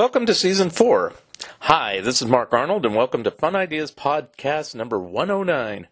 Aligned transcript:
Welcome 0.00 0.24
to 0.24 0.34
season 0.34 0.70
four. 0.70 1.12
Hi, 1.58 2.00
this 2.00 2.22
is 2.22 2.26
Mark 2.26 2.54
Arnold, 2.54 2.86
and 2.86 2.94
welcome 2.94 3.22
to 3.22 3.30
Fun 3.30 3.54
Ideas 3.54 3.92
Podcast 3.92 4.74
number 4.74 4.98
109. 4.98 5.88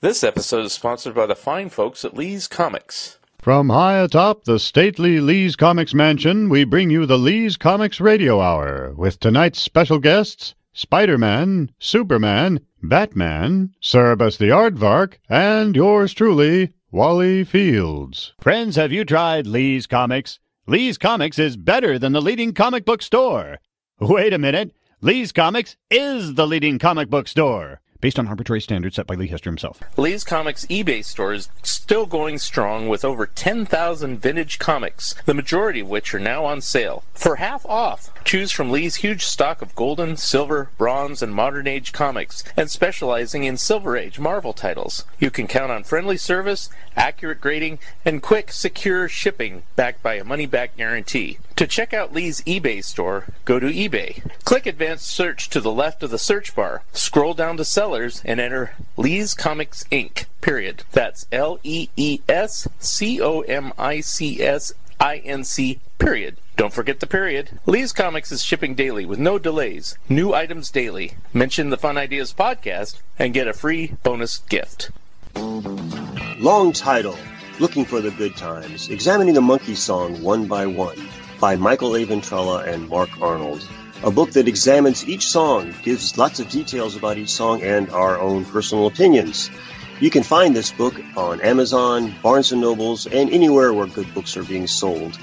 This 0.00 0.24
episode 0.24 0.64
is 0.64 0.72
sponsored 0.72 1.14
by 1.14 1.26
the 1.26 1.36
fine 1.36 1.68
folks 1.68 2.04
at 2.04 2.16
Lee's 2.16 2.48
Comics. 2.48 3.18
From 3.38 3.68
high 3.68 3.98
atop 3.98 4.46
the 4.46 4.58
stately 4.58 5.20
Lee's 5.20 5.54
Comics 5.54 5.94
Mansion, 5.94 6.48
we 6.48 6.64
bring 6.64 6.90
you 6.90 7.06
the 7.06 7.16
Lee's 7.16 7.56
Comics 7.56 8.00
Radio 8.00 8.40
Hour 8.40 8.94
with 8.96 9.20
tonight's 9.20 9.60
special 9.60 10.00
guests 10.00 10.56
Spider 10.72 11.16
Man, 11.16 11.70
Superman, 11.78 12.66
Batman, 12.82 13.76
Cerebus 13.80 14.38
the 14.38 14.48
Aardvark, 14.48 15.18
and 15.28 15.76
yours 15.76 16.12
truly, 16.12 16.72
Wally 16.90 17.44
Fields. 17.44 18.34
Friends, 18.40 18.74
have 18.74 18.90
you 18.90 19.04
tried 19.04 19.46
Lee's 19.46 19.86
Comics? 19.86 20.40
Lee's 20.64 20.96
Comics 20.96 21.40
is 21.40 21.56
better 21.56 21.98
than 21.98 22.12
the 22.12 22.22
leading 22.22 22.52
comic 22.54 22.84
book 22.84 23.02
store. 23.02 23.58
Wait 23.98 24.32
a 24.32 24.38
minute. 24.38 24.72
Lee's 25.00 25.32
Comics 25.32 25.76
is 25.90 26.34
the 26.34 26.46
leading 26.46 26.78
comic 26.78 27.10
book 27.10 27.26
store. 27.26 27.80
Based 28.02 28.18
on 28.18 28.26
arbitrary 28.26 28.60
standards 28.60 28.96
set 28.96 29.06
by 29.06 29.14
Lee 29.14 29.28
Hester 29.28 29.48
himself. 29.48 29.80
Lee's 29.96 30.24
Comics 30.24 30.66
eBay 30.66 31.04
store 31.04 31.34
is 31.34 31.48
still 31.62 32.04
going 32.04 32.36
strong 32.36 32.88
with 32.88 33.04
over 33.04 33.26
10,000 33.26 34.20
vintage 34.20 34.58
comics, 34.58 35.14
the 35.24 35.32
majority 35.32 35.78
of 35.78 35.88
which 35.88 36.12
are 36.12 36.18
now 36.18 36.44
on 36.44 36.60
sale. 36.60 37.04
For 37.14 37.36
half 37.36 37.64
off, 37.64 38.10
choose 38.24 38.50
from 38.50 38.72
Lee's 38.72 38.96
huge 38.96 39.24
stock 39.24 39.62
of 39.62 39.76
golden, 39.76 40.16
silver, 40.16 40.70
bronze, 40.78 41.22
and 41.22 41.32
modern 41.32 41.68
age 41.68 41.92
comics, 41.92 42.42
and 42.56 42.68
specializing 42.68 43.44
in 43.44 43.56
Silver 43.56 43.96
Age 43.96 44.18
Marvel 44.18 44.52
titles. 44.52 45.04
You 45.20 45.30
can 45.30 45.46
count 45.46 45.70
on 45.70 45.84
friendly 45.84 46.16
service, 46.16 46.70
accurate 46.96 47.40
grading, 47.40 47.78
and 48.04 48.20
quick, 48.20 48.50
secure 48.50 49.08
shipping 49.08 49.62
backed 49.76 50.02
by 50.02 50.14
a 50.14 50.24
money 50.24 50.46
back 50.46 50.76
guarantee. 50.76 51.38
To 51.62 51.68
check 51.68 51.94
out 51.94 52.12
Lee's 52.12 52.40
eBay 52.40 52.82
store, 52.82 53.26
go 53.44 53.60
to 53.60 53.68
eBay. 53.68 54.28
Click 54.42 54.66
Advanced 54.66 55.06
Search 55.06 55.48
to 55.50 55.60
the 55.60 55.70
left 55.70 56.02
of 56.02 56.10
the 56.10 56.18
search 56.18 56.56
bar. 56.56 56.82
Scroll 56.92 57.34
down 57.34 57.56
to 57.56 57.64
Sellers 57.64 58.20
and 58.24 58.40
enter 58.40 58.72
Lee's 58.96 59.32
Comics 59.32 59.84
Inc. 59.84 60.24
Period. 60.40 60.82
That's 60.90 61.24
L 61.30 61.60
E 61.62 61.88
E 61.96 62.18
S 62.28 62.66
C 62.80 63.22
O 63.22 63.42
M 63.42 63.72
I 63.78 64.00
C 64.00 64.42
S 64.42 64.72
I 64.98 65.18
N 65.18 65.44
C. 65.44 65.78
Period. 66.00 66.36
Don't 66.56 66.72
forget 66.72 66.98
the 66.98 67.06
period. 67.06 67.60
Lee's 67.64 67.92
Comics 67.92 68.32
is 68.32 68.42
shipping 68.42 68.74
daily 68.74 69.06
with 69.06 69.20
no 69.20 69.38
delays. 69.38 69.96
New 70.08 70.34
items 70.34 70.68
daily. 70.68 71.12
Mention 71.32 71.70
the 71.70 71.76
Fun 71.76 71.96
Ideas 71.96 72.34
podcast 72.34 72.96
and 73.20 73.32
get 73.32 73.46
a 73.46 73.52
free 73.52 73.94
bonus 74.02 74.38
gift. 74.38 74.90
Long 75.36 76.72
title 76.72 77.16
Looking 77.60 77.84
for 77.84 78.00
the 78.00 78.10
Good 78.10 78.36
Times, 78.36 78.88
Examining 78.88 79.34
the 79.34 79.40
Monkees 79.40 79.76
Song 79.76 80.20
One 80.22 80.48
by 80.48 80.66
One 80.66 80.98
by 81.42 81.56
Michael 81.56 81.96
A. 81.96 82.06
Ventrella 82.06 82.64
and 82.68 82.88
Mark 82.88 83.10
Arnold. 83.20 83.66
A 84.04 84.10
book 84.12 84.30
that 84.30 84.46
examines 84.46 85.08
each 85.08 85.26
song, 85.26 85.74
gives 85.82 86.16
lots 86.16 86.38
of 86.38 86.48
details 86.48 86.94
about 86.94 87.18
each 87.18 87.30
song, 87.30 87.60
and 87.62 87.90
our 87.90 88.20
own 88.20 88.44
personal 88.44 88.86
opinions. 88.86 89.50
You 89.98 90.08
can 90.08 90.22
find 90.22 90.54
this 90.54 90.70
book 90.70 90.94
on 91.16 91.40
Amazon, 91.40 92.14
Barnes 92.22 92.52
& 92.52 92.54
Nobles, 92.54 93.08
and 93.08 93.28
anywhere 93.30 93.74
where 93.74 93.88
good 93.88 94.14
books 94.14 94.36
are 94.36 94.44
being 94.44 94.68
sold. 94.68 95.18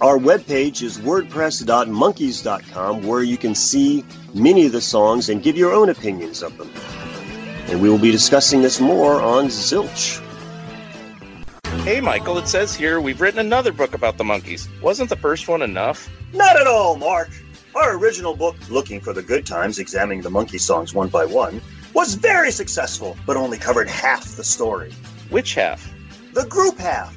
Our 0.00 0.16
webpage 0.16 0.80
is 0.80 0.98
wordpress.monkeys.com 0.98 3.02
where 3.02 3.24
you 3.24 3.36
can 3.36 3.56
see 3.56 4.04
many 4.32 4.66
of 4.66 4.72
the 4.72 4.80
songs 4.80 5.28
and 5.28 5.42
give 5.42 5.56
your 5.56 5.72
own 5.72 5.88
opinions 5.88 6.44
of 6.44 6.56
them. 6.56 6.70
And 7.66 7.82
we 7.82 7.90
will 7.90 7.98
be 7.98 8.12
discussing 8.12 8.62
this 8.62 8.78
more 8.78 9.20
on 9.20 9.46
Zilch. 9.46 10.20
Hey 11.82 12.00
Michael, 12.00 12.38
it 12.38 12.48
says 12.48 12.74
here 12.74 13.00
we've 13.00 13.20
written 13.20 13.40
another 13.40 13.72
book 13.72 13.94
about 13.94 14.16
the 14.16 14.24
Monkees. 14.24 14.68
Wasn't 14.80 15.10
the 15.10 15.16
first 15.16 15.48
one 15.48 15.60
enough? 15.60 16.08
Not 16.32 16.56
at 16.58 16.66
all, 16.66 16.96
Mark. 16.96 17.30
Our 17.74 17.98
original 17.98 18.34
book, 18.34 18.56
Looking 18.70 19.00
for 19.00 19.12
the 19.12 19.22
Good 19.22 19.44
Times, 19.44 19.78
examining 19.78 20.22
the 20.22 20.30
Monkees 20.30 20.60
songs 20.60 20.94
one 20.94 21.08
by 21.08 21.26
one, 21.26 21.60
was 21.92 22.14
very 22.14 22.50
successful, 22.50 23.16
but 23.26 23.36
only 23.36 23.58
covered 23.58 23.88
half 23.88 24.24
the 24.36 24.44
story. 24.44 24.92
Which 25.30 25.54
half? 25.54 25.92
The 26.32 26.46
group 26.46 26.78
half. 26.78 27.14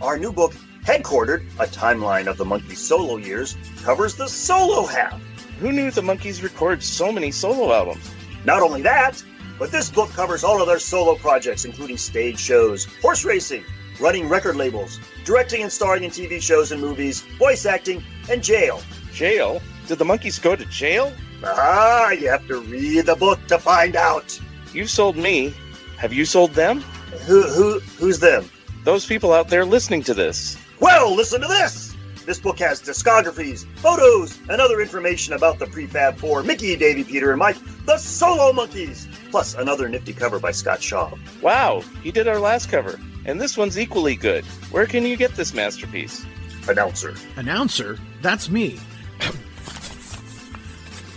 Our 0.00 0.18
new 0.18 0.32
book, 0.32 0.54
Headquartered, 0.84 1.46
a 1.58 1.66
timeline 1.66 2.26
of 2.26 2.36
the 2.36 2.44
Monkees' 2.44 2.76
solo 2.76 3.16
years, 3.16 3.56
covers 3.82 4.14
the 4.14 4.28
solo 4.28 4.86
half. 4.86 5.20
Who 5.58 5.72
knew 5.72 5.90
the 5.90 6.02
Monkees 6.02 6.42
record 6.42 6.82
so 6.82 7.10
many 7.10 7.30
solo 7.30 7.72
albums? 7.72 8.10
Not 8.44 8.62
only 8.62 8.82
that, 8.82 9.22
but 9.58 9.70
this 9.70 9.90
book 9.90 10.10
covers 10.10 10.44
all 10.44 10.60
of 10.60 10.68
their 10.68 10.78
solo 10.78 11.14
projects, 11.14 11.64
including 11.64 11.96
stage 11.96 12.38
shows, 12.38 12.86
horse 13.00 13.24
racing, 13.24 13.64
running 14.00 14.28
record 14.28 14.56
labels, 14.56 15.00
directing 15.24 15.62
and 15.62 15.72
starring 15.72 16.04
in 16.04 16.10
TV 16.10 16.40
shows 16.40 16.72
and 16.72 16.80
movies, 16.80 17.22
voice 17.38 17.66
acting, 17.66 18.02
and 18.30 18.42
jail. 18.42 18.80
Jail? 19.12 19.60
Did 19.86 19.98
the 19.98 20.04
Monkees 20.04 20.40
go 20.40 20.56
to 20.56 20.64
jail? 20.66 21.12
Ah, 21.44 22.10
you 22.10 22.28
have 22.28 22.46
to 22.48 22.60
read 22.60 23.06
the 23.06 23.16
book 23.16 23.44
to 23.48 23.58
find 23.58 23.96
out. 23.96 24.40
You 24.72 24.86
sold 24.86 25.16
me. 25.16 25.54
Have 25.98 26.12
you 26.12 26.24
sold 26.24 26.52
them? 26.52 26.80
Who, 27.26 27.42
who, 27.42 27.80
who's 27.98 28.18
them? 28.18 28.48
Those 28.84 29.06
people 29.06 29.32
out 29.32 29.48
there 29.48 29.64
listening 29.64 30.02
to 30.04 30.14
this. 30.14 30.58
Well, 30.80 31.14
listen 31.14 31.40
to 31.40 31.46
this. 31.46 31.93
This 32.26 32.40
book 32.40 32.58
has 32.60 32.80
discographies, 32.80 33.66
photos, 33.76 34.38
and 34.48 34.60
other 34.60 34.80
information 34.80 35.34
about 35.34 35.58
the 35.58 35.66
prefab 35.66 36.16
four 36.16 36.42
Mickey, 36.42 36.74
Davy, 36.74 37.04
Peter, 37.04 37.30
and 37.30 37.38
Mike, 37.38 37.56
the 37.84 37.98
Solo 37.98 38.50
Monkees, 38.52 39.06
plus 39.30 39.54
another 39.54 39.88
nifty 39.88 40.14
cover 40.14 40.38
by 40.38 40.50
Scott 40.50 40.82
Shaw. 40.82 41.14
Wow, 41.42 41.82
he 42.02 42.10
did 42.10 42.26
our 42.26 42.38
last 42.38 42.70
cover. 42.70 42.98
And 43.26 43.40
this 43.40 43.56
one's 43.56 43.78
equally 43.78 44.16
good. 44.16 44.44
Where 44.70 44.86
can 44.86 45.04
you 45.04 45.16
get 45.16 45.34
this 45.34 45.54
masterpiece? 45.54 46.24
Announcer. 46.68 47.14
Announcer, 47.36 47.98
that's 48.22 48.48
me. 48.48 48.78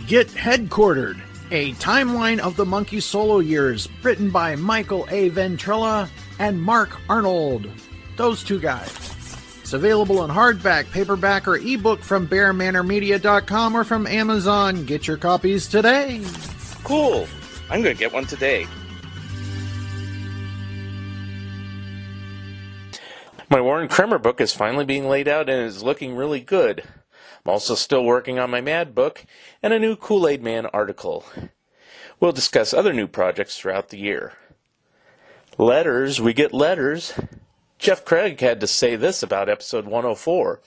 Get 0.08 0.28
Headquartered, 0.28 1.20
a 1.52 1.74
timeline 1.74 2.40
of 2.40 2.56
the 2.56 2.66
Monkees 2.66 3.04
solo 3.04 3.40
years, 3.40 3.88
written 4.04 4.30
by 4.30 4.56
Michael 4.56 5.06
A. 5.10 5.30
Ventrella 5.32 6.10
and 6.40 6.62
Mark 6.62 6.98
Arnold. 7.10 7.70
Those 8.16 8.44
two 8.44 8.60
guys. 8.60 9.17
It's 9.68 9.74
available 9.74 10.24
in 10.24 10.32
hardback, 10.32 10.90
paperback, 10.92 11.46
or 11.46 11.58
ebook 11.58 12.00
from 12.00 12.26
BearManorMedia.com 12.26 13.76
or 13.76 13.84
from 13.84 14.08
Amazon. 14.08 14.86
Get 14.86 15.10
your 15.10 15.18
copies 15.18 15.68
today. 15.68 16.22
Cool. 16.86 17.28
I'm 17.70 17.82
going 17.84 17.94
to 17.94 18.00
get 18.00 18.14
one 18.14 18.24
today. 18.24 18.66
My 23.50 23.60
Warren 23.60 23.90
Kremer 23.90 24.20
book 24.20 24.40
is 24.40 24.54
finally 24.54 24.86
being 24.86 25.10
laid 25.10 25.28
out 25.28 25.50
and 25.50 25.62
is 25.62 25.84
looking 25.84 26.16
really 26.16 26.40
good. 26.40 26.84
I'm 27.46 27.52
also 27.52 27.76
still 27.76 28.06
working 28.06 28.40
on 28.40 28.50
my 28.50 28.62
Mad 28.62 28.96
book 28.96 29.26
and 29.62 29.74
a 29.74 29.80
new 29.80 29.98
Kool 29.98 30.30
Aid 30.30 30.42
Man 30.42 30.68
article. 30.68 31.26
We'll 32.22 32.32
discuss 32.32 32.74
other 32.74 32.94
new 32.94 33.08
projects 33.08 33.60
throughout 33.60 33.90
the 33.90 34.00
year. 34.00 34.32
Letters, 35.58 36.22
we 36.22 36.32
get 36.32 36.54
letters. 36.54 37.14
Jeff 37.80 38.04
Craig 38.04 38.40
had 38.40 38.60
to 38.60 38.68
say 38.68 38.96
this 38.96 39.22
about 39.22 39.50
episode 39.50 39.86
104. 39.86 40.60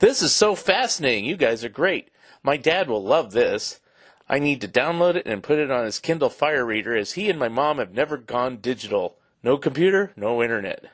This 0.00 0.20
is 0.20 0.34
so 0.34 0.54
fascinating. 0.54 1.24
You 1.24 1.36
guys 1.36 1.64
are 1.64 1.68
great. 1.68 2.10
My 2.42 2.56
dad 2.56 2.88
will 2.88 3.02
love 3.02 3.32
this. 3.32 3.80
I 4.28 4.38
need 4.38 4.60
to 4.60 4.68
download 4.68 5.14
it 5.14 5.26
and 5.26 5.42
put 5.42 5.58
it 5.58 5.70
on 5.70 5.84
his 5.84 6.00
Kindle 6.00 6.28
Fire 6.28 6.64
Reader 6.64 6.96
as 6.96 7.12
he 7.12 7.30
and 7.30 7.38
my 7.38 7.48
mom 7.48 7.78
have 7.78 7.92
never 7.92 8.16
gone 8.16 8.56
digital. 8.56 9.16
No 9.42 9.58
computer, 9.58 10.12
no 10.16 10.42
internet. 10.42 10.86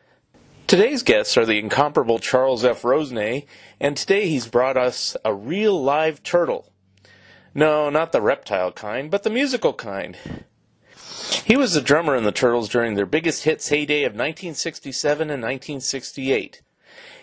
Today's 0.66 1.02
guests 1.02 1.36
are 1.36 1.46
the 1.46 1.58
incomparable 1.58 2.18
Charles 2.18 2.64
F. 2.64 2.84
Rosenay, 2.84 3.46
and 3.80 3.96
today 3.96 4.28
he's 4.28 4.48
brought 4.48 4.76
us 4.76 5.16
a 5.24 5.32
real 5.32 5.80
live 5.82 6.22
turtle. 6.22 6.72
No, 7.54 7.88
not 7.88 8.12
the 8.12 8.20
reptile 8.20 8.72
kind, 8.72 9.10
but 9.10 9.22
the 9.22 9.30
musical 9.30 9.72
kind. 9.72 10.16
He 11.44 11.56
was 11.56 11.74
the 11.74 11.80
drummer 11.80 12.16
in 12.16 12.24
the 12.24 12.32
Turtles 12.32 12.68
during 12.68 12.94
their 12.94 13.06
biggest 13.06 13.44
hits 13.44 13.68
heyday 13.68 14.04
of 14.04 14.12
1967 14.12 15.22
and 15.30 15.42
1968. 15.42 16.62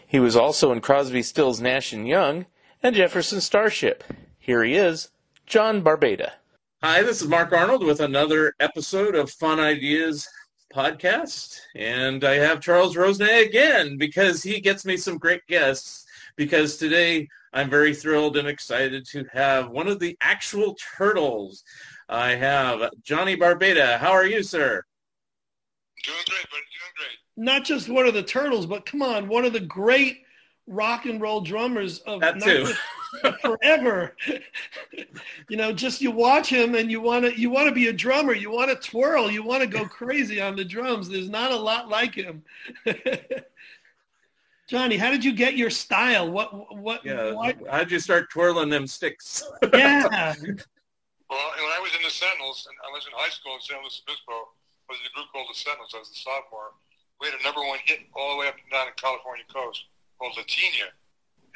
He 0.05 0.19
was 0.19 0.35
also 0.35 0.71
in 0.71 0.81
Crosby, 0.81 1.23
Stills, 1.23 1.59
Nash 1.59 1.93
and 1.93 2.07
Young 2.07 2.45
and 2.81 2.95
Jefferson 2.95 3.41
Starship. 3.41 4.03
Here 4.39 4.63
he 4.63 4.75
is, 4.75 5.09
John 5.45 5.81
Barbata. 5.81 6.33
Hi, 6.81 7.01
this 7.01 7.21
is 7.21 7.27
Mark 7.27 7.53
Arnold 7.53 7.83
with 7.83 8.01
another 8.01 8.53
episode 8.59 9.15
of 9.15 9.31
Fun 9.31 9.59
Ideas 9.59 10.27
podcast, 10.73 11.59
and 11.75 12.23
I 12.23 12.35
have 12.35 12.61
Charles 12.61 12.95
Rosenay 12.97 13.45
again 13.45 13.97
because 13.97 14.43
he 14.43 14.59
gets 14.59 14.85
me 14.85 14.97
some 14.97 15.17
great 15.17 15.45
guests. 15.47 16.05
Because 16.35 16.77
today 16.77 17.27
I'm 17.53 17.69
very 17.69 17.93
thrilled 17.93 18.37
and 18.37 18.47
excited 18.47 19.05
to 19.07 19.23
have 19.31 19.69
one 19.69 19.87
of 19.87 19.99
the 19.99 20.17
actual 20.21 20.75
turtles. 20.97 21.63
I 22.13 22.35
have 22.35 22.91
Johnny 23.01 23.35
Barbata. 23.35 23.97
How 23.99 24.11
are 24.11 24.25
you, 24.25 24.43
sir? 24.43 24.83
Doing 26.03 26.17
great, 26.29 26.49
buddy. 26.51 26.61
Doing 26.61 26.93
great. 26.95 27.17
not 27.45 27.63
just 27.65 27.89
one 27.89 28.05
of 28.05 28.13
the 28.13 28.21
turtles, 28.21 28.67
but 28.67 28.85
come 28.85 29.01
on, 29.01 29.27
one 29.27 29.45
of 29.45 29.53
the 29.53 29.59
great 29.59 30.19
rock 30.67 31.05
and 31.05 31.19
roll 31.19 31.41
drummers 31.41 31.99
of 32.01 32.21
That 32.21 32.39
too. 32.39 32.71
forever. 33.41 34.15
you 35.49 35.57
know, 35.57 35.73
just 35.73 36.01
you 36.01 36.11
watch 36.11 36.49
him 36.49 36.75
and 36.75 36.91
you 36.91 37.01
want 37.01 37.25
to 37.25 37.39
you 37.39 37.49
want 37.49 37.67
to 37.67 37.73
be 37.73 37.87
a 37.87 37.93
drummer, 37.93 38.33
you 38.33 38.51
want 38.51 38.69
to 38.69 38.75
twirl, 38.89 39.31
you 39.31 39.41
want 39.43 39.61
to 39.61 39.67
go 39.67 39.85
crazy 39.85 40.39
on 40.39 40.55
the 40.55 40.63
drums. 40.65 41.09
There's 41.09 41.29
not 41.29 41.51
a 41.51 41.57
lot 41.57 41.89
like 41.89 42.13
him. 42.13 42.43
Johnny, 44.69 44.97
how 44.97 45.09
did 45.11 45.25
you 45.25 45.33
get 45.33 45.57
your 45.57 45.69
style? 45.71 46.29
What 46.31 46.77
what 46.77 47.03
Yeah. 47.03 47.31
why- 47.33 47.55
How'd 47.69 47.91
you 47.91 47.99
start 47.99 48.29
twirling 48.29 48.69
them 48.69 48.85
sticks? 48.87 49.43
yeah. 49.73 50.33
Well, 51.33 51.49
when 51.57 51.73
I 51.73 51.81
was 51.81 51.89
in 51.97 52.05
the 52.05 52.13
Sentinels, 52.13 52.69
and 52.69 52.77
I 52.85 52.93
was 52.93 53.09
in 53.09 53.13
high 53.17 53.33
school 53.33 53.57
in 53.57 53.61
San 53.65 53.81
Luis 53.81 54.05
Obispo, 54.05 54.53
I 54.85 54.87
was 54.93 55.01
in 55.01 55.09
a 55.09 55.13
group 55.17 55.33
called 55.33 55.49
the 55.49 55.57
Sentinels. 55.57 55.89
I 55.97 56.05
was 56.05 56.13
a 56.13 56.19
sophomore. 56.21 56.77
We 57.17 57.25
had 57.25 57.33
a 57.33 57.41
number 57.41 57.65
one 57.65 57.81
hit 57.81 58.05
all 58.13 58.37
the 58.37 58.45
way 58.45 58.53
up 58.53 58.57
and 58.61 58.69
down 58.69 58.85
the 58.85 58.93
California 59.01 59.41
coast 59.49 59.89
called 60.21 60.37
Latinia. 60.37 60.93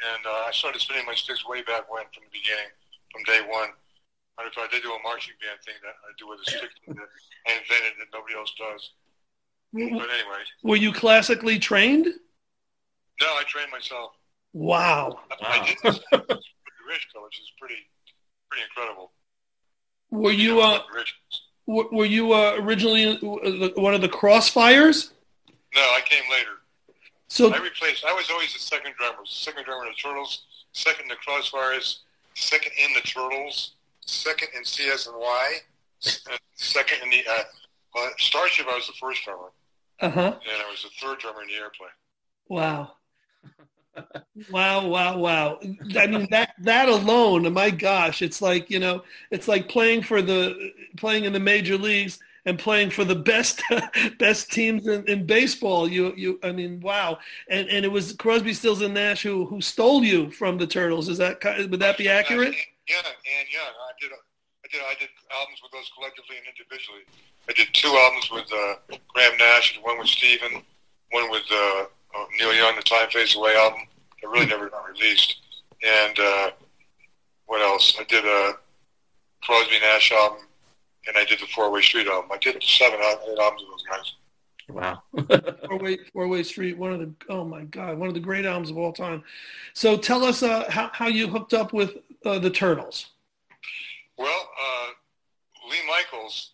And 0.01 0.25
uh, 0.25 0.49
I 0.49 0.51
started 0.53 0.81
spinning 0.81 1.05
my 1.05 1.13
sticks 1.13 1.45
way 1.45 1.61
back 1.61 1.85
when, 1.93 2.09
from 2.09 2.25
the 2.25 2.33
beginning, 2.33 2.73
from 3.13 3.21
day 3.29 3.45
one. 3.45 3.69
Matter 4.41 4.49
of 4.49 4.57
fact, 4.57 4.73
I 4.73 4.81
did 4.81 4.85
do 4.85 4.97
a 4.97 5.01
marching 5.05 5.37
band 5.37 5.61
thing 5.61 5.77
that 5.85 5.93
I 5.93 6.09
do 6.17 6.25
with 6.25 6.41
a 6.41 6.47
stick 6.49 6.73
that 6.97 7.09
I 7.45 7.61
invented 7.61 8.01
that 8.01 8.09
nobody 8.09 8.33
else 8.33 8.53
does. 8.57 8.81
But 9.77 10.09
anyway, 10.09 10.41
Were 10.65 10.81
you 10.81 10.89
classically 10.89 11.61
trained? 11.61 12.09
no, 13.21 13.29
I 13.37 13.45
trained 13.45 13.69
myself. 13.69 14.17
Wow. 14.57 15.21
I 15.37 15.69
did 15.69 15.77
this 15.85 16.01
with 16.09 16.25
the 16.25 16.85
Richco, 16.89 17.21
which 17.29 17.37
is 17.37 17.51
pretty, 17.61 17.85
pretty 18.49 18.65
incredible. 18.65 19.13
Were 20.11 20.31
you 20.31 20.61
uh 20.61 20.79
were 21.65 22.05
you 22.05 22.33
uh, 22.33 22.55
originally 22.59 23.17
one 23.17 23.93
of 23.93 24.01
the 24.01 24.07
Crossfires? 24.09 25.11
No, 25.75 25.81
I 25.81 26.01
came 26.05 26.23
later. 26.31 26.51
So 27.27 27.53
I 27.53 27.57
replaced. 27.57 28.05
I 28.05 28.13
was 28.13 28.29
always 28.31 28.53
the 28.53 28.59
second 28.59 28.93
drummer. 28.97 29.19
Second 29.25 29.65
drummer 29.65 29.85
in 29.85 29.91
the 29.91 29.95
Turtles, 29.95 30.45
second 30.71 31.03
in 31.03 31.09
the 31.09 31.15
Crossfires, 31.15 31.99
second 32.35 32.71
in 32.77 32.93
the 32.93 33.01
Turtles, 33.01 33.73
second 33.99 34.47
in 34.55 34.63
CS 34.63 35.07
and 35.07 35.17
Y, 35.17 35.55
second 36.55 36.99
in 37.03 37.09
the 37.09 37.23
uh, 37.29 37.43
well, 37.93 38.11
Starship. 38.17 38.67
I 38.69 38.75
was 38.75 38.87
the 38.87 38.93
first 38.93 39.25
drummer, 39.25 39.51
uh-huh. 39.99 40.21
and 40.21 40.61
I 40.65 40.71
was 40.71 40.83
the 40.83 41.05
third 41.05 41.19
drummer 41.19 41.41
in 41.41 41.49
the 41.49 41.55
airplane. 41.55 41.89
Wow. 42.47 42.93
Wow, 44.51 44.87
wow, 44.87 45.17
wow. 45.17 45.59
I 45.95 46.07
mean 46.07 46.27
that 46.31 46.53
that 46.59 46.89
alone, 46.89 47.51
my 47.53 47.69
gosh, 47.69 48.21
it's 48.21 48.41
like, 48.41 48.69
you 48.69 48.79
know, 48.79 49.03
it's 49.31 49.47
like 49.47 49.69
playing 49.69 50.03
for 50.03 50.21
the 50.21 50.71
playing 50.97 51.25
in 51.25 51.33
the 51.33 51.39
major 51.39 51.77
leagues 51.77 52.19
and 52.47 52.57
playing 52.57 52.89
for 52.89 53.03
the 53.03 53.15
best 53.15 53.61
best 54.19 54.51
teams 54.51 54.87
in, 54.87 55.03
in 55.07 55.25
baseball. 55.25 55.87
You 55.87 56.13
you 56.15 56.39
I 56.41 56.51
mean, 56.51 56.79
wow. 56.79 57.19
And 57.49 57.67
and 57.69 57.85
it 57.85 57.91
was 57.91 58.13
Crosby, 58.13 58.53
Stills 58.53 58.81
and 58.81 58.93
Nash 58.93 59.21
who 59.21 59.45
who 59.45 59.61
stole 59.61 60.03
you 60.03 60.31
from 60.31 60.57
the 60.57 60.65
Turtles. 60.65 61.09
Is 61.09 61.17
that 61.17 61.43
would 61.69 61.79
that 61.79 61.97
be 61.97 62.09
accurate? 62.09 62.55
Yeah, 62.87 63.03
and 63.03 63.47
yeah, 63.51 63.59
I 63.59 63.91
did. 63.99 64.11
I 64.11 64.67
did. 64.71 64.81
I 64.81 64.95
did 64.99 65.09
albums 65.37 65.59
with 65.61 65.71
those 65.73 65.91
collectively 65.93 66.37
and 66.37 66.47
individually. 66.47 67.03
I 67.49 67.53
did 67.53 67.67
two 67.73 67.89
albums 67.89 68.31
with 68.31 68.47
uh, 68.51 68.97
Graham 69.13 69.37
Nash, 69.37 69.75
and 69.75 69.83
one 69.83 69.99
with 69.99 70.07
Steven, 70.07 70.63
one 71.11 71.29
with 71.29 71.43
uh, 71.51 71.85
Neil 72.39 72.53
Young, 72.53 72.75
the 72.75 72.81
Time 72.81 73.09
Fades 73.09 73.35
Away 73.35 73.55
album. 73.55 73.81
That 74.21 74.29
really 74.29 74.45
never 74.45 74.69
got 74.69 74.89
released. 74.89 75.37
And 75.85 76.19
uh, 76.19 76.51
what 77.45 77.61
else? 77.61 77.95
I 77.99 78.03
did 78.03 78.25
a 78.25 78.53
Crosby 79.43 79.79
Nash 79.79 80.11
album, 80.11 80.39
and 81.07 81.17
I 81.17 81.25
did 81.25 81.39
the 81.39 81.47
Four 81.47 81.71
Way 81.71 81.81
Street 81.81 82.07
album. 82.07 82.31
I 82.33 82.37
did 82.37 82.61
seven, 82.63 82.99
eight 82.99 83.39
albums 83.39 83.63
with 83.63 83.69
those 83.69 83.85
guys. 83.89 84.13
Wow. 84.69 85.01
Four 85.67 85.77
Way 85.79 85.97
Four 86.11 86.27
Way 86.27 86.43
Street, 86.43 86.77
one 86.77 86.91
of 86.91 86.99
the 86.99 87.11
oh 87.29 87.45
my 87.45 87.63
god, 87.63 87.97
one 87.97 88.09
of 88.09 88.13
the 88.13 88.19
great 88.19 88.45
albums 88.45 88.69
of 88.69 88.77
all 88.77 88.91
time. 88.91 89.23
So 89.73 89.97
tell 89.97 90.23
us 90.23 90.43
uh, 90.43 90.69
how 90.69 90.89
how 90.93 91.07
you 91.07 91.27
hooked 91.27 91.53
up 91.53 91.71
with 91.71 91.97
uh, 92.25 92.39
the 92.39 92.49
Turtles. 92.49 93.07
Well, 94.17 94.49
uh, 94.59 94.87
Lee 95.69 95.77
Michaels 95.87 96.51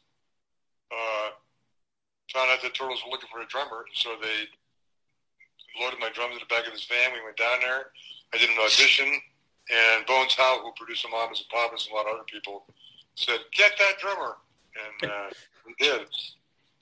uh, 0.92 1.30
found 2.32 2.52
out 2.52 2.62
the 2.62 2.70
Turtles 2.70 3.02
were 3.04 3.12
looking 3.12 3.30
for 3.32 3.42
a 3.42 3.48
drummer, 3.48 3.86
so 3.94 4.12
they 4.22 4.48
loaded 5.80 6.00
my 6.00 6.10
drums 6.10 6.34
in 6.34 6.40
the 6.40 6.54
back 6.54 6.66
of 6.68 6.74
his 6.74 6.86
van. 6.86 7.14
We 7.14 7.24
went 7.24 7.38
down 7.38 7.60
there. 7.62 7.92
I 8.34 8.38
did 8.38 8.50
an 8.50 8.58
audition, 8.60 9.08
and 9.08 10.06
Bones 10.06 10.36
Howe, 10.36 10.62
who 10.64 10.72
produced 10.76 11.06
Mamas 11.10 11.40
and 11.40 11.50
Papas 11.50 11.88
and 11.88 11.94
a 11.94 11.96
lot 11.96 12.08
of 12.08 12.16
other 12.16 12.28
people, 12.28 12.66
said, 13.16 13.40
"Get 13.54 13.74
that 13.78 14.00
drummer," 14.00 14.38
and 14.76 15.12
uh, 15.12 15.30
we 15.66 15.74
did. 15.80 16.08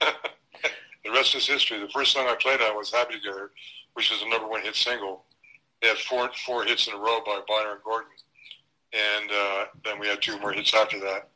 the 1.04 1.10
rest 1.10 1.34
is 1.34 1.46
history. 1.46 1.78
The 1.78 1.88
first 1.88 2.12
song 2.12 2.26
I 2.26 2.36
played 2.40 2.60
on 2.60 2.76
was 2.76 2.92
"Happy 2.92 3.14
Together," 3.14 3.50
which 3.94 4.10
was 4.10 4.22
a 4.22 4.28
number 4.28 4.48
one 4.48 4.62
hit 4.62 4.74
single. 4.74 5.24
They 5.80 5.88
had 5.88 5.98
four 5.98 6.30
four 6.46 6.64
hits 6.64 6.86
in 6.86 6.94
a 6.94 6.98
row 6.98 7.20
by 7.24 7.40
Byron 7.46 7.78
Gordon 7.84 8.12
and 8.92 9.30
uh, 9.30 9.64
then 9.84 9.98
we 9.98 10.06
had 10.06 10.20
two 10.20 10.38
more 10.40 10.52
hits 10.52 10.74
after 10.74 11.00
that. 11.00 11.28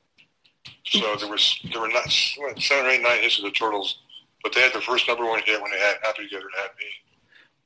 So 0.85 1.17
there 1.17 1.29
was 1.29 1.59
there 1.73 1.81
were 1.81 1.89
not 1.89 2.13
what, 2.39 2.61
seven 2.61 2.87
or 2.87 2.91
eight, 2.91 3.03
nine 3.03 3.21
hits 3.21 3.39
of 3.39 3.45
the 3.45 3.51
Turtles, 3.51 3.99
but 4.43 4.55
they 4.55 4.61
had 4.61 4.73
the 4.73 4.81
first 4.81 5.09
number 5.09 5.25
one 5.25 5.41
hit 5.45 5.61
when 5.61 5.71
they 5.71 5.79
had 5.79 5.97
Happy 6.03 6.25
Together 6.25 6.45
and 6.45 6.63
had 6.63 6.71
me, 6.79 6.87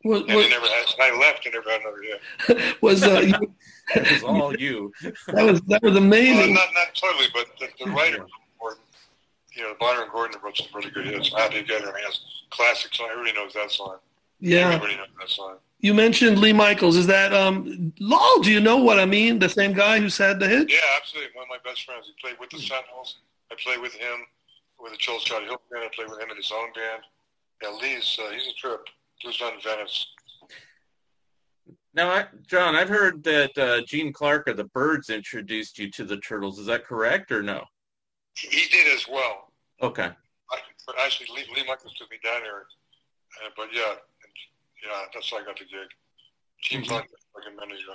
Was, 0.05 0.21
and 0.21 0.31
they 0.31 0.49
never 0.49 0.67
had. 0.67 0.87
I 1.01 1.19
left 1.19 1.45
and 1.45 1.55
never 1.55 1.71
had 1.71 1.81
another 1.83 2.03
hit. 2.03 2.75
was 2.83 3.03
uh, 3.03 3.21
you- 3.21 3.55
It 3.95 4.11
was 4.13 4.23
all 4.23 4.57
you. 4.57 4.93
that 5.29 5.45
was 5.45 5.61
that 5.63 5.83
was 5.83 5.95
Well, 5.95 6.03
amazing. 6.03 6.55
not 6.55 6.69
not 6.75 6.95
totally, 6.95 7.27
but 7.35 7.47
the, 7.59 7.69
the 7.85 7.91
writer, 7.91 8.25
or, 8.61 8.77
you 9.57 9.63
know, 9.63 9.75
Bonner 9.81 10.03
and 10.03 10.13
Gordon 10.13 10.41
wrote 10.43 10.57
some 10.57 10.69
really 10.75 10.91
good 10.91 11.07
hits. 11.07 11.33
Happy 11.35 11.57
Together, 11.61 11.91
I 11.91 11.95
mean, 11.95 12.05
that's 12.05 12.21
a 12.51 12.55
classic 12.55 12.95
song. 12.95 13.09
Everybody 13.13 13.35
knows 13.37 13.53
that 13.55 13.71
song. 13.71 13.97
Yeah, 14.39 14.69
Everybody 14.69 14.97
knows 14.97 15.09
that 15.19 15.29
song. 15.29 15.57
you 15.81 15.93
mentioned 15.93 16.39
Lee 16.39 16.53
Michaels. 16.55 16.97
Is 16.97 17.07
that 17.09 17.35
um? 17.35 17.93
Lol, 18.01 18.41
do 18.41 18.51
you 18.53 18.61
know 18.61 18.77
what 18.79 18.99
I 19.01 19.05
mean? 19.07 19.39
The 19.39 19.49
same 19.49 19.73
guy 19.75 19.99
who 20.01 20.09
said 20.09 20.39
the 20.41 20.49
hit. 20.49 20.71
Yeah, 20.73 20.79
absolutely. 20.97 21.33
One 21.35 21.45
of 21.45 21.49
my 21.51 21.69
best 21.71 21.85
friends. 21.85 22.07
He 22.07 22.15
played 22.27 22.39
with 22.41 22.49
the 22.51 22.59
Sentinels. 22.59 23.17
I 23.53 23.57
played 23.63 23.81
with 23.81 23.93
him 23.95 24.21
with 24.79 24.93
the 24.93 24.99
Joel 24.99 25.19
Scott 25.21 25.43
Hill 25.43 25.61
band. 25.71 25.85
I 25.85 25.89
played 25.95 26.09
with 26.09 26.21
him 26.21 26.31
in 26.31 26.37
his 26.37 26.51
own 26.55 26.73
band. 26.75 27.03
Yeah, 27.61 27.71
Lee's 27.83 28.19
uh, 28.23 28.31
he's 28.31 28.47
a 28.47 28.55
trip. 28.55 28.87
Lives 29.25 29.39
down 29.39 29.53
Venice. 29.63 30.07
Now, 31.93 32.09
I, 32.11 32.27
John, 32.47 32.77
I've 32.77 32.89
heard 32.89 33.23
that 33.25 33.59
uh, 33.59 33.83
Gene 33.87 34.13
Clark 34.13 34.49
of 34.49 34.57
the 34.57 34.65
Byrds 34.65 35.11
introduced 35.11 35.79
you 35.79 35.91
to 35.91 36.05
the 36.05 36.17
Turtles. 36.19 36.59
Is 36.59 36.67
that 36.67 36.87
correct 36.87 37.33
or 37.33 37.43
no? 37.43 37.65
He 38.35 38.69
did 38.69 38.95
as 38.95 39.07
well. 39.09 39.53
Okay. 39.83 40.05
I, 40.05 40.59
but 40.87 40.97
actually, 41.01 41.29
Lee, 41.35 41.45
Lee 41.55 41.65
Michaels 41.67 41.95
took 41.95 42.11
me 42.11 42.19
down 42.25 42.43
there. 42.43 42.61
Uh, 42.61 43.51
but 43.57 43.69
yeah, 43.73 43.91
and, 43.91 44.33
yeah, 44.85 45.05
that's 45.13 45.31
how 45.31 45.39
I 45.39 45.45
got 45.45 45.59
the 45.59 45.65
gig. 45.65 45.89
Gene 46.63 46.85
Clark 46.85 47.07
recommended 47.37 47.79
you. 47.79 47.95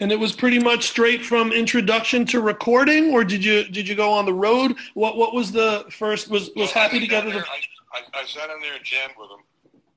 And 0.00 0.10
it 0.10 0.18
was 0.18 0.32
pretty 0.32 0.58
much 0.58 0.84
straight 0.84 1.22
from 1.24 1.52
introduction 1.52 2.24
to 2.26 2.40
recording, 2.40 3.12
or 3.12 3.24
did 3.24 3.44
you 3.44 3.64
did 3.64 3.86
you 3.86 3.94
go 3.94 4.10
on 4.10 4.24
the 4.24 4.32
road? 4.32 4.74
What 4.94 5.16
what 5.16 5.34
was 5.34 5.52
the 5.52 5.84
first? 5.90 6.28
Was 6.28 6.50
was 6.56 6.56
Well, 6.56 6.66
Happy 6.68 6.98
went 6.98 7.10
down 7.10 7.24
Together? 7.24 7.40
The, 7.40 7.44
there, 7.44 7.46
I, 7.92 7.98
I, 7.98 8.20
I 8.22 8.24
sat 8.24 8.50
in 8.50 8.60
there 8.62 8.74
and 8.74 8.84
jammed 8.84 9.12
with 9.18 9.30
him, 9.30 9.44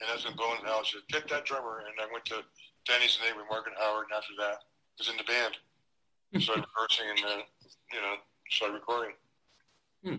and 0.05 0.17
as 0.17 0.25
I'm 0.25 0.35
going 0.35 0.59
I 0.65 0.83
said, 0.83 1.01
"Get 1.09 1.27
that 1.29 1.45
drummer." 1.45 1.79
And 1.79 1.95
I 1.99 2.11
went 2.11 2.25
to 2.25 2.43
Danny's 2.85 3.17
and 3.19 3.37
they 3.37 3.49
Mark 3.49 3.67
and 3.67 3.75
Howard, 3.77 4.07
and 4.09 4.17
after 4.17 4.33
that, 4.39 4.63
was 4.97 5.09
in 5.09 5.17
the 5.17 5.23
band. 5.23 5.57
Started 6.41 6.65
rehearsing, 6.75 7.05
and 7.09 7.19
then 7.19 7.39
you 7.93 8.01
know 8.01 8.15
started 8.49 8.73
recording. 8.73 9.13
Hmm. 10.03 10.15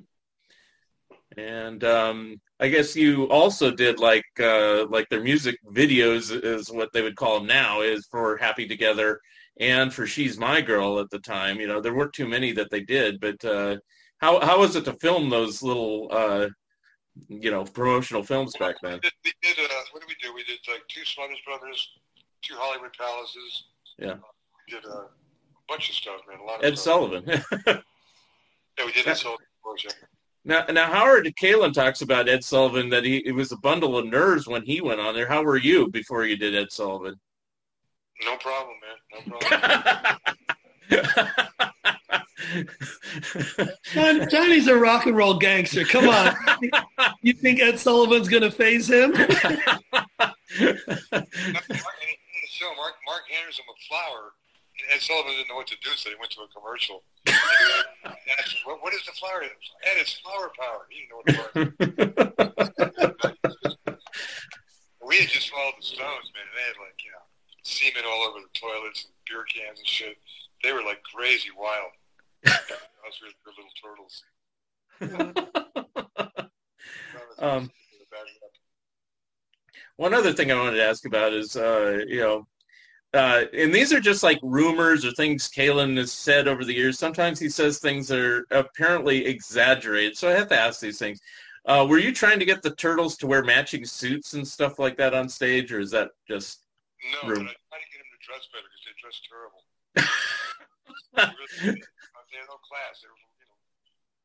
And 1.36 1.84
um, 1.84 2.40
I 2.58 2.68
guess 2.68 2.96
you 2.96 3.24
also 3.24 3.70
did 3.70 4.00
like 4.00 4.24
uh, 4.40 4.86
like 4.86 5.08
their 5.10 5.22
music 5.22 5.58
videos 5.72 6.30
is 6.32 6.70
what 6.70 6.92
they 6.92 7.02
would 7.02 7.16
call 7.16 7.38
them 7.38 7.46
now 7.46 7.82
is 7.82 8.06
for 8.10 8.38
Happy 8.38 8.66
Together 8.66 9.20
and 9.60 9.92
for 9.92 10.06
She's 10.06 10.38
My 10.38 10.62
Girl 10.62 10.98
at 10.98 11.10
the 11.10 11.18
time. 11.18 11.60
You 11.60 11.66
know, 11.66 11.80
there 11.80 11.94
weren't 11.94 12.14
too 12.14 12.28
many 12.28 12.52
that 12.52 12.70
they 12.70 12.80
did, 12.80 13.20
but 13.20 13.44
uh, 13.44 13.76
how 14.18 14.40
how 14.40 14.60
was 14.60 14.74
it 14.76 14.86
to 14.86 14.94
film 14.94 15.28
those 15.28 15.62
little 15.62 16.08
uh, 16.10 16.48
you 17.28 17.50
know 17.50 17.64
promotional 17.64 18.22
films 18.22 18.54
back 18.58 18.76
then? 18.82 18.94
We 18.94 19.00
did, 19.00 19.12
we 19.24 19.32
did 19.42 19.58
uh, 19.64 19.74
what, 19.92 20.00
did 20.00 20.08
we 20.08 20.16
do? 20.22 20.34
We 20.34 20.44
did 20.44 20.58
like 20.68 20.82
two 20.88 21.04
Smothers 21.04 21.38
Brothers, 21.44 21.90
two 22.42 22.54
Hollywood 22.56 22.92
Palaces. 22.98 23.64
Yeah. 23.98 24.14
We 24.68 24.74
did 24.74 24.84
a 24.84 25.06
bunch 25.68 25.88
of 25.88 25.94
stuff, 25.94 26.20
man. 26.28 26.40
A 26.40 26.44
lot 26.44 26.58
of 26.58 26.64
Ed 26.64 26.78
stuff. 26.78 27.10
Sullivan. 27.10 27.82
Yeah, 28.78 28.84
we 28.84 28.92
did 28.92 29.08
Ed 29.08 29.14
Sullivan. 29.14 29.46
now, 30.44 30.66
now 30.66 30.92
Howard 30.92 31.32
Kaylan 31.40 31.72
talks 31.72 32.02
about 32.02 32.28
Ed 32.28 32.44
Sullivan 32.44 32.90
that 32.90 33.04
he 33.04 33.18
it 33.26 33.32
was 33.32 33.52
a 33.52 33.56
bundle 33.56 33.96
of 33.96 34.06
nerves 34.06 34.46
when 34.46 34.62
he 34.62 34.82
went 34.82 35.00
on 35.00 35.14
there. 35.14 35.26
How 35.26 35.42
were 35.42 35.56
you 35.56 35.88
before 35.88 36.26
you 36.26 36.36
did 36.36 36.54
Ed 36.54 36.70
Sullivan? 36.70 37.18
No 38.24 38.36
problem, 38.36 38.76
man. 38.82 38.96
No 39.28 39.38
problem. 40.90 41.70
John, 43.92 44.28
Johnny's 44.28 44.68
a 44.68 44.76
rock 44.76 45.06
and 45.06 45.16
roll 45.16 45.38
gangster. 45.38 45.84
Come 45.84 46.08
on. 46.08 46.34
you 47.22 47.32
think 47.32 47.60
Ed 47.60 47.78
Sullivan's 47.78 48.28
going 48.28 48.42
to 48.42 48.50
phase 48.50 48.88
him? 48.88 49.12
Show, 52.56 52.72
Mark, 52.76 52.94
Mark 53.04 53.28
handers 53.28 53.58
him 53.58 53.66
a 53.68 53.76
flower, 53.86 54.32
and 54.80 54.94
Ed 54.94 55.02
Sullivan 55.02 55.32
didn't 55.32 55.48
know 55.48 55.56
what 55.56 55.66
to 55.66 55.76
do, 55.84 55.90
so 55.94 56.08
he 56.08 56.16
went 56.16 56.30
to 56.32 56.40
a 56.40 56.48
commercial. 56.48 57.02
Asked 57.28 58.64
what, 58.64 58.82
what 58.82 58.94
is 58.94 59.04
the 59.04 59.12
flower? 59.12 59.42
Ed, 59.42 59.50
it's 60.00 60.14
flower 60.24 60.50
power. 60.58 60.86
He 60.88 61.04
didn't 61.04 61.10
know 61.12 61.20
what 61.20 61.28
it 61.28 62.56
was. 63.76 63.96
we 65.06 65.16
had 65.18 65.28
just 65.28 65.50
followed 65.50 65.74
the 65.78 65.84
Stones, 65.84 66.32
man, 66.32 66.48
they 66.56 66.64
had 66.64 66.80
like, 66.80 66.96
you 67.04 67.12
know, 67.12 67.26
semen 67.62 68.04
all 68.08 68.22
over 68.30 68.40
the 68.40 68.58
toilets 68.58 69.04
and 69.04 69.12
beer 69.28 69.44
cans 69.44 69.78
and 69.78 69.86
shit. 69.86 70.16
They 70.62 70.72
were 70.72 70.82
like 70.82 71.02
crazy 71.02 71.50
wild. 71.56 71.92
Us 72.46 73.20
were 73.22 73.30
the 73.44 73.52
little 73.56 73.74
turtles. 73.82 75.42
Um, 77.38 77.70
One 79.96 80.14
other 80.14 80.32
thing 80.32 80.50
I 80.50 80.54
wanted 80.54 80.78
to 80.78 80.84
ask 80.84 81.04
about 81.04 81.34
is, 81.34 81.54
uh, 81.56 82.00
you 82.06 82.20
know, 82.20 82.46
uh, 83.12 83.44
and 83.52 83.74
these 83.74 83.92
are 83.92 84.00
just 84.00 84.22
like 84.22 84.38
rumors 84.42 85.04
or 85.04 85.10
things 85.12 85.48
Kaylan 85.50 85.96
has 85.98 86.12
said 86.12 86.48
over 86.48 86.64
the 86.64 86.72
years. 86.74 86.98
Sometimes 86.98 87.38
he 87.38 87.48
says 87.50 87.78
things 87.78 88.08
that 88.08 88.18
are 88.18 88.46
apparently 88.50 89.26
exaggerated. 89.26 90.16
So 90.16 90.28
I 90.28 90.32
have 90.32 90.48
to 90.48 90.58
ask 90.58 90.80
these 90.80 90.98
things. 90.98 91.20
Uh, 91.66 91.86
were 91.88 91.98
you 91.98 92.12
trying 92.12 92.38
to 92.38 92.44
get 92.44 92.62
the 92.62 92.74
turtles 92.74 93.16
to 93.18 93.26
wear 93.26 93.42
matching 93.42 93.84
suits 93.84 94.34
and 94.34 94.46
stuff 94.46 94.78
like 94.78 94.96
that 94.96 95.14
on 95.14 95.28
stage, 95.28 95.72
or 95.72 95.80
is 95.80 95.90
that 95.90 96.10
just 96.28 96.60
No, 97.22 97.28
room. 97.28 97.44
but 97.44 97.50
I 97.50 97.56
tried 97.70 97.80
to 97.80 97.90
get 97.92 97.98
them 98.00 98.10
to 98.12 98.18
dress 98.26 98.48
better 98.52 98.68
because 98.70 98.84
they 98.86 98.94
dress 99.02 99.20
terrible. 99.28 99.62
They 102.36 102.44
really- 102.44 102.52
they 102.52 102.52
had 102.52 102.52
no 102.52 102.60
class. 102.68 103.00
They 103.00 103.08
were 103.08 103.16
from, 103.16 103.32
you 103.40 103.48
know, 103.48 103.56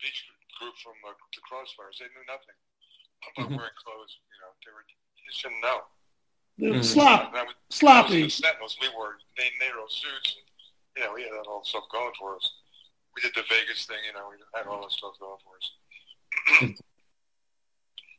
beach 0.03 0.19
group 0.59 0.75
from 0.83 0.95
uh, 1.07 1.15
the 1.15 1.41
Crossfires. 1.47 1.95
They 1.97 2.11
knew 2.11 2.25
nothing 2.27 2.55
about 3.31 3.47
Mhm. 3.51 3.55
wearing 3.57 3.75
clothes. 3.79 4.19
You 4.19 4.39
know, 4.43 4.51
they 4.65 4.71
were 4.75 4.83
you 4.83 5.23
just 5.31 5.41
didn't 5.43 5.61
know. 5.61 5.87
Mhm. 6.59 6.83
Slop, 6.83 7.31
That 7.33 7.47
was, 7.47 7.55
sloppy. 7.71 8.19
That 8.19 8.23
was 8.25 8.35
Sentinels. 8.35 8.77
We 8.81 8.89
wore 8.89 9.19
they 9.37 9.49
narrow 9.59 9.87
suits. 9.87 10.35
And, 10.35 10.45
you 10.97 11.03
know, 11.03 11.13
we 11.13 11.23
had 11.23 11.31
that 11.31 11.47
all 11.47 11.63
stuff 11.63 11.87
going 11.89 12.13
for 12.19 12.35
us. 12.35 12.51
We 13.15 13.21
did 13.21 13.33
the 13.33 13.43
Vegas 13.43 13.85
thing. 13.85 14.03
You 14.03 14.13
know, 14.13 14.27
we 14.29 14.37
had 14.53 14.67
all 14.67 14.81
that 14.81 14.91
stuff 14.91 15.17
going 15.19 15.39
for 15.39 15.55
us. 15.55 15.71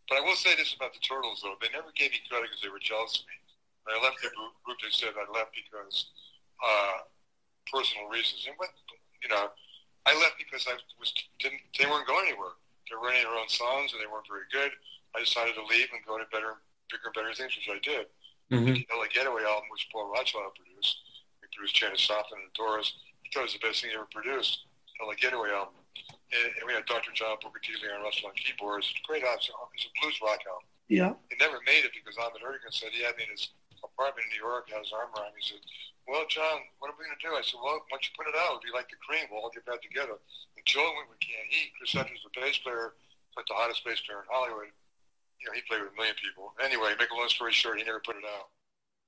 but 0.09 0.19
I 0.19 0.21
will 0.21 0.37
say 0.37 0.55
this 0.57 0.75
about 0.75 0.93
the 0.95 1.01
Turtles, 1.01 1.41
though. 1.43 1.57
They 1.61 1.69
never 1.71 1.93
gave 1.93 2.13
me 2.13 2.21
credit 2.29 2.49
because 2.51 2.63
they 2.63 2.69
were 2.71 2.81
jealous 2.81 3.21
of 3.21 3.27
me. 3.27 3.35
When 3.85 3.97
I 3.97 4.03
left 4.03 4.21
the 4.23 4.31
group, 4.31 4.55
group 4.65 4.79
they 4.81 4.91
said 4.91 5.15
I 5.17 5.27
left 5.33 5.53
because 5.55 6.11
uh, 6.65 6.99
personal 7.71 8.09
reasons. 8.09 8.47
And 8.47 8.57
what, 8.57 8.71
you 9.23 9.29
know, 9.29 9.51
I 10.07 10.15
left 10.19 10.37
because 10.39 10.67
I 10.67 10.75
was 10.99 11.13
didn't 11.39 11.61
they 11.79 11.87
weren't 11.87 12.07
going 12.07 12.27
anywhere. 12.29 12.59
They 12.91 12.97
were 12.99 13.03
writing 13.07 13.23
their 13.25 13.39
own 13.39 13.49
songs 13.49 13.93
and 13.95 14.03
they 14.03 14.11
weren't 14.11 14.27
very 14.29 14.47
good. 14.51 14.73
I 15.15 15.21
decided 15.21 15.55
to 15.55 15.65
leave 15.67 15.89
and 15.93 16.03
go 16.05 16.19
to 16.19 16.25
better, 16.33 16.59
bigger, 16.91 17.13
better 17.15 17.33
things, 17.35 17.55
which 17.57 17.69
I 17.71 17.79
did. 17.81 18.07
Mhm. 18.51 18.85
The 18.89 18.95
LA 18.95 19.07
Getaway 19.09 19.45
album, 19.45 19.69
which 19.71 19.89
Paul 19.93 20.11
Rothchild 20.13 20.55
produced, 20.57 20.97
he 21.41 21.47
produced 21.53 21.77
Janis 21.77 22.01
Joplin 22.05 22.41
and 22.41 22.51
the 22.51 22.57
Doors. 22.59 22.97
He 23.23 23.31
thought 23.31 23.47
it 23.49 23.53
was 23.53 23.57
the 23.57 23.65
best 23.65 23.81
thing 23.81 23.91
he 23.91 23.97
ever 23.97 24.09
produced. 24.11 24.67
LA 25.01 25.15
Getaway 25.15 25.51
album. 25.51 25.75
And, 26.33 26.49
and 26.57 26.65
we 26.67 26.73
had 26.73 26.85
Dr. 26.87 27.13
John 27.13 27.37
Booker 27.41 27.61
T. 27.61 27.73
Leon 27.81 28.03
Russell 28.03 28.29
on 28.29 28.35
keyboards. 28.35 28.89
It's 28.91 29.01
a 29.01 29.07
great 29.07 29.23
album. 29.25 29.41
It's 29.77 29.85
a 29.87 29.93
blues 30.01 30.17
rock 30.25 30.41
album. 30.49 30.69
Yeah. 30.89 31.13
He 31.31 31.37
never 31.41 31.61
made 31.65 31.85
it 31.85 31.93
because 31.93 32.17
Ahmet 32.17 32.41
Ertegun 32.43 32.73
said 32.73 32.91
he 32.93 33.03
had 33.05 33.17
me 33.17 33.25
in 33.25 33.31
his 33.31 33.53
apartment 33.85 34.27
in 34.31 34.39
New 34.39 34.43
York, 34.43 34.71
had 34.71 34.83
his 34.83 34.95
arm 34.95 35.11
around 35.15 35.35
me. 35.35 35.43
He 35.43 35.55
said, 35.55 35.63
well, 36.07 36.27
John, 36.27 36.67
what 36.83 36.91
are 36.91 36.99
we 36.99 37.07
going 37.07 37.15
to 37.15 37.23
do? 37.23 37.35
I 37.35 37.43
said, 37.43 37.63
well, 37.63 37.79
why 37.87 37.99
don't 37.99 38.07
you 38.07 38.15
put 38.19 38.27
it 38.27 38.35
out? 38.35 38.59
It'd 38.59 38.67
be 38.67 38.75
like 38.75 38.91
the 38.91 38.99
cream. 38.99 39.31
We'll 39.31 39.47
all 39.47 39.55
get 39.55 39.67
back 39.67 39.83
together. 39.83 40.19
And 40.19 40.65
Joe 40.67 40.87
went 40.99 41.11
with 41.11 41.23
Can 41.23 41.47
He. 41.47 41.71
Chris 41.79 41.95
Evans, 41.95 42.23
the 42.27 42.35
bass 42.35 42.59
player, 42.59 42.99
like 43.37 43.47
the 43.47 43.55
hottest 43.55 43.87
bass 43.87 44.03
player 44.03 44.23
in 44.23 44.29
Hollywood. 44.31 44.75
You 45.39 45.51
know, 45.51 45.55
he 45.55 45.63
played 45.67 45.83
with 45.83 45.95
a 45.95 45.97
million 45.97 46.15
people. 46.19 46.55
Anyway, 46.63 46.95
make 46.99 47.11
a 47.11 47.19
long 47.19 47.31
story 47.31 47.53
short, 47.53 47.79
he 47.79 47.85
never 47.85 48.03
put 48.03 48.17
it 48.19 48.27
out. 48.27 48.49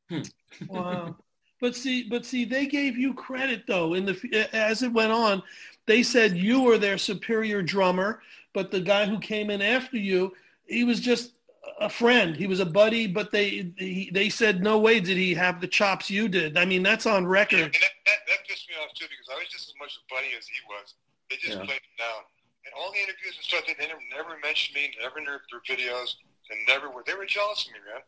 Hmm. 0.08 0.66
Wow. 0.68 1.16
But 1.60 1.74
see, 1.74 2.02
but 2.02 2.26
see, 2.26 2.44
they 2.44 2.66
gave 2.66 2.98
you 2.98 3.14
credit 3.14 3.64
though. 3.66 3.94
In 3.94 4.04
the 4.04 4.48
as 4.52 4.82
it 4.82 4.92
went 4.92 5.12
on, 5.12 5.42
they 5.86 6.02
said 6.02 6.36
you 6.36 6.60
were 6.60 6.78
their 6.78 6.98
superior 6.98 7.62
drummer, 7.62 8.20
but 8.52 8.70
the 8.70 8.80
guy 8.80 9.06
who 9.06 9.18
came 9.18 9.50
in 9.50 9.62
after 9.62 9.96
you, 9.96 10.34
he 10.66 10.84
was 10.84 11.00
just 11.00 11.32
a 11.80 11.88
friend. 11.88 12.36
He 12.36 12.46
was 12.46 12.60
a 12.60 12.66
buddy, 12.66 13.06
but 13.06 13.30
they 13.32 13.72
he, 13.78 14.10
they 14.12 14.28
said 14.28 14.62
no 14.62 14.78
way 14.78 15.00
did 15.00 15.16
he 15.16 15.34
have 15.34 15.60
the 15.60 15.68
chops 15.68 16.10
you 16.10 16.28
did. 16.28 16.56
I 16.56 16.64
mean, 16.64 16.82
that's 16.82 17.06
on 17.06 17.24
And 17.24 17.30
record. 17.30 17.72
that, 17.72 17.94
that, 18.06 18.20
that 18.28 18.38
pissed 18.48 18.68
me 18.68 18.74
off 18.82 18.92
too 18.94 19.06
because 19.08 19.28
I 19.32 19.36
was 19.38 19.48
just 19.48 19.68
as 19.68 19.74
much 19.80 19.96
a 19.98 20.04
buddy 20.12 20.32
as 20.38 20.46
he 20.46 20.58
was. 20.68 20.94
They 21.30 21.36
just 21.36 21.58
Yeah. 21.58 21.64
played 21.64 21.80
him 21.82 21.96
down. 21.98 22.22
And 22.64 22.72
all 22.76 22.92
the 22.92 23.00
interviews 23.00 23.36
and 23.36 23.44
stuff, 23.44 23.64
they 23.68 23.76
never, 23.76 24.00
never 24.12 24.40
mentioned 24.40 24.76
me, 24.76 24.92
never 25.00 25.18
in 25.20 25.24
their, 25.28 25.40
their 25.52 25.60
videos, 25.68 26.16
and 26.48 26.56
never 26.68 26.88
were. 26.88 27.04
They 27.04 27.12
were 27.14 27.26
jealous 27.28 27.66
of 27.68 27.72
me, 27.76 27.80
man. 27.84 28.00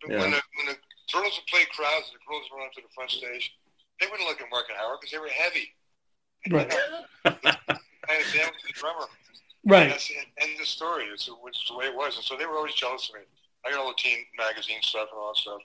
But 0.00 0.08
when, 0.16 0.30
Yeah. 0.32 0.40
the, 0.40 0.42
when 0.56 0.66
the 0.72 0.76
Turtles 1.12 1.36
would 1.36 1.48
play 1.52 1.64
crowds 1.72 2.08
and 2.12 2.16
the 2.16 2.24
girls 2.24 2.44
would 2.48 2.56
run 2.56 2.68
up 2.68 2.74
to 2.76 2.82
the 2.84 2.92
front 2.96 3.10
stage, 3.12 3.52
they 4.00 4.06
wouldn't 4.08 4.28
look 4.28 4.40
at 4.40 4.48
Mark 4.48 4.68
and 4.72 4.78
Howard 4.80 5.00
because 5.00 5.12
they 5.12 5.20
were 5.20 5.28
heavy. 5.32 5.68
Right. 6.48 6.70
I 7.28 8.12
understand 8.14 8.48
was 8.54 8.62
the 8.64 8.72
drummer. 8.72 9.04
Right. 9.68 9.90
That's 9.90 10.08
the 10.08 10.16
end 10.40 10.52
of 10.52 10.58
the 10.58 10.66
story. 10.66 11.04
It's, 11.12 11.28
it's 11.28 11.68
the 11.68 11.76
way 11.76 11.86
it 11.86 11.94
was. 11.94 12.16
And 12.16 12.24
so 12.24 12.36
they 12.36 12.46
were 12.46 12.56
always 12.56 12.74
jealous 12.74 13.08
of 13.10 13.16
me. 13.20 13.26
I 13.66 13.70
got 13.70 13.80
all 13.80 13.88
the 13.88 14.00
teen 14.00 14.24
magazine 14.36 14.80
stuff 14.80 15.08
and 15.12 15.18
all 15.20 15.32
that 15.34 15.40
stuff. 15.40 15.60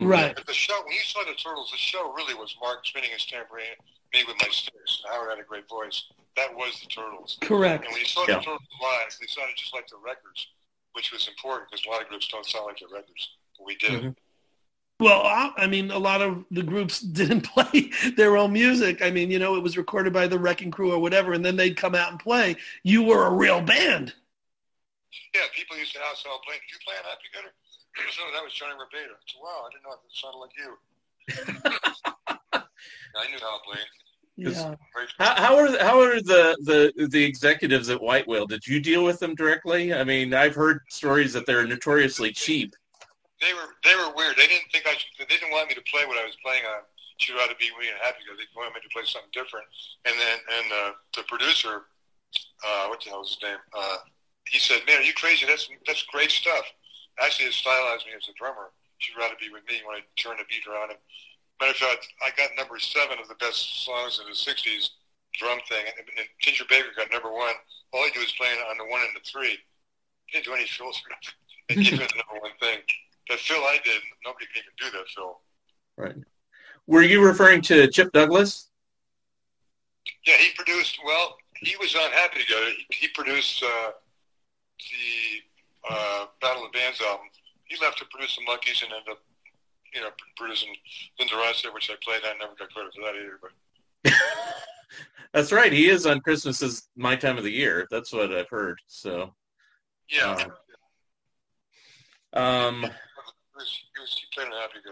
Right. 0.00 0.34
But 0.34 0.46
the 0.46 0.54
show, 0.54 0.78
when 0.84 0.94
you 0.94 1.02
saw 1.04 1.24
the 1.24 1.34
Turtles, 1.34 1.70
the 1.70 1.76
show 1.76 2.12
really 2.14 2.34
was 2.34 2.54
Mark 2.62 2.86
spinning 2.86 3.10
his 3.10 3.26
tambourine, 3.26 3.76
me 4.14 4.24
with 4.26 4.36
my 4.40 4.48
sticks, 4.48 5.02
and 5.04 5.12
Howard 5.12 5.30
had 5.30 5.38
a 5.40 5.44
great 5.44 5.68
voice. 5.68 6.04
That 6.36 6.54
was 6.54 6.80
the 6.80 6.86
Turtles. 6.86 7.36
Correct. 7.42 7.84
And 7.84 7.92
when 7.92 8.00
you 8.00 8.06
saw 8.06 8.24
Yeah. 8.28 8.38
the 8.38 8.44
Turtles 8.46 8.62
live, 8.80 9.10
they 9.20 9.26
sounded 9.26 9.56
just 9.56 9.74
like 9.74 9.88
the 9.88 9.98
records, 10.00 10.46
which 10.94 11.12
was 11.12 11.28
important 11.28 11.68
because 11.70 11.84
a 11.84 11.90
lot 11.90 12.00
of 12.00 12.08
groups 12.08 12.28
don't 12.28 12.46
sound 12.46 12.66
like 12.66 12.78
the 12.78 12.88
records. 12.88 13.36
But 13.58 13.66
we 13.66 13.76
did. 13.76 14.02
Mhm. 14.02 14.16
Well, 15.02 15.22
I 15.22 15.52
I 15.56 15.66
mean, 15.66 15.90
a 15.90 15.98
lot 15.98 16.22
of 16.22 16.44
the 16.52 16.62
groups 16.62 17.00
didn't 17.20 17.40
play 17.40 17.90
their 18.16 18.36
own 18.36 18.52
music. 18.52 19.02
I 19.02 19.10
mean, 19.10 19.32
you 19.32 19.40
know, 19.40 19.56
it 19.56 19.62
was 19.62 19.76
recorded 19.76 20.12
by 20.12 20.28
the 20.28 20.38
Wrecking 20.38 20.70
Crew 20.70 20.92
or 20.92 21.00
whatever, 21.00 21.32
and 21.32 21.44
then 21.44 21.56
they'd 21.56 21.76
come 21.76 21.96
out 21.96 22.12
and 22.12 22.20
play. 22.20 22.56
You 22.84 23.02
were 23.02 23.26
a 23.26 23.32
real 23.32 23.60
band. 23.60 24.14
Yeah, 25.34 25.40
people 25.54 25.76
used 25.76 25.92
to 25.94 26.00
ask 26.10 26.24
how 26.24 26.30
I 26.30 26.38
played. 26.46 26.60
Did 26.60 26.72
you 26.72 26.78
play 26.86 26.94
on 26.98 27.04
Happy 27.04 27.28
Gutter? 27.34 27.52
So 28.12 28.22
that 28.32 28.42
was 28.42 28.54
Johnny 28.54 28.72
Barbata. 28.72 29.12
I 29.12 29.20
said, 29.26 29.40
wow, 29.42 29.66
I 29.66 29.70
didn't 29.70 29.84
know 29.84 29.92
it 29.92 30.00
sounded 30.16 30.38
like 30.38 30.56
you. 30.56 30.70
I 33.16 33.30
knew 33.30 33.38
how 33.38 33.48
I 33.48 33.58
played. 33.66 33.86
Yeah. 34.36 34.74
How, 35.18 35.34
how 35.34 35.56
are 35.58 35.78
how 35.78 36.00
are 36.00 36.20
the, 36.22 36.56
the 36.64 37.08
the 37.08 37.22
executives 37.22 37.90
at 37.90 38.00
White 38.00 38.26
Whale? 38.26 38.46
Did 38.46 38.66
you 38.66 38.80
deal 38.80 39.04
with 39.04 39.18
them 39.18 39.34
directly? 39.34 39.92
I 39.92 40.04
mean, 40.04 40.32
I've 40.32 40.54
heard 40.54 40.80
stories 40.88 41.34
that 41.34 41.44
they're 41.44 41.66
notoriously 41.66 42.32
cheap. 42.32 42.74
They 43.42 43.52
were 43.58 43.74
they 43.82 43.98
were 43.98 44.14
weird. 44.14 44.38
They 44.38 44.46
didn't 44.46 44.70
think 44.70 44.86
I 44.86 44.94
should, 44.94 45.10
they 45.18 45.26
didn't 45.26 45.50
want 45.50 45.66
me 45.66 45.74
to 45.74 45.82
play 45.90 46.06
what 46.06 46.14
I 46.14 46.22
was 46.22 46.38
playing 46.46 46.62
on. 46.62 46.86
Should 47.18 47.34
rather 47.34 47.58
be 47.58 47.74
me 47.74 47.90
and 47.90 47.98
happy 47.98 48.22
because 48.22 48.38
they 48.38 48.46
wanted 48.54 48.78
me 48.78 48.86
to 48.86 48.92
play 48.94 49.02
something 49.02 49.34
different. 49.34 49.66
And 50.06 50.14
then 50.14 50.36
and 50.46 50.66
uh, 50.70 50.90
the 51.18 51.26
producer, 51.26 51.90
uh, 52.62 52.86
what 52.86 53.02
the 53.02 53.10
hell 53.10 53.26
is 53.26 53.34
his 53.34 53.42
name? 53.42 53.58
Uh, 53.74 54.06
he 54.46 54.62
said, 54.62 54.86
"Man, 54.86 55.02
are 55.02 55.06
you 55.06 55.14
crazy? 55.18 55.42
That's 55.42 55.66
that's 55.86 56.06
great 56.14 56.30
stuff." 56.30 56.64
Actually, 57.18 57.50
it 57.50 57.58
stylized 57.58 58.06
me 58.06 58.14
as 58.14 58.30
a 58.30 58.34
drummer. 58.38 58.70
She'd 59.02 59.18
rather 59.18 59.34
be 59.42 59.50
with 59.50 59.66
me 59.66 59.82
when 59.82 59.98
I 59.98 60.06
turn 60.14 60.38
the 60.38 60.46
beat 60.46 60.62
around. 60.70 60.94
And 60.94 61.02
matter 61.58 61.74
of 61.74 61.82
fact, 61.82 62.06
I 62.22 62.30
got 62.38 62.54
number 62.54 62.78
seven 62.78 63.18
of 63.18 63.26
the 63.26 63.38
best 63.42 63.84
songs 63.84 64.22
of 64.22 64.30
the 64.30 64.38
'60s 64.38 64.94
drum 65.34 65.58
thing, 65.68 65.84
and, 65.88 66.06
and 66.18 66.26
Ginger 66.40 66.64
Baker 66.70 66.94
got 66.96 67.10
number 67.10 67.32
one. 67.32 67.58
All 67.92 68.04
he 68.06 68.14
did 68.14 68.22
was 68.22 68.34
playing 68.38 68.58
on 68.70 68.78
the 68.78 68.86
one 68.86 69.02
and 69.02 69.14
the 69.18 69.24
three. 69.26 69.58
He 70.26 70.38
didn't 70.38 70.46
do 70.46 70.54
any 70.54 70.66
fills 70.66 71.00
or 71.02 71.10
nothing. 71.10 71.36
Gave 71.68 71.98
the 71.98 72.22
number 72.22 72.40
one 72.40 72.56
thing. 72.60 72.80
Fill 73.30 73.62
I 73.62 73.78
did, 73.84 74.00
nobody 74.24 74.46
could 74.46 74.62
even 74.62 74.72
do 74.92 74.98
that 74.98 75.08
fill. 75.14 75.40
Right. 75.96 76.16
Were 76.86 77.02
you 77.02 77.24
referring 77.24 77.62
to 77.62 77.86
Chip 77.88 78.12
Douglas? 78.12 78.68
Yeah, 80.26 80.34
he 80.36 80.50
produced. 80.56 80.98
Well, 81.04 81.36
he 81.60 81.76
was 81.76 81.94
on 81.94 82.10
Happy 82.10 82.40
Together. 82.40 82.66
He, 82.90 83.06
he 83.06 83.08
produced 83.08 83.62
uh, 83.62 83.90
the 84.78 85.94
uh, 85.94 86.26
Battle 86.40 86.66
of 86.66 86.72
Bands 86.72 87.00
album. 87.00 87.26
He 87.64 87.76
left 87.80 87.98
to 87.98 88.04
produce 88.06 88.36
the 88.36 88.42
Monkees 88.42 88.82
and 88.82 88.92
ended 88.92 89.12
up, 89.12 89.18
you 89.94 90.00
know, 90.00 90.10
producing 90.36 90.74
Linda 91.18 91.34
Ronstadt, 91.34 91.72
which 91.72 91.90
I 91.90 91.94
played. 92.02 92.20
I 92.24 92.36
never 92.38 92.54
got 92.58 92.70
credit 92.70 92.92
for 92.94 93.02
that 93.02 93.14
either. 93.18 93.38
But 93.40 94.12
That's 95.32 95.52
right. 95.52 95.72
He 95.72 95.88
is 95.88 96.04
on 96.04 96.20
Christmas 96.20 96.62
is 96.62 96.88
My 96.96 97.16
Time 97.16 97.38
of 97.38 97.44
the 97.44 97.52
Year. 97.52 97.86
That's 97.90 98.12
what 98.12 98.32
I've 98.32 98.48
heard. 98.48 98.78
So, 98.86 99.32
yeah, 100.10 100.48
Uh, 102.34 102.38
um, 102.38 102.86
he, 104.02 104.10
was, 104.10 104.18
he 104.18 104.26
played 104.34 104.52
on 104.52 104.60
Happy 104.60 104.78
Go. 104.84 104.90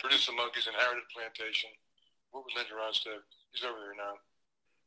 Produced 0.00 0.26
the 0.26 0.32
Monkees, 0.32 0.66
inherited 0.66 1.04
Plantation. 1.14 1.70
What 2.32 2.44
with 2.44 2.54
Linda 2.56 2.72
Ronstadt? 2.72 3.22
He's 3.52 3.64
over 3.64 3.78
there 3.78 3.94
now. 3.96 4.14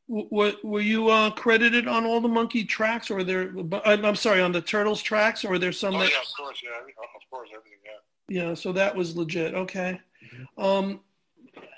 W- 0.09 0.27
Were, 0.31 0.53
were 0.63 0.81
you 0.81 1.09
uh, 1.09 1.29
credited 1.31 1.87
on 1.87 2.05
all 2.05 2.19
the 2.19 2.27
Monkees 2.27 2.67
tracks, 2.67 3.09
or 3.11 3.23
there? 3.23 3.53
I'm 3.85 4.03
I'm 4.05 4.15
sorry, 4.15 4.41
on 4.41 4.51
the 4.51 4.61
Turtles 4.61 5.01
tracks, 5.01 5.45
or 5.45 5.49
were 5.51 5.59
there 5.59 5.71
some 5.71 5.95
Oh 5.95 5.99
that? 5.99 6.09
yeah, 6.11 6.19
of 6.19 6.35
course, 6.35 6.61
yeah, 6.63 6.71
of 6.79 7.29
course, 7.29 7.49
everything, 7.53 7.79
yeah. 7.85 8.47
Yeah, 8.47 8.53
so 8.53 8.71
that 8.73 8.95
was 8.95 9.15
legit. 9.15 9.53
Okay. 9.53 9.99
Um, 10.57 11.01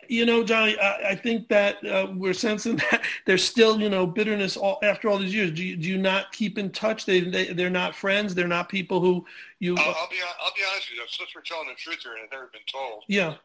you 0.07 0.25
know, 0.25 0.43
Johnny, 0.43 0.77
I, 0.79 1.11
I 1.11 1.15
think 1.15 1.47
that 1.49 1.83
uh, 1.85 2.07
we're 2.13 2.33
sensing 2.33 2.75
that 2.91 3.03
there's 3.25 3.43
still, 3.43 3.79
you 3.79 3.89
know, 3.89 4.05
bitterness 4.05 4.57
all, 4.57 4.79
after 4.83 5.09
all 5.09 5.17
these 5.17 5.33
years. 5.33 5.51
Do 5.51 5.63
you, 5.63 5.75
do 5.75 5.87
you 5.87 5.97
not 5.97 6.31
keep 6.31 6.57
in 6.57 6.71
touch? 6.71 7.05
They, 7.05 7.21
they 7.21 7.53
they're 7.53 7.69
not 7.69 7.95
friends. 7.95 8.35
They're 8.35 8.47
not 8.47 8.69
people 8.69 8.99
who 8.99 9.25
you. 9.59 9.75
I'll, 9.77 9.85
I'll 9.85 10.09
be 10.09 10.17
I'll 10.43 10.53
be 10.55 10.63
honest 10.71 10.89
with 10.91 10.99
you. 10.99 11.05
Since 11.07 11.29
we're 11.35 11.41
telling 11.41 11.67
the 11.67 11.75
truth 11.75 11.99
here 12.03 12.13
and 12.13 12.23
it's 12.23 12.31
never 12.31 12.49
been 12.51 12.65
told, 12.71 13.03
yeah. 13.07 13.35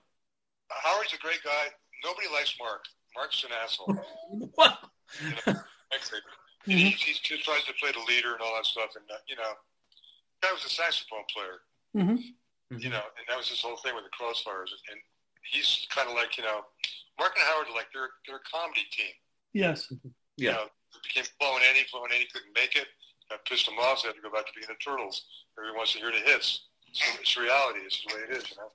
Howard's 0.69 1.13
a 1.13 1.19
great 1.19 1.43
guy. 1.45 1.67
Nobody 2.05 2.29
likes 2.33 2.55
Mark. 2.59 2.85
Mark's 3.17 3.45
an 3.45 3.51
asshole. 3.63 3.99
What? 4.55 4.79
You 5.21 5.35
know, 5.53 5.59
actually, 5.93 6.21
he, 6.65 6.91
he, 6.91 7.37
tries 7.43 7.65
to 7.65 7.75
play 7.83 7.91
the 7.91 8.05
leader 8.07 8.31
and 8.33 8.41
all 8.41 8.55
that 8.55 8.65
stuff. 8.65 8.95
And 8.95 9.05
uh, 9.11 9.19
you 9.27 9.35
know, 9.35 9.59
that 10.43 10.53
was 10.53 10.65
a 10.65 10.71
saxophone 10.71 11.27
player. 11.35 11.59
Mhm. 11.97 12.23
You 12.71 12.91
know, 12.91 13.03
and 13.19 13.27
that 13.27 13.37
was 13.37 13.49
his 13.49 13.61
whole 13.61 13.77
thing 13.79 13.97
with 13.97 14.05
the 14.05 14.15
Crossfires. 14.15 14.71
And 14.87 15.01
he's 15.42 15.87
kind 15.90 16.09
of 16.09 16.14
like 16.14 16.37
you 16.37 16.44
know, 16.44 16.64
Mark 17.18 17.32
and 17.37 17.44
Howard 17.47 17.68
are 17.68 17.75
like 17.75 17.88
they're 17.92 18.11
they're 18.26 18.42
a 18.42 18.49
comedy 18.50 18.87
team. 18.90 19.14
Yes. 19.52 19.92
You 20.37 20.52
know, 20.52 20.64
it 20.64 21.02
became 21.02 21.25
Flo 21.38 21.56
and 21.56 21.64
Eddie. 21.68 21.87
Flo 21.90 22.04
and 22.04 22.12
Eddie 22.12 22.28
couldn't 22.32 22.54
make 22.54 22.76
it. 22.76 22.87
That 23.28 23.44
pissed 23.44 23.66
them 23.66 23.78
off. 23.78 23.99
So 23.99 24.09
they 24.09 24.09
had 24.09 24.16
to 24.16 24.23
go 24.23 24.30
back 24.30 24.47
to 24.47 24.52
being 24.54 24.66
the 24.68 24.78
Turtles. 24.82 25.25
Everyone 25.59 25.78
wants 25.78 25.92
to 25.92 25.99
hear 25.99 26.11
the 26.11 26.18
hits. 26.18 26.66
It's, 26.88 27.02
it's 27.20 27.37
reality. 27.37 27.80
It's 27.85 28.02
the 28.02 28.14
way 28.14 28.20
it 28.28 28.37
is. 28.37 28.50
You 28.50 28.56
know. 28.56 28.68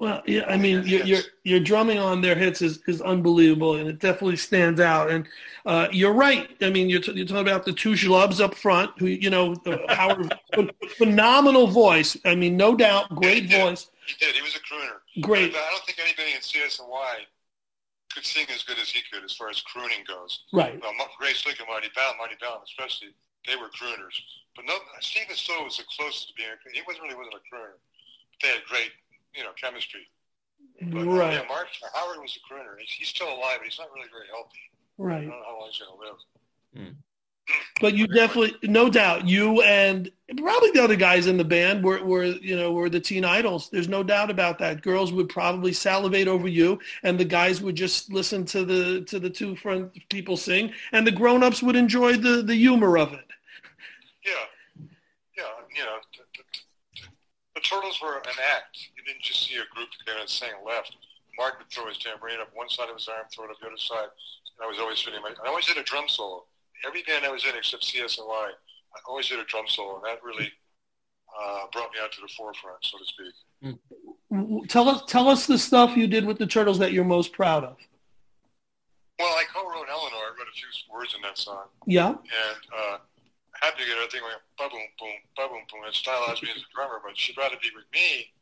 Well, 0.00 0.22
yeah, 0.26 0.44
I 0.48 0.56
mean, 0.56 0.86
your 0.86 1.04
your 1.04 1.20
your 1.44 1.60
drumming 1.60 1.98
on 1.98 2.22
their 2.22 2.34
hits 2.34 2.62
is, 2.62 2.80
is 2.88 3.02
unbelievable, 3.02 3.74
and 3.74 3.86
it 3.86 3.98
definitely 3.98 4.36
stands 4.36 4.80
out. 4.80 5.10
And 5.10 5.28
uh, 5.66 5.88
you're 5.92 6.14
right. 6.14 6.48
I 6.62 6.70
mean, 6.70 6.88
you're, 6.88 7.02
t- 7.02 7.12
you're 7.12 7.26
talking 7.26 7.42
about 7.42 7.66
the 7.66 7.72
two 7.72 7.92
schlubs 7.92 8.40
up 8.40 8.54
front, 8.54 8.92
who 8.98 9.06
you 9.06 9.28
know, 9.28 9.54
Howard, 9.88 10.32
phenomenal 10.96 11.66
voice. 11.66 12.16
I 12.24 12.34
mean, 12.34 12.56
no 12.56 12.74
doubt, 12.74 13.14
great 13.14 13.50
voice. 13.50 13.90
He 14.06 14.14
did. 14.24 14.34
He 14.34 14.42
was 14.42 14.56
a 14.56 14.60
crooner. 14.60 14.99
Great. 15.20 15.50
I 15.54 15.68
don't 15.74 15.84
think 15.84 15.98
anybody 15.98 16.32
in 16.34 16.40
CSNY 16.40 17.26
could 18.14 18.24
sing 18.24 18.46
as 18.54 18.62
good 18.62 18.78
as 18.78 18.88
he 18.90 19.02
could 19.10 19.24
as 19.24 19.34
far 19.34 19.50
as 19.50 19.60
crooning 19.62 20.06
goes. 20.06 20.44
Right. 20.52 20.78
Well, 20.80 20.94
Mar- 20.94 21.10
Ray 21.20 21.34
Slick 21.34 21.58
and 21.58 21.66
Marty 21.68 21.88
Balin, 21.94 22.16
Marty 22.18 22.36
Balin 22.40 22.62
especially, 22.64 23.14
they 23.46 23.56
were 23.56 23.70
crooners. 23.74 24.14
But 24.54 24.66
no, 24.66 24.74
Steven 25.00 25.34
Stowe 25.36 25.64
was 25.64 25.78
the 25.78 25.84
closest 25.96 26.28
to 26.28 26.34
being 26.34 26.50
a 26.50 26.58
crooner. 26.58 26.74
He 26.74 26.82
wasn't 26.86 27.04
really 27.06 27.16
wasn't 27.18 27.38
a 27.38 27.44
crooner. 27.50 27.78
They 28.42 28.48
had 28.54 28.62
great, 28.70 28.90
you 29.34 29.42
know, 29.42 29.50
chemistry. 29.60 30.06
But, 30.82 31.06
uh, 31.06 31.10
Right. 31.10 31.34
yeah, 31.34 31.48
Mark 31.48 31.68
Howard 31.94 32.20
was 32.20 32.36
a 32.38 32.42
crooner. 32.46 32.78
He's, 32.78 32.90
he's 32.90 33.08
still 33.08 33.28
alive, 33.30 33.58
but 33.62 33.66
he's 33.66 33.78
not 33.78 33.90
really 33.94 34.08
very 34.10 34.26
healthy. 34.30 34.62
Right. 34.98 35.26
I 35.26 35.30
don't 35.30 35.30
know 35.30 35.42
how 35.46 35.58
long 35.58 35.70
he's 35.70 35.78
going 35.80 35.94
to 35.94 36.02
live. 36.06 36.94
But 37.80 37.94
you 37.94 38.06
definitely, 38.06 38.56
no 38.68 38.90
doubt, 38.90 39.26
you 39.26 39.62
and 39.62 40.10
probably 40.36 40.70
the 40.72 40.82
other 40.82 40.96
guys 40.96 41.26
in 41.26 41.36
the 41.36 41.44
band 41.44 41.82
were, 41.82 42.04
were, 42.04 42.24
you 42.24 42.56
know, 42.56 42.72
were 42.72 42.90
the 42.90 43.00
teen 43.00 43.24
idols. 43.24 43.70
There's 43.70 43.88
no 43.88 44.02
doubt 44.02 44.30
about 44.30 44.58
that. 44.58 44.82
Girls 44.82 45.12
would 45.12 45.28
probably 45.28 45.72
salivate 45.72 46.28
over 46.28 46.46
you, 46.46 46.78
and 47.02 47.18
the 47.18 47.24
guys 47.24 47.62
would 47.62 47.76
just 47.76 48.12
listen 48.12 48.44
to 48.46 48.64
the 48.64 49.02
to 49.06 49.18
the 49.18 49.30
two 49.30 49.56
front 49.56 49.92
people 50.10 50.36
sing, 50.36 50.72
and 50.92 51.06
the 51.06 51.10
grown-ups 51.10 51.62
would 51.62 51.76
enjoy 51.76 52.16
the 52.16 52.42
the 52.42 52.54
humor 52.54 52.98
of 52.98 53.12
it. 53.14 53.26
Yeah, 54.24 54.32
yeah. 55.36 55.44
You 55.74 55.84
know, 55.84 55.96
the, 56.12 56.22
the, 56.36 57.08
the 57.54 57.60
Turtles 57.60 57.98
were 58.02 58.18
an 58.18 58.38
act. 58.54 58.90
You 58.96 59.02
didn't 59.04 59.22
just 59.22 59.48
see 59.48 59.56
a 59.56 59.74
group 59.74 59.88
there 60.06 60.18
and 60.18 60.28
sing 60.28 60.50
left. 60.66 60.96
Mark 61.38 61.58
would 61.58 61.70
throw 61.70 61.86
his 61.86 61.96
tambourine 61.96 62.40
up 62.40 62.50
one 62.52 62.68
side 62.68 62.90
of 62.90 62.96
his 62.96 63.08
arm, 63.08 63.24
throw 63.34 63.46
it 63.46 63.50
up 63.50 63.60
the 63.60 63.66
other 63.66 63.78
side, 63.78 64.08
and 64.58 64.64
I 64.64 64.66
was 64.66 64.78
always 64.78 65.00
fitting 65.00 65.22
my. 65.22 65.32
I 65.42 65.48
always 65.48 65.64
did 65.64 65.78
a 65.78 65.82
drum 65.82 66.04
solo. 66.06 66.44
Every 66.86 67.02
band 67.02 67.24
I 67.24 67.30
was 67.30 67.44
in, 67.44 67.52
except 67.56 67.84
CSNY, 67.84 68.20
I 68.30 68.98
always 69.08 69.28
did 69.28 69.38
a 69.38 69.44
drum 69.44 69.64
solo, 69.68 69.96
and 69.96 70.04
that 70.04 70.22
really 70.24 70.50
uh, 71.40 71.60
brought 71.72 71.92
me 71.92 71.98
out 72.02 72.10
to 72.12 72.20
the 72.20 72.28
forefront, 72.36 72.78
so 72.82 72.98
to 72.98 73.04
speak. 73.04 73.78
W- 74.32 74.66
Tell 74.66 74.88
us, 74.88 75.02
tell 75.06 75.28
us 75.28 75.46
the 75.46 75.58
stuff 75.58 75.96
you 75.96 76.06
did 76.06 76.24
with 76.24 76.38
the 76.38 76.46
Turtles 76.46 76.78
that 76.78 76.92
you're 76.92 77.04
most 77.04 77.32
proud 77.32 77.64
of. 77.64 77.76
Well, 79.18 79.28
I 79.28 79.44
co-wrote 79.52 79.86
Elenore. 79.88 80.32
I 80.32 80.32
wrote 80.38 80.48
a 80.48 80.56
few 80.56 80.68
words 80.92 81.14
in 81.14 81.20
that 81.22 81.36
song. 81.36 81.66
Yeah. 81.86 82.08
and 82.08 82.62
uh, 82.72 82.96
happy 83.60 83.82
to 83.82 83.88
get 83.88 83.96
everything 83.98 84.20
going, 84.22 84.40
ba 84.56 84.68
boom 84.70 84.80
boom, 84.98 85.16
boom 85.36 85.60
boom, 85.70 85.84
and 85.84 85.92
stylized 85.94 86.42
me 86.42 86.48
as 86.56 86.62
a 86.62 86.70
drummer. 86.74 87.00
But 87.04 87.18
she'd 87.18 87.36
rather 87.36 87.56
be 87.60 87.68
with 87.76 87.84
me. 87.92 88.32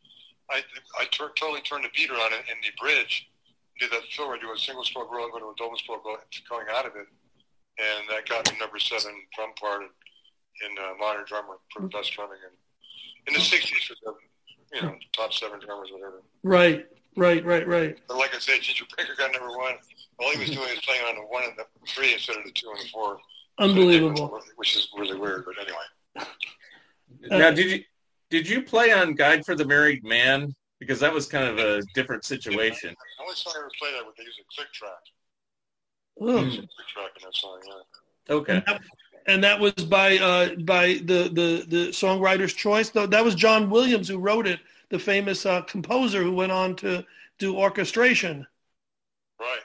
I 0.51 0.63
I 1.01 1.05
tur- 1.11 1.33
totally 1.37 1.61
turned 1.63 1.85
the 1.85 1.91
beater 1.95 2.15
on 2.15 2.33
it 2.33 2.47
in 2.47 2.57
the 2.63 2.71
bridge. 2.81 3.29
Did 3.81 3.91
that 3.91 4.03
fill 4.15 4.29
where 4.29 4.37
I 4.37 4.41
do 4.41 4.53
a 4.53 4.59
single 4.59 4.85
stroke 4.85 5.11
roll 5.11 5.25
and 5.25 5.33
go 5.33 5.39
to 5.41 5.51
a 5.51 5.55
double 5.59 5.77
stroke 5.77 6.05
roll 6.07 6.17
going 6.49 6.67
out 6.73 6.87
of 6.87 6.95
it, 6.97 7.07
and 7.79 8.09
that 8.11 8.29
got 8.29 8.51
me 8.53 8.59
number 8.59 8.79
seven 8.79 9.13
drum 9.35 9.51
part 9.61 9.83
in, 9.83 9.89
in 10.71 10.79
uh, 10.79 10.95
modern 10.99 11.25
drummer 11.27 11.57
for 11.73 11.83
the 11.83 11.89
best 11.89 12.13
drumming 12.13 12.39
in 12.45 12.55
in 13.29 13.35
the 13.35 13.41
'60s 13.41 13.87
for 13.87 13.95
the 14.05 14.77
you 14.77 14.83
know 14.83 14.95
top 15.15 15.33
seven 15.33 15.61
drummers 15.61 15.91
whatever. 15.93 16.23
Right. 16.43 16.87
Right. 17.17 17.45
Right. 17.45 17.67
Right. 17.67 17.99
But 18.07 18.19
like 18.19 18.35
I 18.35 18.39
said, 18.39 18.61
Ginger 18.61 18.85
Baker 18.97 19.15
got 19.19 19.33
number 19.33 19.57
one. 19.57 19.75
All 20.21 20.31
he 20.33 20.39
was 20.39 20.51
doing 20.51 20.69
is 20.69 20.81
playing 20.81 21.03
on 21.03 21.17
the 21.17 21.23
one 21.23 21.45
and 21.45 21.53
the 21.57 21.65
three 21.89 22.13
instead 22.13 22.37
of 22.37 22.45
the 22.45 22.53
two 22.53 22.71
and 22.71 22.79
the 22.79 22.89
four. 22.93 23.19
Unbelievable. 23.59 24.41
Which 24.57 24.77
is 24.77 24.89
really 24.97 25.19
weird, 25.19 25.45
but 25.45 25.55
anyway. 25.61 26.29
Now, 27.31 27.51
did 27.51 27.71
you 27.71 27.85
did 28.31 28.49
you 28.49 28.63
play 28.63 28.93
on 28.93 29.15
Guide 29.15 29.45
for 29.45 29.55
the 29.55 29.65
Married 29.65 30.05
Man? 30.05 30.55
Because 30.79 31.01
that 31.01 31.13
was 31.13 31.27
kind 31.27 31.49
of 31.49 31.59
a 31.59 31.83
different 31.95 32.25
situation. 32.25 32.91
The 32.91 33.23
only 33.23 33.35
song 33.35 33.55
I 33.57 33.61
ever 33.61 33.71
played 33.81 33.95
that 33.95 34.07
with, 34.07 34.15
they 34.17 34.25
use 34.25 34.39
a 34.39 34.47
click 34.55 34.73
track. 34.73 34.93
Ugh. 36.21 36.27
There's 36.27 36.55
a 36.55 36.59
click 36.59 36.87
track 36.89 37.11
in 37.17 37.23
that 37.25 37.35
song, 37.35 37.61
yeah. 37.67 38.35
Okay. 38.35 38.63
and 39.27 39.43
that 39.45 39.59
was 39.61 39.73
by 39.73 40.19
uh, 40.19 40.55
by 40.57 40.95
the, 41.05 41.31
the 41.33 41.65
the 41.69 41.89
songwriter's 41.93 42.53
choice. 42.55 42.91
Though 42.91 43.07
that 43.07 43.25
was 43.25 43.35
John 43.35 43.71
Williams 43.71 44.09
who 44.09 44.19
wrote 44.19 44.47
it, 44.47 44.61
the 44.91 44.99
famous 44.99 45.47
uh, 45.47 45.63
composer 45.63 46.23
who 46.23 46.33
went 46.33 46.53
on 46.53 46.75
to 46.77 47.05
do 47.39 47.57
orchestration. 47.57 48.47
Right. 49.41 49.61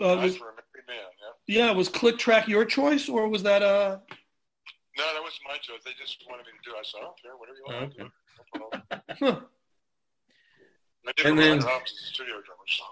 Uh, 0.00 0.14
Nice 0.16 0.22
was, 0.24 0.36
for 0.36 0.50
a 0.50 0.52
married 0.52 0.86
man, 0.88 0.96
yeah. 1.46 1.66
yeah, 1.66 1.70
was 1.72 1.88
Click 1.88 2.18
Track 2.18 2.48
your 2.48 2.64
choice, 2.64 3.08
or 3.08 3.28
was 3.28 3.42
that 3.44 3.62
uh? 3.62 3.98
No, 4.98 5.04
that 5.14 5.22
was 5.22 5.38
my 5.46 5.56
choice. 5.58 5.80
They 5.84 5.92
just 6.00 6.24
wanted 6.28 6.46
me 6.46 6.52
to 6.62 6.70
do 6.70 6.74
it. 6.74 6.78
I 6.78 6.82
said, 6.82 6.98
I 6.98 7.04
don't 7.04 7.22
care, 7.22 7.36
whatever 7.36 7.58
you 7.58 7.64
want 7.68 7.92
to 7.92 7.98
do. 7.98 8.10
No. 9.20 9.32
Huh. 9.34 9.40
I 11.06 11.12
did 11.16 11.26
And 11.26 11.38
then- 11.38 11.58
then, 11.60 11.68
as 11.68 11.92
studio 12.12 12.34
drummer, 12.42 12.66
so. 12.66 12.84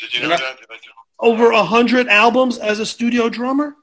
Did 0.00 0.14
you 0.14 0.22
know 0.22 0.28
that? 0.30 0.58
Did 0.58 0.66
I 0.70 0.76
Over 1.18 1.50
a 1.50 1.62
hundred 1.62 2.08
albums 2.08 2.58
as 2.58 2.78
a 2.80 2.86
studio 2.86 3.28
drummer. 3.28 3.76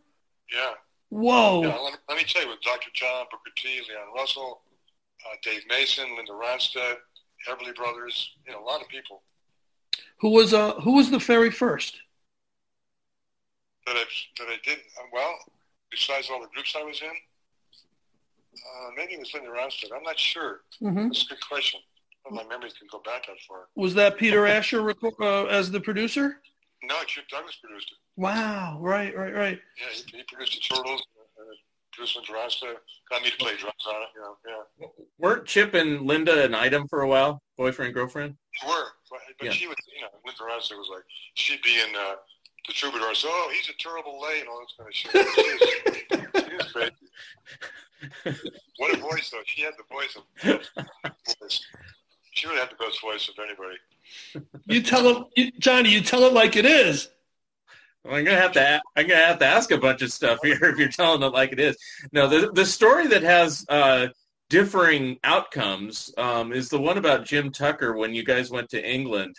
Yeah. 0.54 0.72
Whoa! 1.10 1.62
Yeah, 1.62 1.76
let 1.78 1.94
me, 1.94 2.00
let 2.10 2.18
me 2.18 2.24
tell 2.26 2.42
you, 2.44 2.50
with 2.50 2.62
Dr. 2.62 2.90
John, 2.94 3.26
Booker 3.32 3.52
T, 3.56 3.68
Leon 3.88 4.14
Russell, 4.14 4.62
uh, 5.26 5.36
Dave 5.42 5.62
Mason, 5.70 6.04
Linda 6.18 6.34
Ronstadt, 6.34 6.96
Everly 7.48 7.74
Brothers, 7.76 8.34
you 8.46 8.52
know, 8.52 8.62
a 8.62 8.66
lot 8.66 8.82
of 8.82 8.90
people 8.90 9.22
Who 10.20 10.32
was 10.32 10.54
uh 10.54 10.74
who 10.82 10.96
was 10.96 11.10
the 11.12 11.20
very 11.20 11.52
first? 11.52 11.98
that 13.86 13.96
I 13.96 14.04
that 14.40 14.48
I 14.50 14.58
did 14.66 14.80
uh, 15.00 15.04
well. 15.14 15.34
Besides 15.90 16.30
all 16.30 16.42
the 16.42 16.50
groups 16.54 16.76
I 16.78 16.84
was 16.84 17.02
in, 17.02 17.08
uh, 17.08 18.90
maybe 18.98 19.14
it 19.14 19.20
was 19.20 19.34
Linda 19.34 19.50
Ronstadt. 19.50 19.96
I'm 19.96 20.04
not 20.04 20.20
sure. 20.20 20.62
Mhm. 20.82 21.08
That's 21.08 21.24
a 21.24 21.28
good 21.30 21.48
question. 21.48 21.80
Well, 22.32 22.44
my 22.44 22.50
memories 22.50 22.74
can 22.74 22.88
go 22.92 23.00
back 23.00 23.26
that 23.28 23.38
far. 23.48 23.68
Was 23.76 23.94
that 23.96 24.18
Peter 24.18 24.46
Asher 24.46 24.82
reco- 24.82 25.20
uh, 25.22 25.46
as 25.48 25.72
the 25.72 25.80
producer? 25.80 26.42
No, 26.84 26.96
Chip 27.06 27.28
Douglas 27.30 27.56
produced 27.62 27.92
it. 27.92 27.98
Wow! 28.22 28.78
Right, 28.82 29.16
right, 29.16 29.34
right. 29.34 29.60
Yeah, 29.80 29.86
he, 29.94 30.18
he 30.18 30.24
produced 30.24 30.54
the 30.70 30.76
Turtles. 30.76 31.02
Uh, 31.40 31.44
produced 31.92 32.16
Linda 32.16 32.32
Ronstadt. 32.34 32.76
Got 33.10 33.24
me 33.24 33.30
to 33.32 33.38
play 33.38 33.56
drums 33.58 33.74
on 33.88 34.02
it. 34.04 34.08
You 34.16 34.22
know, 34.22 34.38
yeah. 34.80 34.88
Weren't 35.18 35.46
Chip 35.46 35.74
and 35.74 36.02
Linda 36.04 36.44
an 36.44 36.54
item 36.54 36.88
for 36.88 37.02
a 37.02 37.08
while? 37.08 37.42
Boyfriend, 37.58 37.94
girlfriend? 37.94 38.36
They 38.62 38.68
were, 38.68 38.86
but, 39.10 39.20
but 39.40 39.46
Yeah. 39.46 39.52
she 39.52 39.68
was, 39.68 39.76
you 39.96 40.02
know, 40.02 40.10
Linda 40.26 40.42
Ronstadt 40.44 40.78
was 40.78 40.90
like, 40.92 41.04
she'd 41.36 41.62
be 41.64 41.76
in 41.76 41.96
uh, 41.96 42.16
the 42.68 42.74
Troubadour. 42.74 43.16
So, 43.16 43.28
oh, 43.32 43.52
he's 43.56 43.70
a 43.70 43.78
terrible 43.80 44.22
lay 44.22 44.42
and 44.42 44.50
all 44.50 44.60
this 44.60 44.76
kind 44.78 44.90
of 44.90 44.94
shit. 44.94 45.12
She 45.12 46.36
was, 46.36 46.48
she 46.48 46.56
was 46.56 46.72
crazy. 46.72 46.94
What 48.78 48.94
a 48.94 48.98
voice, 48.98 49.30
though. 49.32 49.42
She 49.46 49.62
had 49.64 49.74
the 49.78 49.84
voice 49.92 50.16
of 50.16 50.24
voice. 51.42 51.66
She 52.38 52.48
would 52.48 52.58
have 52.58 52.70
the 52.70 52.76
best 52.76 53.02
voice 53.02 53.28
of 53.30 53.36
anybody. 53.44 53.78
You 54.68 54.82
tell 54.82 55.04
him, 55.10 55.26
you, 55.36 55.52
Johnny. 55.60 55.90
You 55.90 56.00
tell 56.02 56.24
it 56.24 56.32
like 56.34 56.56
it 56.56 56.66
is. 56.66 57.10
Well, 58.06 58.16
I'm 58.16 58.24
gonna 58.24 58.40
have 58.40 58.54
to. 58.54 58.62
a- 58.62 58.82
I'm 58.96 59.08
gonna 59.08 59.20
have 59.26 59.40
to 59.40 59.46
ask 59.46 59.70
a 59.72 59.78
bunch 59.78 60.02
of 60.02 60.14
stuff 60.14 60.40
here 60.44 60.58
if 60.62 60.78
you're 60.78 60.88
telling 60.88 61.24
it 61.24 61.34
like 61.34 61.52
it 61.52 61.60
is. 61.60 61.76
No, 62.14 62.28
the 62.28 62.52
the 62.54 62.66
story 62.66 63.08
that 63.08 63.24
has 63.24 63.66
uh, 63.68 64.08
differing 64.50 65.18
outcomes 65.26 66.14
um, 66.18 66.54
is 66.54 66.70
the 66.70 66.80
one 66.80 66.98
about 66.98 67.26
Jim 67.26 67.52
Tucker 67.52 67.98
when 67.98 68.14
you 68.14 68.24
guys 68.24 68.50
went 68.52 68.70
to 68.70 68.90
England. 68.90 69.36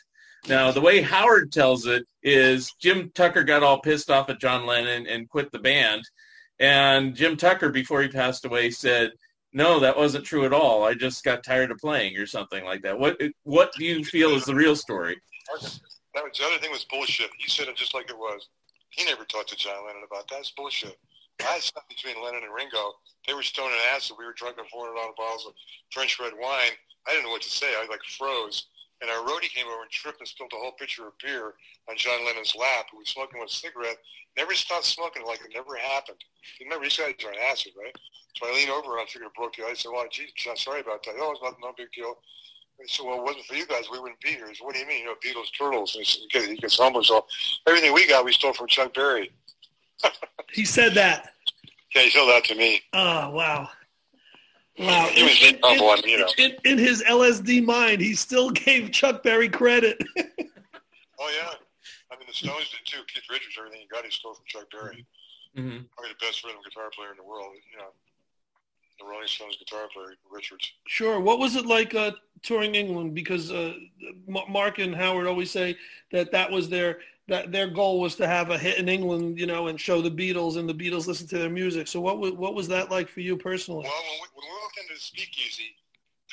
Now, 0.48 0.70
the 0.70 0.80
way 0.82 1.00
Howard 1.00 1.50
tells 1.52 1.86
it 1.86 2.04
is 2.22 2.72
Jim 2.80 3.10
Tucker 3.14 3.44
got 3.44 3.62
all 3.62 3.80
pissed 3.80 4.10
off 4.10 4.28
at 4.28 4.40
John 4.40 4.66
Lennon 4.66 5.06
and 5.06 5.28
quit 5.28 5.50
the 5.50 5.58
band. 5.58 6.02
And 6.58 7.14
Jim 7.14 7.36
Tucker, 7.36 7.70
before 7.70 8.02
he 8.02 8.08
passed 8.08 8.44
away, 8.44 8.70
said, 8.70 9.12
no, 9.52 9.80
that 9.80 9.96
wasn't 9.96 10.24
true 10.24 10.44
at 10.44 10.52
all. 10.52 10.84
I 10.84 10.94
just 10.94 11.24
got 11.24 11.42
tired 11.42 11.70
of 11.70 11.78
playing 11.78 12.16
or 12.16 12.26
something 12.26 12.64
like 12.64 12.82
that. 12.82 12.98
What 12.98 13.20
what 13.44 13.72
do 13.78 13.84
you 13.84 14.04
feel 14.04 14.30
is 14.30 14.44
the 14.44 14.54
real 14.54 14.76
story? 14.76 15.20
That 15.48 15.62
was, 15.62 15.80
the 16.14 16.44
other 16.44 16.58
thing 16.58 16.70
was 16.70 16.84
bullshit. 16.84 17.30
He 17.38 17.48
said 17.48 17.68
it 17.68 17.76
just 17.76 17.94
like 17.94 18.10
it 18.10 18.18
was. 18.18 18.48
He 18.90 19.04
never 19.04 19.24
talked 19.24 19.48
to 19.50 19.56
John 19.56 19.86
Lennon 19.86 20.02
about 20.06 20.28
that. 20.28 20.36
That's 20.36 20.50
bullshit. 20.50 20.96
I 21.40 21.58
sat 21.60 21.88
between 21.88 22.22
Lennon 22.22 22.42
and 22.42 22.54
Ringo. 22.54 22.94
They 23.26 23.34
were 23.34 23.42
stoning 23.42 23.78
acid. 23.94 24.16
We 24.18 24.24
were 24.24 24.32
drinking 24.32 24.64
400 24.72 25.14
bottles 25.16 25.46
of 25.46 25.52
French 25.92 26.18
red 26.18 26.32
wine. 26.40 26.74
I 27.06 27.12
didn't 27.12 27.24
know 27.24 27.30
what 27.30 27.42
to 27.42 27.50
say. 27.50 27.68
I 27.68 27.86
like 27.88 28.02
froze. 28.18 28.66
And 29.00 29.10
our 29.10 29.22
roadie 29.22 29.52
came 29.52 29.66
over 29.66 29.82
and 29.82 29.90
tripped 29.90 30.18
and 30.18 30.28
spilled 30.28 30.52
a 30.52 30.58
whole 30.58 30.72
pitcher 30.72 31.06
of 31.06 31.18
beer 31.22 31.54
on 31.88 31.96
John 31.96 32.24
Lennon's 32.26 32.54
lap, 32.58 32.86
who 32.90 32.98
was 32.98 33.08
smoking 33.08 33.40
a 33.42 33.48
cigarette. 33.48 33.98
Never 34.36 34.54
stopped 34.54 34.84
smoking 34.84 35.24
like 35.24 35.40
it 35.40 35.54
never 35.54 35.76
happened. 35.76 36.18
You 36.58 36.66
remember, 36.66 36.84
these 36.84 36.96
guys 36.96 37.14
are 37.24 37.30
on 37.30 37.38
acid, 37.50 37.72
right? 37.78 37.94
So 38.36 38.48
I 38.48 38.54
leaned 38.54 38.70
over 38.70 38.98
and 38.98 39.02
I 39.02 39.06
figured 39.06 39.30
it 39.30 39.34
broke 39.34 39.54
the 39.56 39.64
ice. 39.64 39.70
I 39.70 39.74
said, 39.74 39.92
well, 39.92 40.04
geez, 40.10 40.32
John, 40.36 40.56
sorry 40.56 40.80
about 40.80 41.04
that. 41.04 41.14
Oh, 41.18 41.30
it's 41.32 41.42
not, 41.42 41.54
no 41.62 41.72
big 41.76 41.92
deal. 41.92 42.18
I 42.80 42.86
said, 42.86 43.06
well, 43.06 43.18
it 43.18 43.24
wasn't 43.24 43.46
for 43.46 43.54
you 43.54 43.66
guys. 43.66 43.90
We 43.90 43.98
wouldn't 43.98 44.20
be 44.20 44.30
here. 44.30 44.48
He 44.48 44.54
said, 44.54 44.64
what 44.64 44.74
do 44.74 44.80
you 44.80 44.86
mean? 44.86 45.00
You 45.00 45.06
know, 45.06 45.14
Beatles, 45.24 45.50
Turtles. 45.56 45.94
And 45.94 46.04
he, 46.04 46.10
said, 46.10 46.20
he, 46.20 46.28
gets, 46.28 46.46
he 46.46 46.56
gets 46.56 46.78
humble. 46.78 47.02
So 47.02 47.24
everything 47.66 47.92
we 47.92 48.06
got, 48.06 48.24
we 48.24 48.32
stole 48.32 48.52
from 48.52 48.68
Chuck 48.68 48.94
Berry. 48.94 49.30
He 50.52 50.64
said 50.64 50.94
that. 50.94 51.34
Yeah, 51.94 52.02
he 52.02 52.10
told 52.10 52.30
that 52.30 52.44
to 52.44 52.54
me. 52.54 52.80
Oh 52.92 53.30
wow. 53.30 53.68
Wow. 54.78 55.08
He 55.12 55.22
was 55.22 55.42
In, 55.42 55.54
in- 55.56 55.60
I 55.64 55.76
mean, 55.76 56.08
you 56.08 56.18
know. 56.18 56.28
in- 56.38 56.56
in 56.64 56.78
his 56.78 57.02
LSD 57.02 57.64
mind, 57.64 58.00
he 58.00 58.14
still 58.14 58.50
gave 58.50 58.90
Chuck 58.92 59.22
Berry 59.22 59.48
credit. 59.48 60.02
Oh, 61.20 61.28
yeah. 61.36 61.50
I 62.12 62.16
mean, 62.16 62.26
the 62.28 62.32
Stones 62.32 62.70
did 62.70 62.78
too. 62.84 63.00
Keith 63.12 63.24
Richards, 63.28 63.56
everything 63.58 63.80
he 63.80 63.88
got, 63.88 64.04
he 64.04 64.10
stole 64.12 64.34
from 64.34 64.44
Chuck 64.46 64.70
Berry. 64.70 65.04
Mm-hmm. 65.56 65.78
Probably 65.96 66.12
the 66.16 66.24
best 66.24 66.44
rhythm 66.44 66.60
guitar 66.62 66.90
player 66.94 67.10
in 67.10 67.16
the 67.16 67.24
world. 67.24 67.54
You 67.72 67.78
know, 67.78 67.88
the 69.00 69.04
Rolling 69.04 69.26
Stones 69.26 69.56
guitar 69.56 69.88
player, 69.92 70.14
Richards. 70.30 70.70
Sure. 70.86 71.18
What 71.18 71.40
was 71.40 71.56
it 71.56 71.66
like 71.66 71.92
uh, 71.96 72.12
touring 72.44 72.76
England? 72.76 73.16
Because 73.16 73.50
uh, 73.50 73.72
Mark 74.28 74.78
and 74.78 74.94
Howard 74.94 75.26
always 75.26 75.50
say 75.50 75.76
that 76.12 76.30
that 76.30 76.52
was 76.52 76.68
their 76.68 76.98
that 77.28 77.52
their 77.52 77.68
goal 77.68 78.00
was 78.00 78.16
to 78.16 78.26
have 78.26 78.50
a 78.50 78.58
hit 78.58 78.78
in 78.78 78.88
England, 78.88 79.38
you 79.38 79.46
know, 79.46 79.68
and 79.68 79.78
show 79.80 80.00
the 80.00 80.10
Beatles 80.10 80.56
and 80.56 80.68
the 80.68 80.74
Beatles 80.74 81.06
listen 81.06 81.26
to 81.28 81.38
their 81.38 81.50
music. 81.50 81.86
So 81.86 82.00
what 82.00 82.18
was 82.18 82.32
what 82.32 82.54
was 82.54 82.68
that 82.68 82.90
like 82.90 83.08
for 83.08 83.20
you 83.20 83.36
personally? 83.36 83.84
Well, 83.84 84.02
when 84.02 84.18
we, 84.22 84.28
when 84.34 84.46
we 84.48 84.56
walked 84.62 84.78
into 84.78 84.94
the 84.94 85.00
speakeasy, 85.00 85.76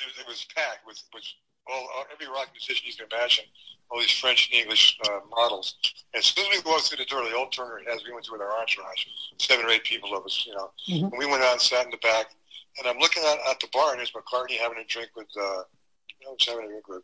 it 0.00 0.06
was, 0.06 0.18
it 0.18 0.26
was 0.26 0.46
packed 0.56 0.86
with, 0.86 1.02
with 1.12 1.24
all, 1.68 1.88
every 2.12 2.26
rock 2.26 2.48
musician 2.52 2.88
you 2.88 2.94
can 2.96 3.06
imagine, 3.12 3.44
all 3.90 4.00
these 4.00 4.10
French 4.10 4.50
and 4.50 4.62
English 4.62 4.98
uh, 5.06 5.20
models. 5.30 5.76
And 6.14 6.20
as 6.20 6.26
soon 6.26 6.46
as 6.52 6.64
we 6.64 6.70
walked 6.70 6.88
through 6.88 6.98
the 6.98 7.04
door, 7.04 7.24
the 7.24 7.36
old 7.36 7.52
Turner 7.52 7.80
has 7.88 8.02
we 8.04 8.12
went 8.12 8.24
through 8.24 8.38
with 8.38 8.46
our 8.46 8.58
entourage, 8.58 9.04
seven 9.38 9.66
or 9.66 9.70
eight 9.70 9.84
people 9.84 10.16
of 10.16 10.24
us, 10.24 10.44
you 10.46 10.54
know. 10.54 10.70
Mhm. 10.88 11.12
And 11.12 11.18
we 11.18 11.26
went 11.26 11.42
out 11.42 11.52
and 11.52 11.60
sat 11.60 11.84
in 11.84 11.90
the 11.90 11.98
back, 11.98 12.32
and 12.78 12.86
I'm 12.86 12.98
looking 12.98 13.22
out 13.26 13.38
at 13.50 13.60
the 13.60 13.68
bar, 13.72 13.90
and 13.90 13.98
there's 13.98 14.12
McCartney 14.12 14.56
having 14.56 14.78
a 14.78 14.84
drink 14.84 15.10
with, 15.16 15.28
uh, 15.36 15.62
you 16.08 16.26
know, 16.26 16.36
having 16.46 16.64
a 16.64 16.68
drink 16.68 16.88
with 16.88 17.02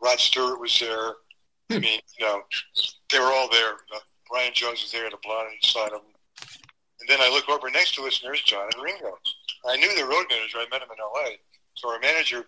Rod 0.00 0.18
Stewart 0.20 0.60
was 0.60 0.78
there. 0.78 1.14
I 1.70 1.78
mean, 1.78 2.00
you 2.18 2.24
know, 2.24 2.42
they 3.10 3.18
were 3.18 3.26
all 3.26 3.48
there. 3.50 3.74
Uh, 3.94 3.98
Brian 4.30 4.52
Jones 4.54 4.82
was 4.82 4.92
there, 4.92 5.08
the 5.10 5.18
blonde 5.22 5.48
on 5.48 5.54
each 5.54 5.72
side 5.72 5.92
of 5.92 6.00
him. 6.00 6.14
And 7.00 7.08
then 7.08 7.20
I 7.20 7.30
look 7.30 7.48
over 7.48 7.70
next 7.70 7.94
to 7.96 8.02
us, 8.02 8.20
and 8.22 8.28
there's 8.28 8.42
John 8.42 8.68
and 8.72 8.82
Ringo. 8.82 9.18
I 9.68 9.76
knew 9.76 9.94
the 9.96 10.04
road 10.04 10.26
manager. 10.30 10.58
I 10.58 10.66
met 10.70 10.82
him 10.82 10.88
in 10.92 11.00
L.A. 11.00 11.38
So 11.74 11.90
our 11.92 11.98
manager, 12.00 12.46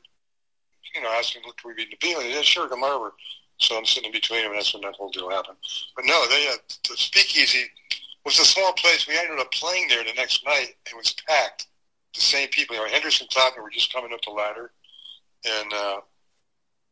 you 0.94 1.02
know, 1.02 1.10
asked 1.10 1.34
him, 1.34 1.42
"Look, 1.46 1.58
can 1.58 1.68
we 1.68 1.74
be 1.74 1.82
in 1.82 1.90
the 1.90 1.96
Beatles?" 1.96 2.22
He 2.22 2.32
said, 2.32 2.44
"Sure, 2.44 2.68
come 2.68 2.84
over." 2.84 3.12
So 3.58 3.76
I'm 3.76 3.84
sitting 3.84 4.06
in 4.06 4.12
between 4.12 4.42
them, 4.42 4.52
and 4.52 4.60
that's 4.60 4.72
when 4.72 4.82
that 4.82 4.94
whole 4.94 5.10
deal 5.10 5.30
happened. 5.30 5.58
But 5.96 6.06
no, 6.06 6.26
they 6.28 6.48
uh, 6.48 6.56
the 6.88 6.96
Speakeasy 6.96 7.64
was 8.24 8.38
a 8.38 8.44
small 8.44 8.72
place. 8.72 9.06
We 9.06 9.18
ended 9.18 9.38
up 9.38 9.52
playing 9.52 9.88
there 9.88 10.04
the 10.04 10.12
next 10.14 10.44
night. 10.44 10.76
It 10.86 10.96
was 10.96 11.14
packed. 11.26 11.66
The 12.14 12.20
same 12.20 12.48
people. 12.48 12.76
You 12.76 12.82
know, 12.82 12.88
Henderson 12.88 13.26
Topper 13.28 13.62
were 13.62 13.70
just 13.70 13.92
coming 13.92 14.12
up 14.12 14.20
the 14.22 14.30
ladder, 14.30 14.70
and 15.44 15.72
uh, 15.72 16.00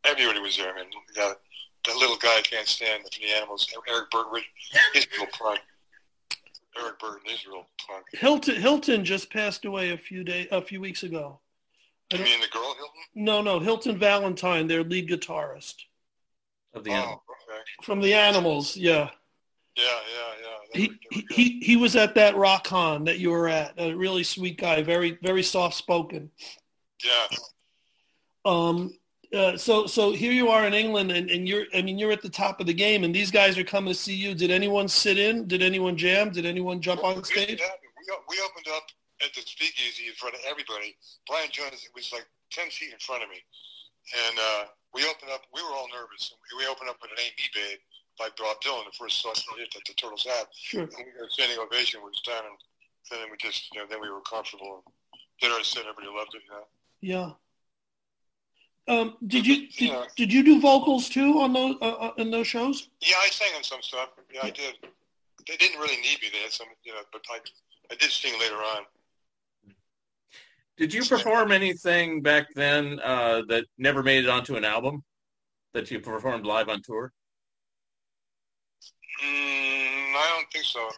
everybody 0.04 0.40
was 0.40 0.56
there. 0.56 0.72
I 0.72 0.76
mean, 0.76 0.90
got 1.14 1.38
that 1.86 1.96
little 1.96 2.16
guy 2.16 2.38
I 2.38 2.42
can't 2.42 2.66
stand 2.66 3.02
from 3.02 3.10
the 3.20 3.34
Animals, 3.34 3.68
Eric 3.88 4.10
Burdon. 4.10 4.42
He's 4.92 5.06
real 5.16 5.26
punk. 5.32 5.60
Eric 6.78 6.98
Burdon 6.98 7.32
is 7.32 7.46
real 7.46 7.66
punk. 7.86 8.04
Hilton 8.12 8.60
Hilton 8.60 9.04
just 9.04 9.30
passed 9.30 9.64
away 9.64 9.90
a 9.90 9.96
few 9.98 10.24
day 10.24 10.46
a 10.50 10.60
few 10.60 10.80
weeks 10.80 11.02
ago. 11.02 11.40
I 12.12 12.16
You 12.16 12.24
mean 12.24 12.40
the 12.40 12.48
girl 12.48 12.74
Hilton? 12.76 13.02
No, 13.14 13.42
no, 13.42 13.58
Hilton 13.58 13.98
Valentine, 13.98 14.66
their 14.66 14.84
lead 14.84 15.08
guitarist 15.08 15.74
Of 16.74 16.84
the 16.84 16.90
Oh, 16.90 16.94
animal. 16.94 17.22
okay. 17.48 17.60
from 17.82 18.00
the 18.00 18.14
Animals. 18.14 18.76
Yeah. 18.76 19.10
Yeah, 19.76 19.84
yeah, 19.84 20.32
yeah. 20.42 20.80
He, 20.80 20.88
were- 20.88 20.94
were 20.94 20.98
he, 21.10 21.26
he 21.30 21.60
he 21.60 21.76
was 21.76 21.96
at 21.96 22.14
that 22.14 22.36
rock 22.36 22.64
con 22.64 23.04
that 23.04 23.18
you 23.18 23.30
were 23.30 23.48
at. 23.48 23.74
A 23.78 23.92
really 23.94 24.22
sweet 24.24 24.58
guy, 24.58 24.82
very 24.82 25.18
very 25.22 25.42
soft 25.42 25.74
spoken. 25.76 26.30
yeah. 27.04 27.36
Um, 28.44 28.96
uh, 29.34 29.56
so 29.56 29.86
so 29.86 30.12
here 30.12 30.32
you 30.32 30.48
are 30.48 30.66
in 30.66 30.74
England, 30.74 31.10
and, 31.10 31.30
and 31.30 31.48
you're 31.48 31.66
I 31.74 31.82
mean 31.82 31.98
you're 31.98 32.12
at 32.12 32.22
the 32.22 32.28
top 32.28 32.60
of 32.60 32.66
the 32.66 32.74
game, 32.74 33.04
and 33.04 33.14
these 33.14 33.30
guys 33.30 33.58
are 33.58 33.64
coming 33.64 33.92
to 33.92 33.98
see 33.98 34.14
you. 34.14 34.34
Did 34.34 34.50
anyone 34.50 34.88
sit 34.88 35.18
in? 35.18 35.46
Did 35.46 35.62
anyone 35.62 35.96
jam? 35.96 36.30
Did 36.30 36.46
anyone 36.46 36.80
jump 36.80 37.04
on 37.04 37.18
the 37.18 37.24
stage? 37.24 37.60
We, 37.60 38.14
we 38.28 38.36
opened 38.44 38.66
up 38.74 38.84
at 39.24 39.32
the 39.34 39.40
speakeasy 39.40 40.08
in 40.08 40.14
front 40.14 40.34
of 40.34 40.40
everybody. 40.48 40.96
Brian 41.26 41.48
Jones 41.50 41.88
was 41.94 42.12
like 42.12 42.26
10 42.52 42.70
feet 42.70 42.92
in 42.92 42.98
front 42.98 43.22
of 43.22 43.30
me. 43.30 43.40
And 44.28 44.38
uh, 44.38 44.64
we 44.94 45.02
opened 45.08 45.32
up, 45.32 45.42
we 45.54 45.62
were 45.62 45.74
all 45.74 45.88
nervous. 45.88 46.34
We 46.56 46.66
opened 46.66 46.90
up 46.90 46.98
with 47.02 47.10
an 47.10 47.18
Ain't 47.24 47.34
Me 47.36 47.46
Babe 47.54 47.80
by 48.18 48.28
Bob 48.38 48.60
Dylan, 48.62 48.84
the 48.86 48.96
first 48.96 49.20
song 49.20 49.34
hit 49.58 49.72
that 49.74 49.84
the 49.86 49.94
Turtles 49.94 50.24
had. 50.24 50.46
Sure. 50.54 50.82
And 50.82 50.92
we 50.96 51.12
got 51.16 51.28
a 51.28 51.30
standing 51.30 51.58
ovation 51.58 52.00
was 52.02 52.20
done. 52.24 52.44
And 52.44 52.56
then 53.10 53.28
we 53.30 53.36
just, 53.38 53.72
you 53.74 53.80
know, 53.80 53.86
then 53.88 54.00
we 54.00 54.10
were 54.10 54.22
comfortable. 54.22 54.84
And 54.84 54.94
did 55.40 55.52
our 55.52 55.64
set, 55.64 55.84
everybody 55.84 56.08
loved 56.08 56.34
it, 56.34 56.42
you 56.44 56.52
know. 56.52 56.66
Yeah. 57.00 57.30
Um, 58.88 59.16
did 59.26 59.46
you 59.46 59.68
did, 59.68 59.90
Yeah. 59.90 60.04
did 60.16 60.32
you 60.32 60.44
do 60.44 60.60
vocals 60.60 61.08
too 61.08 61.40
on 61.40 61.52
those 61.52 61.76
uh, 61.82 61.86
uh, 61.86 62.12
in 62.18 62.30
those 62.30 62.46
shows? 62.46 62.88
Yeah, 63.00 63.16
I 63.20 63.28
sang 63.28 63.48
on 63.56 63.64
some 63.64 63.82
stuff. 63.82 64.10
Yeah, 64.32 64.40
I 64.44 64.50
did. 64.50 64.76
They 65.48 65.56
didn't 65.56 65.80
really 65.80 65.96
need 65.96 66.20
me. 66.22 66.28
They 66.32 66.38
had 66.38 66.52
some, 66.52 66.68
you 66.84 66.92
know, 66.92 67.00
but 67.12 67.22
I, 67.30 67.38
I 67.90 67.96
did 67.96 68.10
sing 68.10 68.32
later 68.38 68.56
on. 68.56 68.84
Did 70.76 70.92
you 70.92 71.04
perform 71.04 71.52
anything 71.52 72.20
back 72.20 72.48
then 72.54 73.00
uh, 73.02 73.42
that 73.48 73.64
never 73.78 74.02
made 74.02 74.24
it 74.24 74.28
onto 74.30 74.56
an 74.56 74.64
album 74.64 75.02
that 75.72 75.90
you 75.90 76.00
performed 76.00 76.44
live 76.46 76.68
on 76.68 76.82
tour? 76.82 77.12
Mm, 79.24 80.14
I 80.14 80.32
don't 80.36 80.52
think 80.52 80.64
so. 80.64 80.88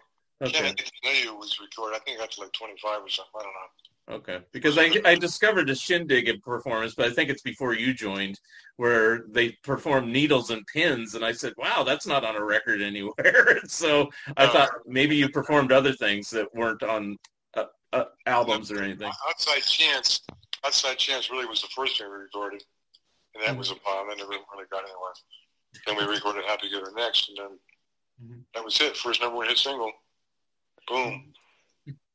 Okay. 0.42 0.52
Can't 0.52 0.76
Get 0.76 0.86
to 0.86 0.92
Know 1.04 1.12
You 1.12 1.36
was 1.36 1.58
recorded. 1.60 1.96
I 1.96 2.00
think 2.00 2.18
I 2.18 2.22
got 2.22 2.32
to 2.32 2.40
like 2.40 2.52
25 2.52 3.02
or 3.02 3.08
something. 3.08 3.32
I 3.38 3.42
don't 3.42 3.52
know. 3.52 3.70
Okay, 4.10 4.40
because 4.52 4.78
I 4.78 4.90
I 5.04 5.16
discovered 5.16 5.68
a 5.68 5.74
shindig 5.74 6.42
performance, 6.42 6.94
but 6.94 7.06
I 7.06 7.10
think 7.10 7.28
it's 7.28 7.42
before 7.42 7.74
you 7.74 7.92
joined, 7.92 8.40
where 8.76 9.26
they 9.28 9.50
performed 9.62 10.10
needles 10.10 10.48
and 10.48 10.66
pins, 10.66 11.14
and 11.14 11.22
I 11.22 11.32
said, 11.32 11.52
"Wow, 11.58 11.82
that's 11.82 12.06
not 12.06 12.24
on 12.24 12.34
a 12.34 12.42
record 12.42 12.80
anywhere." 12.80 13.60
so 13.66 14.08
I 14.38 14.46
No. 14.46 14.52
thought 14.52 14.70
maybe 14.86 15.14
you 15.14 15.28
performed 15.28 15.72
other 15.72 15.92
things 15.92 16.30
that 16.30 16.52
weren't 16.54 16.82
on 16.82 17.18
uh, 17.54 17.66
uh, 17.92 18.04
albums 18.24 18.72
or 18.72 18.82
anything. 18.82 19.12
Outside 19.28 19.60
Chance, 19.60 20.22
Outside 20.64 20.96
Chance 20.96 21.30
really 21.30 21.46
was 21.46 21.60
the 21.60 21.68
first 21.76 21.98
thing 21.98 22.08
we 22.10 22.16
recorded, 22.16 22.62
and 23.34 23.44
that 23.44 23.58
was 23.58 23.70
a 23.70 23.74
bomb. 23.84 24.08
That 24.08 24.16
never 24.16 24.30
really 24.30 24.42
got 24.70 24.84
anywhere. 24.84 25.12
Then 25.86 25.96
we 25.98 26.04
recorded 26.04 26.44
Happy 26.46 26.70
Together 26.70 26.92
next, 26.96 27.28
and 27.28 27.36
then 27.36 27.58
Mhm. 28.22 28.44
that 28.54 28.64
was 28.64 28.80
it. 28.80 28.96
First 28.96 29.20
number 29.20 29.36
one 29.36 29.48
hit 29.48 29.58
single. 29.58 29.92
Boom. 30.86 31.34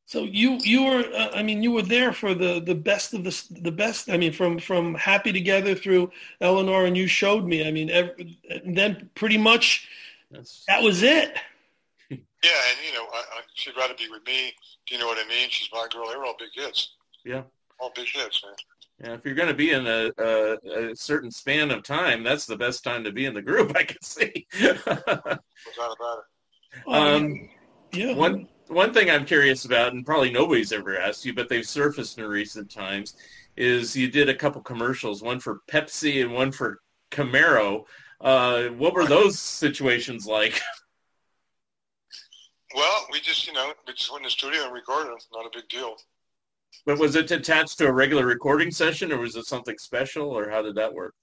So 0.06 0.24
you 0.24 0.60
you 0.64 0.84
were 0.84 1.04
uh, 1.16 1.30
I 1.34 1.44
mean 1.44 1.64
you 1.64 1.72
were 1.72 1.82
there 1.82 2.12
for 2.14 2.34
the 2.34 2.60
the 2.60 2.76
best 2.76 3.14
of 3.14 3.24
the 3.24 3.44
the 3.62 3.72
best. 3.72 4.10
I 4.10 4.18
mean 4.18 4.34
from 4.34 4.60
from 4.60 4.96
Happy 4.96 5.32
Together 5.32 5.76
through 5.76 6.12
Elenore 6.42 6.88
and 6.88 6.98
you 6.98 7.08
showed 7.08 7.46
me. 7.46 7.68
I 7.68 7.72
mean 7.72 7.90
every, 7.90 8.38
and 8.50 8.78
then 8.78 9.10
pretty 9.16 9.38
much 9.38 9.88
That's, 10.32 10.64
that 10.68 10.82
was 10.84 11.04
it. 11.04 11.36
Yeah, 12.44 12.52
and 12.70 12.86
you 12.86 12.94
know, 12.94 13.06
I, 13.14 13.20
I, 13.20 13.42
she'd 13.54 13.78
rather 13.78 13.94
be 13.94 14.10
with 14.10 14.26
me. 14.28 14.52
Do 14.86 14.96
you 14.96 15.00
know 15.00 15.08
what 15.08 15.18
I 15.18 15.26
mean? 15.30 15.48
She's 15.50 15.70
my 15.72 15.88
girl. 15.90 16.10
They 16.10 16.18
were 16.18 16.26
all 16.26 16.36
big 16.38 16.50
hits. 16.54 16.96
Yeah. 17.24 17.44
All 17.80 17.94
big 17.96 18.08
hits, 18.14 18.44
man. 18.44 18.54
yeah, 19.02 19.14
if 19.14 19.24
you're 19.24 19.34
going 19.34 19.48
to 19.48 19.54
be 19.54 19.72
in 19.72 19.88
a, 19.88 20.12
a, 20.18 20.90
a 20.92 20.96
certain 20.96 21.32
span 21.32 21.72
of 21.72 21.84
time, 21.84 22.22
that's 22.22 22.46
the 22.46 22.58
best 22.58 22.84
time 22.84 23.06
to 23.06 23.14
be 23.14 23.26
in 23.26 23.34
the 23.34 23.42
group. 23.42 23.72
I 23.78 23.84
can 23.84 24.02
see. 24.02 24.46
No 24.60 24.74
doubt 24.76 25.40
about 25.78 26.20
it. 26.20 26.94
um, 26.94 27.50
yeah. 27.94 28.14
One 28.14 28.50
one 28.68 28.94
thing 28.94 29.10
I'm 29.10 29.26
curious 29.26 29.66
about, 29.66 29.94
and 29.94 30.06
probably 30.06 30.32
nobody's 30.32 30.72
ever 30.72 30.98
asked 30.98 31.26
you, 31.26 31.34
but 31.34 31.50
they've 31.50 31.66
surfaced 31.66 32.18
in 32.18 32.26
recent 32.26 32.72
times, 32.72 33.16
is 33.56 33.96
you 33.96 34.10
did 34.10 34.30
a 34.30 34.36
couple 34.36 34.62
commercials, 34.62 35.22
one 35.22 35.40
for 35.40 35.62
Pepsi 35.70 36.24
and 36.24 36.34
one 36.34 36.52
for 36.52 36.80
Camaro. 37.12 37.86
Uh, 38.22 38.66
what 38.70 38.94
were 38.94 39.06
those 39.06 39.40
situations 39.40 40.26
like? 40.26 40.60
Well, 42.76 43.06
we 43.12 43.20
just, 43.20 43.46
you 43.46 43.54
know, 43.54 43.72
we 43.86 43.94
just 43.94 44.12
went 44.12 44.22
in 44.22 44.26
the 44.26 44.32
studio 44.32 44.64
and 44.64 44.74
recorded 44.74 45.12
them. 45.12 45.20
Not 45.32 45.46
a 45.46 45.50
big 45.54 45.70
deal. 45.70 45.96
But 46.86 46.98
was 46.98 47.16
it 47.16 47.30
attached 47.30 47.78
to 47.78 47.88
a 47.88 47.92
regular 47.92 48.26
recording 48.26 48.72
session, 48.72 49.12
or 49.12 49.20
was 49.20 49.36
it 49.36 49.46
something 49.46 49.78
special, 49.78 50.32
or 50.32 50.50
how 50.50 50.64
did 50.64 50.74
that 50.76 50.92
work? 50.92 51.14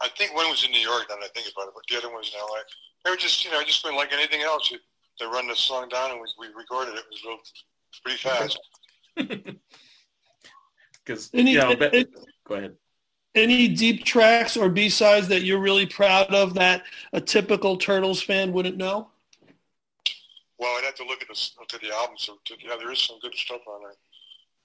I 0.00 0.08
think 0.16 0.34
one 0.34 0.48
was 0.48 0.64
in 0.64 0.70
New 0.70 0.80
York, 0.80 1.06
that 1.08 1.18
I 1.18 1.28
think 1.34 1.52
about 1.52 1.68
it, 1.68 1.74
but 1.74 1.82
the 1.90 1.98
other 1.98 2.08
one 2.08 2.18
was 2.18 2.32
in 2.32 2.40
LA. 2.40 2.62
They 3.04 3.10
were 3.10 3.16
just, 3.16 3.44
you 3.44 3.50
know, 3.50 3.60
it 3.60 3.66
just 3.66 3.84
been 3.84 3.96
like 3.96 4.12
anything 4.12 4.40
else. 4.40 4.70
You, 4.70 4.78
they 5.18 5.26
run 5.26 5.46
the 5.48 5.56
song 5.56 5.88
down 5.88 6.10
and 6.12 6.20
we, 6.20 6.48
we 6.48 6.54
recorded 6.54 6.94
it. 6.94 7.00
It 7.00 7.04
was 7.10 7.24
real, 7.24 7.38
pretty 8.04 8.18
fast. 8.18 8.58
because 11.04 11.30
Any- 11.34 11.52
you 11.52 11.58
know. 11.58 11.76
but- 11.76 11.94
it- 11.94 12.10
go 12.44 12.54
ahead. 12.54 12.76
Any 13.34 13.68
deep 13.68 14.04
tracks 14.04 14.56
or 14.56 14.68
B 14.68 14.88
sides 14.88 15.28
that 15.28 15.42
you're 15.42 15.60
really 15.60 15.86
proud 15.86 16.34
of 16.34 16.54
that 16.54 16.82
a 17.12 17.20
typical 17.20 17.76
Turtles 17.76 18.20
fan 18.22 18.52
wouldn't 18.52 18.76
know? 18.78 19.08
Well, 20.58 20.76
I'd 20.76 20.84
have 20.84 20.96
to 20.96 21.04
look 21.04 21.22
at 21.22 21.28
this 21.28 21.54
look 21.60 21.72
at 21.72 21.80
the 21.82 21.94
album. 21.94 22.16
So 22.18 22.38
yeah, 22.58 22.74
there 22.78 22.90
is 22.90 22.98
some 22.98 23.18
good 23.20 23.34
stuff 23.34 23.60
on 23.68 23.82
there. 23.82 23.92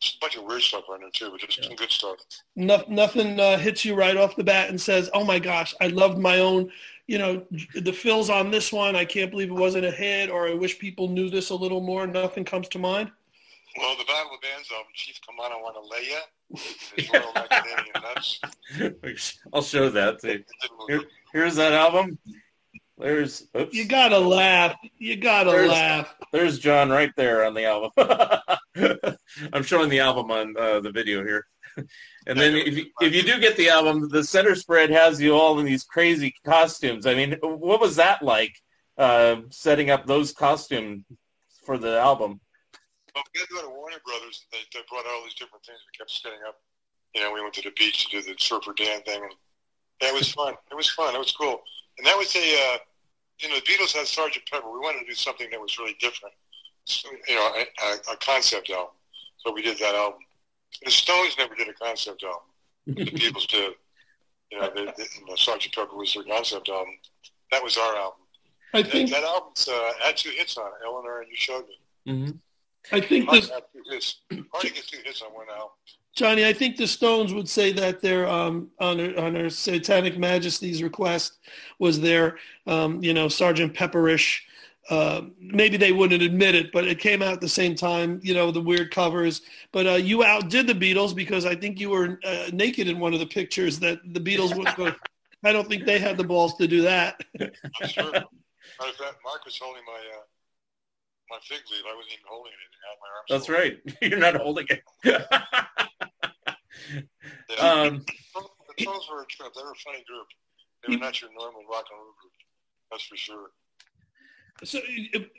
There's 0.04 0.18
a 0.18 0.20
bunch 0.20 0.36
of 0.36 0.44
weird 0.44 0.62
stuff 0.62 0.84
there 0.89 1.10
too, 1.12 1.32
but 1.32 1.39
there's 1.39 1.66
some 1.66 1.76
good 1.76 1.92
stuff. 1.92 2.18
No, 2.58 2.84
nothing 2.89 3.39
uh, 3.39 3.58
hits 3.58 3.86
you 3.86 3.96
right 3.96 4.18
off 4.18 4.36
the 4.36 4.44
bat 4.44 4.70
and 4.70 4.80
says, 4.80 5.10
"Oh 5.13 5.24
my 5.24 5.39
gosh, 5.39 5.74
I 5.80 5.88
loved 5.88 6.18
my 6.18 6.39
own." 6.39 6.70
You 7.08 7.20
know, 7.20 7.46
the 7.74 7.94
fills 7.94 8.30
on 8.30 8.52
this 8.52 8.74
one. 8.74 8.98
I 8.98 9.06
can't 9.06 9.32
believe 9.32 9.50
it 9.50 9.54
wasn't 9.54 9.86
a 9.86 9.92
hit, 9.92 10.30
or 10.30 10.48
I 10.50 10.56
wish 10.56 10.78
people 10.78 11.08
knew 11.08 11.30
this 11.30 11.52
a 11.52 11.56
little 11.56 11.80
more. 11.80 12.06
Nothing 12.06 12.44
comes 12.44 12.68
to 12.70 12.80
mind. 12.80 13.12
Well, 13.78 13.96
the 13.98 14.04
Battle 14.04 14.34
of 14.36 14.42
Bands 14.42 14.70
album, 14.72 14.92
Chief 14.94 15.20
Come 15.26 15.39
On, 15.39 15.52
I 15.52 15.56
Want 15.56 15.76
to 15.76 15.82
Lay 15.89 16.10
Ya, 16.12 16.20
is 16.98 17.10
Royal 17.12 17.34
Macadamia 17.34 18.02
Nuts. 18.02 19.38
I'll 19.54 19.63
show 19.63 19.89
that. 19.89 20.22
See, 20.22 20.30
It 20.30 20.46
didn't 20.62 20.89
Here, 20.89 21.10
here's 21.32 21.56
that 21.56 21.74
album. 21.74 22.18
There's 23.04 23.48
oops, 23.58 23.76
You 23.76 23.86
gotta 23.86 24.18
laugh. 24.18 24.76
You 24.98 25.18
gotta 25.18 25.52
There's- 25.52 25.70
laugh. 25.70 26.16
there's 26.32 26.58
John 26.58 26.89
right 26.89 27.12
there 27.18 27.44
on 27.44 27.54
the 27.54 27.66
album. 27.66 27.92
I'm 29.54 29.63
showing 29.63 29.89
the 29.89 30.00
album 30.00 30.32
on 30.32 30.56
uh, 30.58 30.80
the 30.80 30.89
video 30.92 31.22
here. 31.24 31.46
And 32.28 32.39
then 32.39 32.56
if 32.56 32.78
you, 32.78 32.86
if 33.02 33.13
you 33.13 33.24
do 33.24 33.39
get 33.42 33.58
the 33.58 33.68
album, 33.70 34.08
the 34.08 34.24
center 34.24 34.56
spread 34.56 34.89
has 34.89 35.20
you 35.22 35.36
all 35.36 35.60
in 35.60 35.66
these 35.66 35.84
crazy 35.84 36.34
costumes. 36.46 37.06
I 37.06 37.13
mean, 37.13 37.36
what 37.42 37.82
was 37.82 37.98
that 37.98 38.24
like 38.24 38.56
uh, 38.98 39.38
setting 39.50 39.89
up 39.89 40.06
those 40.08 40.32
costumes 40.32 41.04
for 41.66 41.78
the 41.78 42.00
album? 42.00 42.39
Well, 43.13 43.24
we 43.34 43.39
got 43.42 43.48
to 43.50 43.54
go 43.56 43.62
to 43.63 43.76
Warner 43.76 43.98
Brothers. 44.06 44.46
They, 44.52 44.60
they 44.74 44.80
brought 44.89 45.06
out 45.06 45.12
all 45.13 45.24
these 45.26 45.34
different 45.34 45.66
things. 45.66 45.80
We 45.92 45.98
kept 45.98 46.10
setting 46.12 46.39
up. 46.48 46.56
You 47.13 47.22
know, 47.22 47.34
we 47.34 47.42
went 47.42 47.54
to 47.56 47.62
the 47.63 47.72
beach 47.78 48.06
to 48.10 48.22
do 48.22 48.32
the 48.32 48.36
Surfer 48.39 48.74
Dan 48.78 49.02
thing, 49.02 49.22
and 49.22 49.34
yeah, 50.02 50.08
it 50.10 50.13
was 50.16 50.32
fun. 50.32 50.54
It 50.72 50.76
was 50.76 50.89
fun. 50.89 51.13
It 51.13 51.20
was 51.20 51.32
cool. 51.32 51.62
And 51.98 52.08
that 52.08 52.18
was 52.18 52.36
a, 52.36 52.39
uh, 52.39 52.78
you 53.43 53.49
know, 53.49 53.56
the 53.56 53.62
Beatles 53.62 53.93
had 53.93 54.08
Sergeant 54.08 54.45
Pepper. 54.51 54.71
We 54.71 54.79
wanted 54.79 54.99
to 54.99 55.06
do 55.06 55.13
something 55.13 55.49
that 55.51 55.60
was 55.60 55.77
really 55.77 55.95
different. 55.99 56.34
So, 56.86 57.10
you 57.27 57.36
know, 57.36 57.51
a, 57.56 57.62
a, 58.12 58.13
a 58.13 58.17
concept 58.17 58.69
album. 58.69 58.93
So 59.38 59.53
we 59.53 59.62
did 59.62 59.77
that 59.79 59.95
album. 59.95 60.19
The 60.84 60.91
Stones 60.91 61.36
never 61.38 61.53
did 61.56 61.67
a 61.67 61.73
concept 61.73 62.23
album. 62.23 62.41
The 62.88 63.06
Beatles 63.19 63.47
did. 63.47 63.73
You 64.51 64.60
know, 64.60 64.69
they, 64.73 64.86
they, 64.86 65.03
you 65.19 65.25
know, 65.27 65.36
Sergeant 65.36 65.75
Pepper 65.75 65.95
was 65.95 66.13
their 66.13 66.23
concept 66.23 66.69
album. 66.69 66.93
That 67.51 67.63
was 67.63 67.77
our 67.77 67.95
album. 67.95 68.19
I 68.73 68.82
That, 68.82 68.91
think. 68.91 69.10
that 69.12 69.23
album 69.23 69.51
uh, 69.69 69.91
had 70.01 70.17
two 70.17 70.29
hits 70.29 70.58
on 70.58 70.67
it. 70.67 70.88
Elenore 70.88 71.21
and 71.21 71.29
You 71.29 71.36
Showed 71.36 71.65
Me. 71.67 72.12
Mm-hmm. 72.13 72.32
I 72.95 72.99
think 73.01 73.25
Hard 73.25 73.38
this, 73.38 73.47
to 73.47 73.53
have 73.53 73.63
two 73.73 73.84
hits. 73.89 74.21
Hard 74.32 74.65
to 74.65 74.73
get 74.73 74.88
two 74.88 74.99
hits 75.03 75.21
on 75.21 75.29
one 75.34 75.47
album. 75.49 75.69
Johnny. 76.15 76.45
I 76.45 76.53
think 76.53 76.77
the 76.77 76.86
Stones 76.88 77.34
would 77.34 77.49
say 77.49 77.71
that 77.73 78.01
their 78.01 78.27
um 78.27 78.69
on 78.79 78.97
their, 78.97 79.19
on 79.19 79.34
their 79.34 79.49
Satanic 79.49 80.17
Majesty's 80.17 80.84
request 80.84 81.39
was 81.80 82.00
their 82.02 82.38
um 82.68 83.04
you 83.04 83.14
know 83.14 83.28
Sergeant 83.28 83.74
Pepperish. 83.74 84.42
Uh, 84.90 85.22
maybe 85.40 85.78
they 85.78 85.94
wouldn't 85.94 86.22
admit 86.22 86.56
it, 86.56 86.70
but 86.74 86.86
it 86.86 87.00
came 87.00 87.22
out 87.22 87.32
at 87.32 87.40
the 87.40 87.48
same 87.48 87.74
time. 87.74 88.20
You 88.22 88.34
know 88.34 88.52
the 88.52 88.62
weird 88.62 88.92
covers. 88.92 89.42
But 89.72 89.88
uh, 89.88 89.92
you 89.92 90.24
outdid 90.24 90.68
the 90.68 90.74
Beatles 90.74 91.16
because 91.16 91.46
I 91.46 91.56
think 91.56 91.80
you 91.80 91.90
were 91.90 92.20
uh, 92.26 92.50
naked 92.52 92.88
in 92.88 93.00
one 93.00 93.14
of 93.14 93.20
the 93.20 93.26
pictures 93.26 93.80
that 93.80 94.00
the 94.14 94.20
Beatles 94.20 94.56
would 94.58 94.76
go. 94.76 94.94
I 95.46 95.52
don't 95.52 95.68
think 95.68 95.86
they 95.86 96.00
had 96.00 96.18
the 96.18 96.24
balls 96.24 96.56
to 96.56 96.68
do 96.68 96.82
that. 96.84 97.22
I'm 97.40 97.88
sure. 97.88 98.12
Matter 98.12 98.92
of 98.92 98.96
fact, 98.96 99.18
Mark 99.24 99.46
was 99.46 99.58
holding 99.58 99.84
my 99.86 99.94
uh, 99.94 100.24
my 101.30 101.38
fig 101.44 101.60
leaf. 101.72 101.84
I 101.86 101.96
wasn't 101.96 102.14
even 102.14 102.26
holding 102.28 102.52
anything. 102.54 102.82
I 102.84 102.90
had 102.90 103.00
my 103.02 103.10
arms. 103.16 103.30
That's 103.30 103.48
full. 103.48 103.56
right. 103.56 103.80
You're 104.02 104.20
not 104.20 104.36
holding 104.42 104.68
it. 104.70 104.84
Yeah. 105.04 105.24
um, 107.60 108.06
the 108.78 108.84
Trolls 108.84 109.08
were 109.12 109.22
a 109.22 109.26
trip. 109.28 109.54
They 109.54 109.64
were 109.64 109.72
a 109.72 109.84
funny 109.86 110.04
group. 110.08 110.28
They 110.86 110.96
were 110.96 111.00
not 111.00 111.22
your 111.22 111.32
normal 111.32 111.62
rock 111.69 111.86
and 111.91 112.00
roll 112.00 112.13
group. 112.22 112.34
That's 112.91 113.04
for 113.04 113.17
sure. 113.17 113.52
So, 114.63 114.80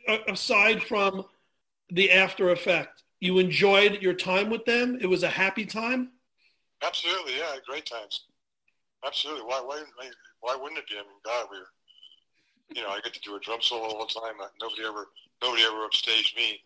uh, 0.09 0.19
aside 0.29 0.83
from 0.83 1.25
the 1.91 2.11
after 2.11 2.51
effect, 2.51 3.03
you 3.21 3.39
enjoyed 3.39 4.03
your 4.03 4.15
time 4.15 4.51
with 4.51 4.65
them. 4.65 4.99
It 5.01 5.07
was 5.07 5.23
a 5.23 5.29
happy 5.29 5.65
time. 5.65 6.11
Absolutely, 6.83 7.39
yeah, 7.39 7.57
great 7.67 7.87
times. 7.87 8.27
Absolutely. 9.07 9.45
Why? 9.45 9.63
Why? 9.65 9.83
Why 10.41 10.57
wouldn't 10.57 10.79
it 10.79 10.89
be? 10.89 10.97
I 10.97 11.03
mean, 11.03 11.21
God, 11.25 11.47
we 11.51 11.59
were. 11.59 11.67
You 12.75 12.83
know, 12.83 12.89
I 12.89 13.01
get 13.01 13.13
to 13.13 13.21
do 13.21 13.37
a 13.37 13.41
drum 13.41 13.61
solo 13.61 13.85
all 13.85 14.07
the 14.07 14.13
time. 14.13 14.41
Nobody 14.61 14.83
ever, 14.89 15.09
nobody 15.43 15.63
ever 15.63 15.87
upstaged 15.87 16.35
me. 16.35 16.61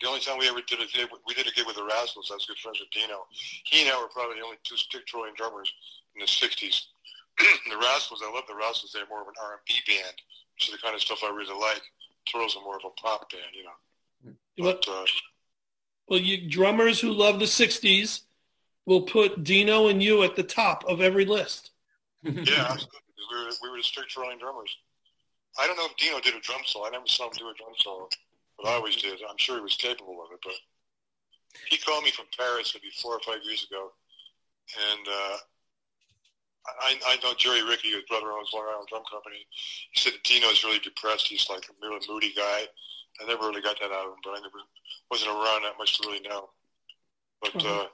The 0.00 0.08
only 0.08 0.20
time 0.20 0.38
we 0.38 0.48
ever 0.48 0.60
did 0.66 0.80
a 0.80 0.86
gig, 0.86 1.08
we 1.26 1.34
did 1.34 1.46
a 1.46 1.50
gig 1.50 1.66
with 1.66 1.76
the 1.76 1.84
Rascals. 1.84 2.30
I 2.30 2.34
was 2.34 2.46
good 2.46 2.58
friends 2.58 2.80
with 2.80 2.90
Dino. 2.90 3.26
He 3.66 3.82
and 3.82 3.90
I 3.90 4.00
were 4.00 4.08
probably 4.08 4.38
the 4.38 4.44
only 4.44 4.58
two 4.64 4.76
stick 4.76 5.06
trolling 5.06 5.34
drummers 5.36 5.72
in 6.14 6.20
the 6.20 6.26
'60s. 6.26 6.90
the 7.70 7.76
Rascals, 7.76 8.22
I 8.24 8.32
love 8.32 8.44
the 8.48 8.54
Rascals. 8.54 8.92
They're 8.92 9.06
more 9.08 9.22
of 9.22 9.28
an 9.28 9.34
R&B 9.42 9.74
band, 9.86 10.16
which 10.54 10.68
is 10.68 10.74
the 10.74 10.78
kind 10.78 10.94
of 10.94 11.00
stuff 11.00 11.20
I 11.24 11.30
really 11.30 11.58
like. 11.58 11.82
Turtles 12.30 12.56
are 12.56 12.62
more 12.62 12.76
of 12.76 12.82
a 12.84 13.00
pop 13.00 13.30
band, 13.30 13.52
you 13.52 13.64
know. 13.64 14.34
But, 14.58 14.84
But 14.86 14.92
uh, 14.92 15.04
well, 16.08 16.20
you 16.20 16.48
drummers 16.48 17.00
who 17.00 17.12
love 17.12 17.38
the 17.38 17.46
'60s 17.46 18.22
will 18.86 19.02
put 19.02 19.44
Dino 19.44 19.88
and 19.88 20.02
you 20.02 20.22
at 20.22 20.36
the 20.36 20.42
top 20.42 20.84
of 20.86 21.00
every 21.00 21.24
list. 21.24 21.70
yeah, 22.22 22.32
absolutely. 22.68 22.98
We 23.16 23.44
were 23.44 23.50
we 23.62 23.70
were 23.70 23.76
the 23.78 23.82
stick 23.82 24.08
trolling 24.08 24.38
drummers. 24.38 24.76
I 25.58 25.66
don't 25.66 25.76
know 25.76 25.86
if 25.86 25.96
Dino 25.96 26.20
did 26.20 26.34
a 26.34 26.40
drum 26.40 26.62
solo. 26.64 26.86
I 26.86 26.90
never 26.90 27.06
saw 27.06 27.26
him 27.26 27.32
do 27.38 27.48
a 27.48 27.54
drum 27.54 27.72
solo, 27.78 28.08
but 28.58 28.68
I 28.68 28.74
always 28.74 28.96
did. 28.96 29.18
I'm 29.28 29.38
sure 29.38 29.56
he 29.56 29.62
was 29.62 29.76
capable 29.76 30.22
of 30.24 30.32
it. 30.32 30.40
But 30.42 30.54
he 31.68 31.78
called 31.78 32.04
me 32.04 32.10
from 32.10 32.26
Paris 32.36 32.74
maybe 32.74 32.92
four 33.02 33.14
or 33.14 33.20
five 33.20 33.42
years 33.44 33.66
ago, 33.70 33.92
and 34.90 35.06
uh, 35.08 35.36
I, 36.66 36.94
I 37.06 37.16
know 37.22 37.34
Jerry 37.36 37.62
Ricky, 37.62 37.90
his 37.90 38.04
brother 38.08 38.30
owns 38.30 38.50
Long 38.54 38.66
Island 38.70 38.88
Drum 38.88 39.02
Company. 39.10 39.46
He 39.92 40.00
said 40.00 40.14
Dino's 40.22 40.62
really 40.64 40.78
depressed. 40.78 41.26
He's 41.26 41.48
like 41.50 41.64
a 41.66 41.74
really 41.82 42.00
moody 42.08 42.32
guy. 42.36 42.66
I 43.20 43.26
never 43.26 43.48
really 43.48 43.62
got 43.62 43.78
that 43.80 43.90
out 43.90 44.06
of 44.06 44.12
him, 44.14 44.22
but 44.24 44.38
I 44.38 44.40
never 44.40 44.62
wasn't 45.10 45.30
around 45.30 45.62
that 45.62 45.78
much 45.78 45.98
to 45.98 46.08
really 46.08 46.20
know. 46.20 46.50
But 47.42 47.56
uh, 47.64 47.86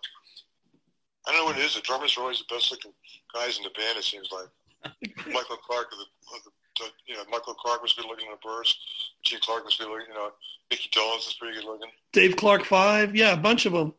I 1.26 1.32
don't 1.32 1.40
know 1.40 1.44
what 1.46 1.58
it 1.58 1.64
is. 1.64 1.74
The 1.74 1.80
drummers 1.80 2.16
are 2.16 2.22
always 2.22 2.38
the 2.38 2.54
best 2.54 2.70
looking 2.70 2.92
guys 3.34 3.56
in 3.56 3.64
the 3.64 3.70
band. 3.70 3.98
It 3.98 4.04
seems 4.04 4.28
like 4.30 4.48
Michael 5.26 5.56
Clarke, 5.56 5.90
the, 5.90 5.96
the, 5.96 6.50
the 6.80 6.90
you 7.06 7.16
know 7.16 7.24
Michael 7.30 7.54
Clarke 7.54 7.82
was 7.82 7.94
good 7.94 8.04
looking 8.04 8.26
in 8.26 8.32
the 8.32 8.38
Byrds. 8.46 8.76
Gene 9.24 9.40
Clark 9.40 9.64
was 9.64 9.76
good 9.76 9.88
looking. 9.88 10.08
You 10.08 10.14
know, 10.14 10.30
Mickey 10.70 10.90
Dolenz 10.90 11.26
is 11.26 11.34
pretty 11.40 11.56
good 11.56 11.64
looking. 11.64 11.90
Dave 12.12 12.36
Clark 12.36 12.64
Five, 12.64 13.16
yeah, 13.16 13.32
a 13.32 13.36
bunch 13.36 13.66
of 13.66 13.72
them. 13.72 13.94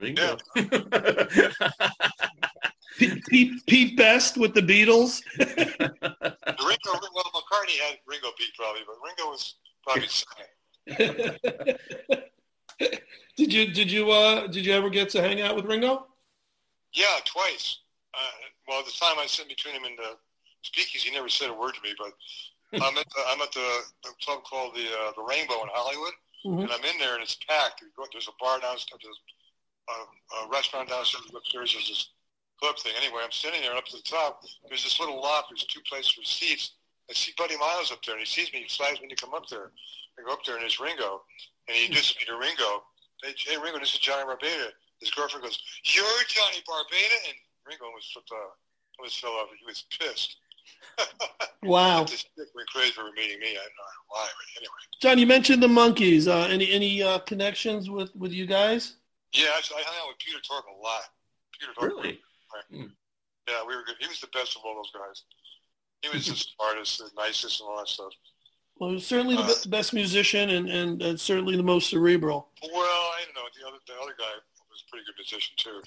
Ringo. 0.00 0.36
Pete, 2.96 3.24
Pete, 3.26 3.66
Pete 3.66 3.96
Best 3.96 4.36
with 4.38 4.54
the 4.54 4.60
Beatles. 4.62 5.22
Ringo, 5.38 5.54
well, 7.14 7.30
McCartney 7.34 7.78
had 7.86 7.98
Ringo 8.06 8.28
beat 8.38 8.54
probably, 8.56 8.80
but 8.86 8.96
Ringo 9.04 9.30
was 9.30 9.54
probably 9.84 10.08
second. 10.08 11.78
did 13.36 13.52
you 13.52 13.72
did 13.72 13.90
you 13.90 14.10
uh 14.10 14.46
did 14.46 14.64
you 14.64 14.72
ever 14.72 14.88
get 14.90 15.10
to 15.10 15.20
hang 15.20 15.40
out 15.42 15.54
with 15.56 15.66
Ringo? 15.66 16.06
Yeah, 16.94 17.04
twice. 17.24 17.80
Uh, 18.14 18.18
well, 18.66 18.82
the 18.84 18.90
time 18.92 19.18
I 19.18 19.26
sat 19.26 19.48
between 19.48 19.74
him 19.74 19.84
and 19.84 19.96
the 19.98 20.16
speakeasy, 20.62 21.10
he 21.10 21.14
never 21.14 21.28
said 21.28 21.50
a 21.50 21.54
word 21.54 21.74
to 21.74 21.80
me. 21.82 21.94
But 21.98 22.12
I'm 22.82 22.96
at 22.96 23.04
the, 23.04 23.20
I'm 23.28 23.40
at 23.42 23.52
the, 23.52 23.80
the 24.04 24.10
club 24.24 24.42
called 24.44 24.74
the 24.74 24.86
uh, 24.88 25.12
the 25.16 25.22
Rainbow 25.22 25.62
in 25.62 25.68
Hollywood, 25.72 26.14
Mhm. 26.46 26.62
and 26.62 26.72
I'm 26.72 26.84
in 26.84 26.98
there 26.98 27.14
and 27.14 27.22
it's 27.22 27.36
packed. 27.48 27.82
There's 28.12 28.28
a 28.28 28.32
bar 28.40 28.60
downstairs, 28.60 29.00
there's 29.02 29.20
a, 29.90 30.46
a 30.46 30.48
restaurant 30.50 30.88
downstairs, 30.88 31.24
upstairs 31.36 31.72
there's 31.74 31.88
this 31.88 32.08
club 32.60 32.78
thing. 32.78 32.92
Anyway, 33.00 33.20
I'm 33.22 33.32
sitting 33.32 33.62
there 33.62 33.74
up 33.74 33.86
to 33.86 33.96
the 33.96 34.02
top. 34.02 34.42
There's 34.68 34.84
this 34.84 35.00
little 35.00 35.20
loft. 35.20 35.48
There's 35.50 35.64
two 35.64 35.80
places 35.88 36.12
for 36.12 36.22
seats. 36.22 36.72
I 37.10 37.14
see 37.14 37.32
Buddy 37.38 37.56
Miles 37.56 37.90
up 37.90 38.04
there, 38.04 38.16
and 38.16 38.24
he 38.24 38.26
sees 38.26 38.52
me. 38.52 38.60
He 38.62 38.68
flags 38.68 39.00
me 39.00 39.08
to 39.08 39.16
come 39.16 39.32
up 39.34 39.48
there. 39.48 39.70
I 40.18 40.22
go 40.26 40.32
up 40.32 40.44
there, 40.44 40.56
and 40.56 40.62
there's 40.62 40.80
Ringo, 40.80 41.22
and 41.68 41.76
he 41.76 41.86
introduces 41.86 42.16
me 42.18 42.26
to 42.26 42.36
Ringo. 42.36 42.84
Hey, 43.22 43.34
hey 43.46 43.56
Ringo, 43.56 43.78
this 43.78 43.94
is 43.94 44.00
Johnny 44.00 44.24
Barbata. 44.24 44.72
His 45.00 45.10
girlfriend 45.10 45.44
goes, 45.44 45.58
"You're 45.84 46.04
Johnny 46.28 46.62
Barbata," 46.66 47.18
and 47.28 47.36
Ringo 47.66 47.86
almost 47.86 48.12
flipped 48.12 48.30
off. 48.32 48.58
Almost 48.98 49.20
fell 49.20 49.30
off. 49.32 49.48
He 49.58 49.64
was 49.64 49.84
pissed. 49.98 50.36
Wow, 51.64 52.04
This 52.04 52.22
chick 52.22 52.48
went 52.54 52.68
crazy 52.68 52.92
for 52.92 53.02
meeting 53.16 53.40
me. 53.40 53.48
I 53.48 53.54
don't 53.54 53.64
know 53.64 54.04
why, 54.08 54.26
but 54.26 54.62
anyway. 54.62 54.70
John, 55.02 55.18
you 55.18 55.26
mentioned 55.26 55.60
the 55.60 55.66
Monkees. 55.66 56.28
Uh, 56.28 56.46
any 56.46 56.70
any 56.70 57.02
uh, 57.02 57.18
connections 57.20 57.90
with 57.90 58.14
with 58.14 58.32
you 58.32 58.46
guys? 58.46 58.94
Yeah, 59.32 59.48
actually, 59.56 59.78
I 59.78 59.82
hung 59.86 59.96
out 60.02 60.08
with 60.08 60.18
Peter 60.18 60.38
Tork 60.40 60.64
a 60.66 60.82
lot. 60.82 61.02
Peter 61.58 61.72
Tork. 61.74 61.92
Really? 61.92 62.20
Yeah, 62.70 63.62
we 63.66 63.74
were 63.76 63.82
good. 63.84 63.96
He 64.00 64.06
was 64.06 64.20
the 64.20 64.28
best 64.32 64.56
of 64.56 64.62
all 64.64 64.74
those 64.76 64.92
guys. 64.92 65.22
He 66.02 66.08
was 66.16 66.26
the 66.26 66.36
smartest, 66.36 66.98
the 66.98 67.10
nicest, 67.16 67.60
and 67.60 67.68
all 67.68 67.78
that 67.78 67.88
stuff. 67.88 68.12
Well, 68.78 68.90
he 68.90 68.94
was 68.96 69.06
certainly 69.06 69.34
the 69.36 69.60
be- 69.64 69.70
best 69.70 69.92
musician 69.92 70.50
and, 70.50 70.68
and 70.68 71.02
uh, 71.02 71.16
certainly 71.16 71.56
the 71.56 71.62
most 71.62 71.90
cerebral. 71.90 72.48
Well, 72.62 72.72
I 72.82 73.22
don't 73.24 73.34
know. 73.34 73.48
The 73.60 73.66
other, 73.66 73.78
the 73.86 73.94
other 73.94 74.14
guy 74.16 74.30
was 74.70 74.84
a 74.86 74.90
pretty 74.90 75.04
good 75.06 75.14
musician 75.18 75.54
too, 75.56 75.82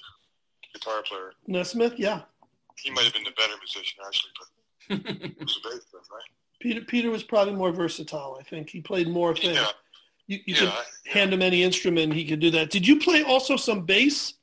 guitar 0.74 1.02
player. 1.02 1.32
Nesmith, 1.46 1.94
yeah. 1.96 2.22
He 2.82 2.90
might 2.90 3.04
have 3.04 3.14
been 3.14 3.24
the 3.24 3.30
better 3.32 3.54
musician 3.58 4.00
actually, 4.06 4.32
but 4.38 4.48
he 5.22 5.34
was 5.42 5.58
a 5.64 5.68
bass 5.68 5.84
player, 5.86 6.02
right? 6.12 6.22
Peter 6.60 6.80
Peter 6.82 7.10
was 7.10 7.22
probably 7.22 7.54
more 7.54 7.72
versatile. 7.72 8.36
I 8.38 8.42
think 8.42 8.68
he 8.70 8.80
played 8.82 9.08
more 9.08 9.34
things. 9.34 9.54
Yeah, 9.56 9.66
You, 10.26 10.38
you 10.46 10.54
yeah, 10.54 10.58
could 10.60 10.68
I- 10.68 11.12
hand 11.18 11.32
him 11.32 11.40
any 11.42 11.62
instrument, 11.62 12.12
he 12.12 12.26
could 12.26 12.40
do 12.40 12.50
that. 12.50 12.68
Did 12.70 12.86
you 12.86 12.98
play 12.98 13.22
also 13.22 13.56
some 13.56 13.86
bass? 13.86 14.34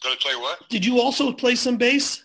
Did 0.00 0.12
I 0.12 0.16
play 0.20 0.36
what? 0.36 0.68
Did 0.68 0.84
you 0.84 1.00
also 1.00 1.32
play 1.32 1.54
some 1.54 1.76
bass? 1.76 2.22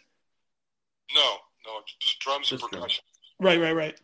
No, 1.15 1.35
no, 1.65 1.79
just 1.99 2.19
drums 2.19 2.51
and 2.51 2.59
Just 2.59 2.71
drums. 2.71 2.83
percussion. 2.83 3.03
Right, 3.39 3.59
right, 3.59 3.75
right. 3.75 3.99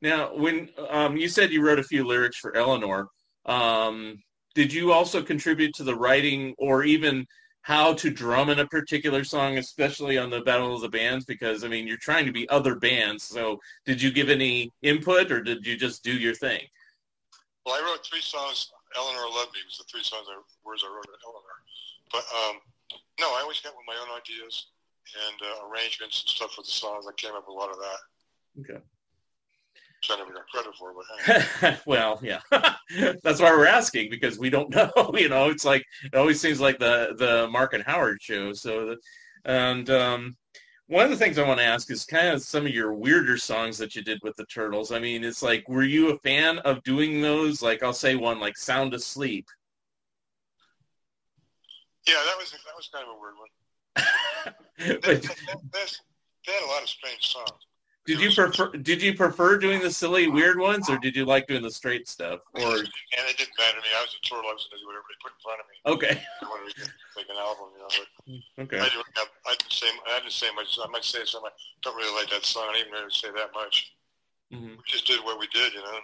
Now, 0.00 0.34
when 0.34 0.68
um, 0.90 1.16
you 1.16 1.28
said 1.28 1.52
you 1.52 1.64
wrote 1.64 1.78
a 1.78 1.84
few 1.84 2.04
lyrics 2.06 2.36
for 2.36 2.52
Elenore, 2.52 3.06
um, 3.46 4.22
did 4.54 4.72
you 4.72 4.92
also 4.92 5.22
contribute 5.22 5.74
to 5.74 5.84
the 5.84 5.94
writing 5.94 6.54
or 6.58 6.84
even 6.84 7.26
how 7.62 7.94
to 7.94 8.10
drum 8.10 8.50
in 8.50 8.58
a 8.58 8.66
particular 8.66 9.22
song, 9.22 9.58
especially 9.58 10.18
on 10.18 10.28
the 10.28 10.40
Battle 10.40 10.74
of 10.74 10.80
the 10.80 10.88
Bands? 10.88 11.24
Because 11.24 11.64
I 11.64 11.68
mean, 11.68 11.86
you're 11.86 11.96
trying 11.96 12.26
to 12.26 12.32
be 12.32 12.48
other 12.48 12.74
bands. 12.74 13.22
So, 13.24 13.60
did 13.86 14.02
you 14.02 14.10
give 14.12 14.28
any 14.28 14.70
input, 14.82 15.30
or 15.30 15.40
did 15.40 15.64
you 15.66 15.76
just 15.76 16.02
do 16.02 16.12
your 16.12 16.34
thing? 16.34 16.60
Well, 17.64 17.76
I 17.76 17.84
wrote 17.88 18.04
three 18.04 18.20
songs. 18.20 18.72
Elenore 18.98 19.32
Loved 19.34 19.54
Me 19.54 19.60
was 19.64 19.78
the 19.78 19.84
three 19.90 20.02
songs 20.02 20.26
I, 20.28 20.36
words 20.66 20.84
I 20.84 20.92
wrote 20.92 21.04
to 21.04 21.16
Elenore. 21.26 21.62
But 22.10 22.24
um, 22.36 22.56
no, 22.56 22.71
I 23.42 23.44
always 23.44 23.58
got 23.60 23.74
with 23.76 23.86
my 23.88 23.94
own 24.00 24.16
ideas 24.16 24.66
and 25.28 25.36
uh, 25.42 25.66
arrangements 25.68 26.22
and 26.22 26.28
stuff 26.28 26.52
for 26.52 26.62
the 26.62 26.70
songs. 26.70 27.06
I 27.08 27.12
came 27.16 27.34
up 27.34 27.42
with 27.48 27.56
a 27.56 27.58
lot 27.58 27.70
of 27.70 27.76
that, 27.76 28.60
Okay. 28.60 28.84
which 29.98 30.10
I 30.10 30.16
never 30.16 30.32
got 30.32 30.46
credit 30.46 30.72
for. 30.78 30.94
But 31.60 31.82
well, 31.86 32.20
yeah, 32.22 32.38
that's 33.24 33.40
why 33.40 33.50
we're 33.50 33.66
asking 33.66 34.10
because 34.10 34.38
we 34.38 34.48
don't 34.48 34.70
know. 34.74 34.92
You 35.14 35.28
know, 35.28 35.50
it's 35.50 35.64
like 35.64 35.84
it 36.04 36.14
always 36.16 36.40
seems 36.40 36.60
like 36.60 36.78
the 36.78 37.14
the 37.18 37.48
Mark 37.50 37.72
and 37.72 37.82
Howard 37.82 38.22
show. 38.22 38.52
So, 38.52 38.86
the, 38.86 38.96
and 39.44 39.90
um, 39.90 40.36
one 40.86 41.04
of 41.04 41.10
the 41.10 41.16
things 41.16 41.36
I 41.36 41.46
want 41.46 41.58
to 41.58 41.66
ask 41.66 41.90
is 41.90 42.04
kind 42.04 42.28
of 42.28 42.42
some 42.42 42.64
of 42.64 42.72
your 42.72 42.94
weirder 42.94 43.38
songs 43.38 43.76
that 43.78 43.96
you 43.96 44.02
did 44.04 44.20
with 44.22 44.36
the 44.36 44.46
Turtles. 44.46 44.92
I 44.92 45.00
mean, 45.00 45.24
it's 45.24 45.42
like, 45.42 45.68
were 45.68 45.82
you 45.82 46.10
a 46.10 46.18
fan 46.18 46.60
of 46.60 46.80
doing 46.84 47.20
those? 47.20 47.60
Like, 47.60 47.82
I'll 47.82 47.92
say 47.92 48.14
one 48.14 48.38
like 48.38 48.56
"Sound 48.56 48.94
Asleep." 48.94 49.46
Yeah, 52.06 52.14
that 52.26 52.36
was 52.38 52.50
that 52.52 52.76
was 52.76 52.88
kind 52.92 53.06
of 53.08 53.16
a 53.16 53.20
weird 53.20 53.34
one. 53.38 53.48
They, 54.78 54.94
but 54.94 55.02
they, 55.02 55.18
they, 55.22 55.86
they 56.46 56.52
had 56.52 56.64
a 56.64 56.66
lot 56.66 56.82
of 56.82 56.88
strange 56.88 57.22
songs. 57.28 57.60
did 58.06 58.18
you 58.20 58.32
prefer 58.34 58.72
did 58.72 59.00
you 59.00 59.14
prefer 59.14 59.58
doing 59.58 59.80
the 59.80 59.90
silly 59.90 60.26
weird 60.26 60.58
ones, 60.58 60.90
or 60.90 60.98
did 60.98 61.14
you 61.14 61.24
like 61.24 61.46
doing 61.46 61.62
the 61.62 61.70
straight 61.70 62.08
stuff? 62.08 62.40
Or 62.54 62.74
and 62.82 63.24
it 63.30 63.36
didn't 63.38 63.54
matter 63.58 63.78
to 63.78 63.82
me. 63.82 63.92
I 63.94 64.02
was 64.02 64.16
a 64.18 64.22
turtle. 64.26 64.50
I 64.50 64.54
was 64.54 64.66
to 64.66 64.76
do 64.76 64.86
whatever 64.86 65.04
they 65.06 65.18
put 65.22 65.32
in 65.32 65.40
front 65.44 65.60
of 65.62 65.66
me. 65.70 65.76
okay, 65.94 66.14
I 66.42 66.44
wanted 66.50 66.74
to 66.74 66.90
make 67.14 67.28
an 67.30 67.36
album, 67.38 67.66
you 67.76 67.80
know. 67.84 67.92
But 67.94 68.64
okay, 68.64 68.80
I 68.80 68.88
didn't 68.90 69.06
I 69.46 69.54
didn't 69.54 69.70
say 69.72 69.86
I 70.08 70.18
didn't 70.18 70.32
say 70.32 70.48
much. 70.56 70.78
I 70.82 70.88
might 70.90 71.04
say 71.04 71.22
something. 71.24 71.52
I 71.54 71.78
don't 71.82 71.94
really 71.96 72.14
like 72.18 72.30
that 72.30 72.44
song. 72.44 72.66
I 72.66 72.72
didn't 72.82 72.88
even 72.88 72.98
really 73.06 73.14
say 73.14 73.30
that 73.30 73.54
much. 73.54 73.94
hmm 74.50 74.74
We 74.74 74.84
just 74.88 75.06
did 75.06 75.22
what 75.22 75.38
we 75.38 75.46
did, 75.54 75.72
you 75.74 75.82
know. 75.84 75.98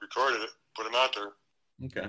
Recorded 0.00 0.40
it, 0.42 0.50
put 0.74 0.84
them 0.84 0.96
out 0.96 1.12
there. 1.14 1.36
okay. 1.84 2.08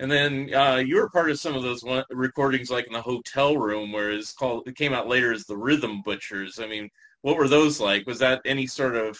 And 0.00 0.10
then 0.10 0.54
uh, 0.54 0.76
you 0.76 0.96
were 0.96 1.10
part 1.10 1.30
of 1.30 1.40
some 1.40 1.54
of 1.56 1.62
those 1.62 1.82
one, 1.82 2.04
recordings, 2.10 2.70
like 2.70 2.86
in 2.86 2.92
the 2.92 3.02
hotel 3.02 3.56
room, 3.56 3.90
where 3.92 4.12
it's 4.12 4.32
called. 4.32 4.68
It 4.68 4.76
came 4.76 4.92
out 4.92 5.08
later 5.08 5.32
as 5.32 5.44
the 5.44 5.56
Rhythm 5.56 6.02
Butchers. 6.02 6.60
I 6.60 6.66
mean, 6.68 6.88
what 7.22 7.36
were 7.36 7.48
those 7.48 7.80
like? 7.80 8.06
Was 8.06 8.20
that 8.20 8.40
any 8.44 8.66
sort 8.66 8.94
of 8.94 9.18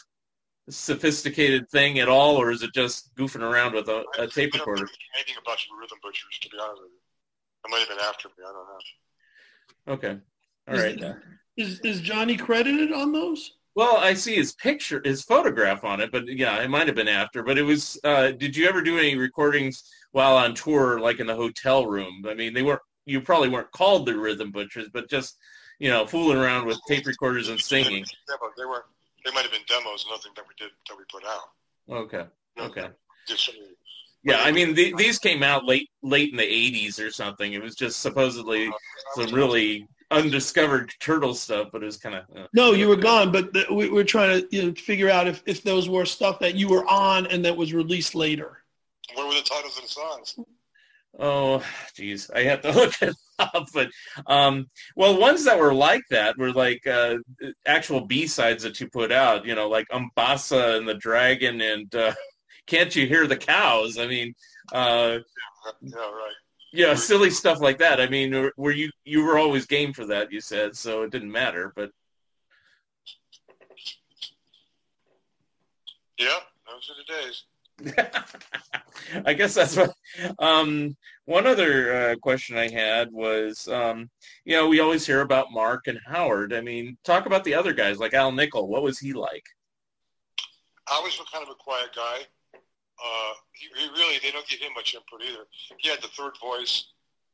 sophisticated 0.71 1.69
thing 1.71 1.99
at 1.99 2.09
all, 2.09 2.37
or 2.37 2.51
is 2.51 2.63
it 2.63 2.73
just 2.75 3.15
goofing 3.17 3.43
around 3.43 3.75
with 3.75 3.89
a, 3.89 4.05
a 4.19 4.27
tape 4.27 4.51
I 4.55 4.59
recorder? 4.59 4.83
remember 4.83 4.93
anything 5.17 5.35
about 5.43 5.59
the 5.59 5.75
Rhythm 5.81 5.99
Butchers, 6.03 6.39
to 6.43 6.49
be 6.49 6.59
honest 6.61 6.83
with 6.83 6.91
you. 6.93 6.99
It 7.65 7.71
might 7.71 7.79
have 7.81 7.89
been 7.89 8.07
after 8.07 8.29
me. 8.29 8.35
I 8.47 8.53
don't 8.53 8.67
know. 8.69 9.95
Okay, 9.95 10.21
all 10.69 10.75
Is 10.75 10.83
right. 10.83 11.03
it- 11.03 11.17
Is 11.57 11.81
is 11.81 12.01
Johnny 12.01 12.37
credited 12.37 12.93
on 12.93 13.11
those? 13.13 13.58
Well, 13.79 13.99
I 13.99 14.15
see 14.15 14.35
his 14.35 14.55
picture, 14.55 15.01
his 15.05 15.23
photograph 15.23 15.85
on 15.85 16.01
it, 16.01 16.11
but 16.11 16.27
yeah, 16.27 16.61
it 16.61 16.69
might 16.69 16.89
have 16.89 16.97
been 16.97 17.07
after. 17.07 17.45
But 17.45 17.59
it 17.59 17.63
was. 17.63 17.97
Uh, 18.03 18.33
did 18.33 18.57
you 18.57 18.67
ever 18.67 18.83
do 18.83 18.99
any 18.99 19.15
recordings 19.15 19.85
while 20.11 20.37
on 20.37 20.57
tour, 20.57 20.99
like 20.99 21.21
in 21.21 21.29
the 21.29 21.37
hotel 21.37 21.87
room? 21.87 22.25
I 22.29 22.35
mean, 22.35 22.55
they 22.55 22.65
weren't. 22.65 22.83
You 23.07 23.21
probably 23.21 23.51
weren't 23.51 23.71
called 23.71 24.05
the 24.05 24.19
Rhythm 24.19 24.51
Butchers, 24.51 24.89
but 24.93 25.09
just 25.09 25.37
you 25.79 25.91
know, 25.91 26.09
fooling 26.09 26.39
around 26.39 26.67
with 26.67 26.81
tape 26.89 27.07
recorders 27.07 27.51
and 27.51 27.61
singing. 27.61 28.05
Yeah, 28.29 28.35
but 28.41 28.51
they 28.59 28.65
were. 28.65 28.87
They 29.25 29.31
might 29.31 29.43
have 29.43 29.53
been 29.53 29.63
demos, 29.69 30.05
nothing 30.11 30.33
that 30.35 30.45
we 30.49 30.55
did 30.59 30.73
that 30.89 30.99
we 30.99 31.05
put 31.09 31.23
out. 31.25 32.03
Okay. 32.03 32.25
Okay. 32.59 32.89
Yeah, 34.25 34.41
I 34.41 34.51
mean, 34.51 34.75
the, 34.75 34.93
these 34.97 35.21
came 35.21 35.45
out 35.45 35.65
late, 35.65 35.89
late 36.03 36.33
in 36.33 36.37
the 36.37 36.43
'80s 36.43 36.99
or 36.99 37.13
something. 37.13 37.53
It 37.53 37.63
was 37.63 37.77
just 37.77 38.01
supposedly 38.01 38.73
some 39.15 39.33
really 39.33 39.87
undiscovered 40.11 40.93
turtle 41.01 41.35
stuff, 41.35 41.69
but 41.73 41.83
it 41.83 41.87
was 41.87 41.97
kind 41.97 42.15
of. 42.17 42.25
Uh, 42.37 42.47
No, 42.53 42.73
you 42.73 42.89
were 42.89 42.97
gone, 42.97 43.31
but 43.33 43.53
the, 43.53 43.67
we, 43.71 43.91
we're 43.91 44.05
trying 44.05 44.41
to 44.41 44.49
you 44.57 44.63
know 44.63 44.75
figure 44.75 45.11
out 45.11 45.27
if, 45.27 45.43
if 45.47 45.63
those 45.63 45.89
were 45.89 46.05
stuff 46.05 46.39
that 46.41 46.55
you 46.55 46.69
were 46.69 46.87
on 46.87 47.27
and 47.27 47.45
that 47.45 47.57
was 47.57 47.73
released 47.73 48.15
later. 48.15 48.63
What 49.15 49.29
were 49.29 49.35
the 49.35 49.43
titles 49.43 49.77
of 49.77 49.83
the 49.83 49.89
songs? 49.89 50.37
Oh, 51.19 51.65
geez, 51.95 52.31
I 52.31 52.43
have 52.45 52.61
to 52.63 52.71
look 52.73 53.01
it 53.03 53.15
up. 53.39 53.67
But 53.73 53.91
um, 54.27 54.69
well, 54.97 55.19
ones 55.19 55.45
that 55.45 55.59
were 55.59 55.75
like 55.75 56.03
that 56.11 56.39
were 56.39 56.53
like 56.53 56.87
uh, 56.87 57.17
actual 57.67 58.03
B 58.03 58.27
sides 58.27 58.63
that 58.63 58.81
you 58.81 58.89
put 58.89 59.11
out. 59.13 59.45
You 59.45 59.55
know, 59.55 59.69
like 59.69 59.89
Umbassa 59.89 60.77
and 60.79 60.89
the 60.89 60.95
Dragon 60.95 61.61
and 61.61 61.93
uh, 61.95 62.15
Can't 62.67 62.95
You 62.95 63.07
Hear 63.07 63.27
the 63.27 63.37
Cows? 63.37 63.99
I 63.99 64.07
mean, 64.07 64.35
uh, 64.73 65.19
Yeah, 65.83 65.97
right. 65.97 66.33
Yeah, 66.73 66.95
silly 66.95 67.31
stuff 67.31 67.61
like 67.61 67.79
that. 67.79 68.01
I 68.01 68.09
mean, 68.09 68.51
were- 68.57 68.73
you 68.73 68.91
you 69.05 69.25
were 69.25 69.39
always 69.39 69.67
game 69.67 69.93
for 69.93 70.05
that? 70.07 70.31
You 70.31 70.41
said 70.41 70.77
so 70.77 71.03
it 71.03 71.11
didn't 71.11 71.33
matter, 71.33 71.73
but 71.75 71.91
Yeah, 76.19 76.39
those 76.67 76.91
are 76.91 76.97
the 76.99 77.13
days. 77.15 77.45
I 79.25 79.33
guess 79.35 79.55
that's 79.55 79.77
what. 79.77 79.95
Um, 80.41 80.97
one 81.27 81.47
other 81.47 81.95
uh, 81.95 82.17
question 82.17 82.59
I 82.59 82.69
had 82.69 83.13
was, 83.13 83.69
um, 83.69 84.11
you 84.45 84.57
know, 84.57 84.67
we 84.67 84.81
always 84.81 85.07
hear 85.07 85.21
about 85.21 85.53
Mark 85.53 85.87
and 85.87 85.99
Howard. 86.07 86.53
I 86.53 86.61
mean, 86.61 86.99
talk 87.05 87.27
about 87.27 87.45
the 87.45 87.55
other 87.55 87.73
guys 87.73 87.99
like 87.99 88.15
Al 88.15 88.33
Nichol. 88.33 88.67
What 88.67 88.83
was 88.83 88.99
he 88.99 89.13
like? 89.13 89.45
I 90.91 91.01
was 91.05 91.21
kind 91.33 91.45
of 91.45 91.51
a 91.51 91.55
quiet 91.55 91.91
guy. 91.95 92.27
Uh, 92.99 93.33
he, 93.53 93.69
he 93.81 93.89
really, 93.91 94.19
they 94.23 94.31
don't 94.31 94.47
give 94.49 94.61
him 94.61 94.73
much 94.75 94.95
input 94.95 95.23
either. 95.23 95.45
He 95.79 95.89
had 95.89 96.03
the 96.03 96.09
third 96.09 96.33
voice, 96.41 96.87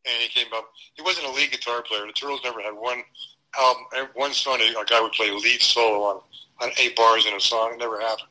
and 0.05 0.15
he 0.21 0.29
came 0.29 0.53
up. 0.55 0.71
He 0.95 1.03
wasn't 1.03 1.27
a 1.27 1.31
lead 1.33 1.51
guitar 1.51 1.83
player. 1.83 2.07
The 2.07 2.13
Turtles 2.13 2.41
never 2.45 2.61
had 2.61 2.75
one 2.75 3.03
album, 3.59 3.85
one 4.15 4.33
song. 4.33 4.61
A 4.61 4.85
guy 4.85 5.01
would 5.01 5.13
play 5.13 5.31
lead 5.31 5.63
solo 5.63 6.03
on 6.03 6.21
on 6.61 6.71
eight 6.79 6.95
bars 6.97 7.27
in 7.27 7.35
a 7.35 7.41
song. 7.41 7.73
It 7.73 7.79
never 7.79 8.01
happened. 8.01 8.29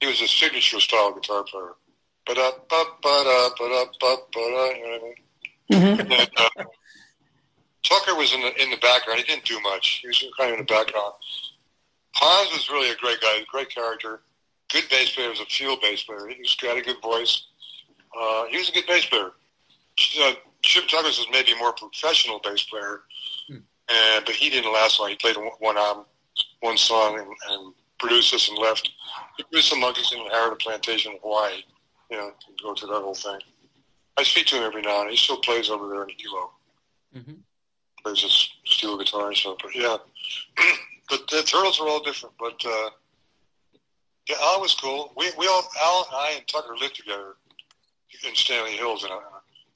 He 0.00 0.06
was 0.06 0.20
a 0.20 0.26
signature 0.26 0.80
style 0.80 1.12
guitar 1.12 1.44
player. 1.44 1.74
But 2.26 2.38
up, 2.38 2.70
up, 2.72 2.98
but 3.02 3.26
up, 3.26 3.54
but 3.58 3.72
up, 3.72 3.92
up, 4.02 4.32
but 4.32 4.40
up. 4.40 4.76
You 4.76 4.82
know 4.82 4.90
what 4.90 5.02
I 5.70 5.80
mean? 5.80 6.00
And 6.00 6.10
then, 6.10 6.26
uh, 6.36 6.64
Tucker 7.82 8.14
was 8.14 8.32
in 8.32 8.40
the 8.40 8.62
in 8.62 8.70
the 8.70 8.76
background. 8.76 9.20
He 9.20 9.24
didn't 9.24 9.44
do 9.44 9.60
much. 9.60 10.00
He 10.02 10.08
was 10.08 10.24
kind 10.38 10.52
of 10.52 10.58
in 10.60 10.66
the 10.66 10.72
background. 10.72 11.14
Pons 12.14 12.52
was 12.52 12.68
really 12.70 12.90
a 12.90 12.96
great 12.96 13.20
guy, 13.20 13.44
great 13.50 13.70
character, 13.70 14.20
good 14.72 14.88
bass 14.90 15.10
player. 15.14 15.26
He 15.26 15.30
was 15.30 15.40
a 15.40 15.44
field 15.46 15.80
bass 15.80 16.02
player. 16.02 16.28
He 16.28 16.40
was 16.40 16.54
got 16.56 16.76
a 16.76 16.82
good 16.82 17.00
voice. 17.02 17.44
Uh, 18.18 18.46
he 18.46 18.58
was 18.58 18.68
a 18.68 18.72
good 18.72 18.86
bass 18.86 19.06
player. 19.06 19.32
Uh, 20.22 20.32
Jim 20.62 20.84
Douglas 20.88 21.18
was 21.18 21.26
maybe 21.30 21.52
a 21.52 21.56
more 21.56 21.72
professional 21.72 22.38
bass 22.40 22.62
player, 22.64 23.02
and 23.50 24.24
but 24.24 24.34
he 24.34 24.48
didn't 24.50 24.72
last 24.72 24.98
long. 25.00 25.10
He 25.10 25.16
played 25.16 25.36
one- 25.58 25.76
album, 25.76 26.04
one 26.60 26.76
song, 26.76 27.18
and, 27.18 27.28
and 27.50 27.74
produced 27.98 28.32
this 28.32 28.48
and 28.48 28.58
left. 28.58 28.90
He 29.36 29.42
produced 29.44 29.68
some 29.70 29.80
Monkees 29.80 30.12
and 30.12 30.30
Harrod 30.30 30.58
Plantation 30.58 31.12
in 31.12 31.18
Hawaii. 31.22 31.62
You 32.10 32.16
know, 32.18 32.32
go 32.62 32.74
to 32.74 32.86
that 32.86 33.02
whole 33.02 33.14
thing. 33.14 33.38
I 34.16 34.22
speak 34.22 34.46
to 34.48 34.56
him 34.56 34.64
every 34.64 34.82
now 34.82 34.98
and 35.00 35.06
then. 35.06 35.10
He 35.12 35.16
still 35.16 35.38
plays 35.38 35.70
over 35.70 35.88
there 35.88 36.02
in 36.04 36.10
Hilo. 36.18 36.50
Mhm. 37.16 37.36
Plays 38.02 38.20
his 38.22 38.50
steel 38.66 38.98
guitar 38.98 39.28
and 39.28 39.36
stuff. 39.36 39.56
But 39.62 39.74
yeah, 39.74 39.96
but 41.08 41.26
the 41.28 41.42
Turtles 41.42 41.80
are 41.80 41.88
all 41.88 42.02
different. 42.02 42.34
But 42.38 42.60
uh, 42.66 42.90
yeah, 44.28 44.36
Al 44.40 44.60
was 44.60 44.74
cool. 44.74 45.12
We 45.16 45.30
we 45.38 45.46
all 45.48 45.62
Al 45.80 46.06
and 46.08 46.16
I 46.16 46.30
and 46.38 46.46
Tucker 46.48 46.76
lived 46.80 46.96
together 46.96 47.36
in 48.26 48.34
Stanley 48.34 48.72
Hills 48.72 49.04
in 49.04 49.10
a, 49.10 49.18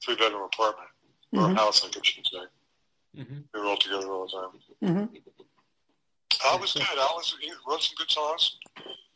three 0.03 0.15
bedroom 0.15 0.43
apartment 0.43 0.89
or 1.33 1.49
Mhm. 1.49 1.55
house, 1.57 1.83
I 1.83 1.87
guess 1.89 1.95
you 2.17 2.23
should 2.23 2.27
say. 2.27 3.21
Mm-hmm. 3.21 3.39
We 3.53 3.59
were 3.59 3.65
all 3.65 3.77
together 3.77 4.07
all 4.11 4.25
the 4.27 4.31
time. 4.31 5.09
Mhm. 5.09 5.21
Al 6.45 6.59
was 6.59 6.73
good. 6.73 6.83
Al 6.83 7.15
was 7.15 7.35
he 7.41 7.51
wrote 7.67 7.81
some 7.81 7.95
good 7.97 8.11
songs. 8.11 8.57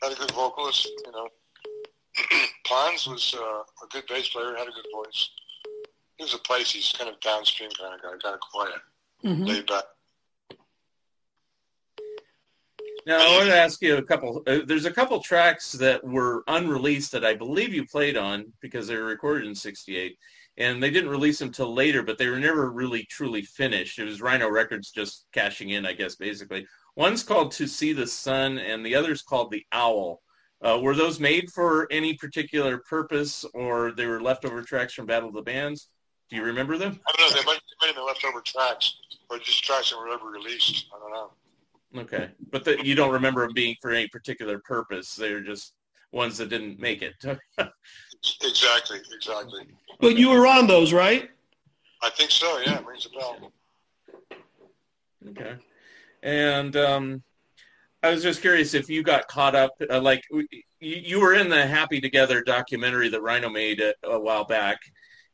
Had 0.01 0.11
a 0.11 0.15
good 0.15 0.31
vocalist. 0.31 0.87
You 1.05 1.11
know, 1.11 1.29
Pons 2.65 3.07
was 3.07 3.33
uh, 3.35 3.63
a 3.83 3.87
good 3.89 4.05
bass 4.07 4.29
player. 4.29 4.55
Had 4.55 4.67
a 4.67 4.71
good 4.71 4.87
voice. 4.93 5.29
He 6.17 6.23
was 6.23 6.33
a 6.33 6.39
Pisces, 6.39 6.93
kind 6.97 7.09
of 7.09 7.19
downstream 7.19 7.69
kind 7.71 7.93
of 7.95 8.01
guy, 8.01 8.17
kind 8.17 8.35
of 8.35 8.39
quiet, 8.41 8.81
Mhm. 9.23 9.47
laid 9.47 9.65
back. 9.67 9.83
Now 13.05 13.17
I 13.19 13.37
want 13.37 13.49
to 13.49 13.57
ask 13.57 13.81
you 13.81 13.97
a 13.97 14.03
couple. 14.03 14.43
Uh, 14.45 14.59
there's 14.65 14.85
a 14.85 14.91
couple 14.91 15.19
tracks 15.19 15.71
that 15.73 16.03
were 16.03 16.43
unreleased 16.47 17.11
that 17.13 17.25
I 17.25 17.33
believe 17.33 17.73
you 17.73 17.85
played 17.85 18.17
on 18.17 18.53
because 18.61 18.87
they 18.87 18.95
were 18.95 19.05
recorded 19.05 19.47
in 19.47 19.55
'68, 19.55 20.17
and 20.57 20.81
they 20.81 20.91
didn't 20.91 21.09
release 21.09 21.39
them 21.39 21.51
till 21.51 21.73
later. 21.73 22.03
But 22.03 22.17
they 22.17 22.27
were 22.27 22.39
never 22.39 22.71
really 22.71 23.03
truly 23.05 23.41
finished. 23.41 23.97
It 23.97 24.05
was 24.05 24.21
Rhino 24.21 24.49
Records 24.49 24.91
just 24.91 25.25
cashing 25.31 25.69
in, 25.69 25.85
I 25.85 25.93
guess, 25.93 26.15
basically. 26.15 26.67
One's 26.95 27.23
called 27.23 27.51
"To 27.53 27.67
See 27.67 27.93
the 27.93 28.07
Sun" 28.07 28.59
and 28.59 28.85
the 28.85 28.95
other's 28.95 29.21
called 29.21 29.51
"The 29.51 29.65
Owl." 29.71 30.21
Uh, 30.61 30.79
were 30.79 30.95
those 30.95 31.19
made 31.19 31.51
for 31.51 31.87
any 31.91 32.13
particular 32.13 32.77
purpose, 32.77 33.43
or 33.55 33.91
they 33.91 34.05
were 34.05 34.21
leftover 34.21 34.61
tracks 34.61 34.93
from 34.93 35.07
Battle 35.07 35.29
of 35.29 35.35
the 35.35 35.41
Bands? 35.41 35.87
Do 36.29 36.35
you 36.35 36.43
remember 36.43 36.77
them? 36.77 36.99
I 37.07 37.17
don't 37.17 37.29
know. 37.31 37.35
They 37.35 37.45
might, 37.45 37.59
might 37.81 37.87
have 37.87 37.95
been 37.95 38.05
leftover 38.05 38.41
tracks, 38.41 38.93
or 39.31 39.39
just 39.39 39.63
tracks 39.63 39.89
that 39.89 39.97
were 39.97 40.07
never 40.07 40.27
released. 40.27 40.85
I 40.95 40.99
don't 40.99 41.11
know. 41.11 41.31
Okay, 41.97 42.29
but 42.51 42.63
the, 42.63 42.83
you 42.85 42.95
don't 42.95 43.11
remember 43.11 43.41
them 43.45 43.53
being 43.53 43.75
for 43.81 43.91
any 43.91 44.07
particular 44.07 44.59
purpose. 44.59 45.13
They're 45.13 45.41
just 45.41 45.73
ones 46.13 46.37
that 46.37 46.49
didn't 46.49 46.79
make 46.79 47.01
it. 47.01 47.13
Exactly, 48.43 48.99
exactly. 49.15 49.61
But 49.99 50.15
you 50.15 50.29
were 50.29 50.45
on 50.45 50.67
those, 50.67 50.93
right? 50.93 51.29
I 52.03 52.09
think 52.11 52.29
so. 52.29 52.59
Yeah, 52.59 52.77
it 52.77 52.85
rings 52.85 53.07
a 53.07 53.17
bell. 53.17 53.51
okay, 55.29 55.55
and 56.21 56.75
um, 56.75 57.23
I 58.03 58.11
was 58.11 58.21
just 58.21 58.41
curious 58.41 58.75
if 58.75 58.89
you 58.89 59.01
got 59.01 59.27
caught 59.27 59.55
up, 59.55 59.71
uh, 59.89 59.99
like 60.01 60.23
you, 60.31 60.45
you 60.79 61.19
were 61.19 61.33
in 61.33 61.49
the 61.49 61.65
Happy 61.65 61.99
Together 61.99 62.43
documentary 62.43 63.09
that 63.09 63.21
Rhino 63.21 63.49
made 63.49 63.81
a, 63.81 63.93
a 64.03 64.19
while 64.19 64.45
back, 64.45 64.79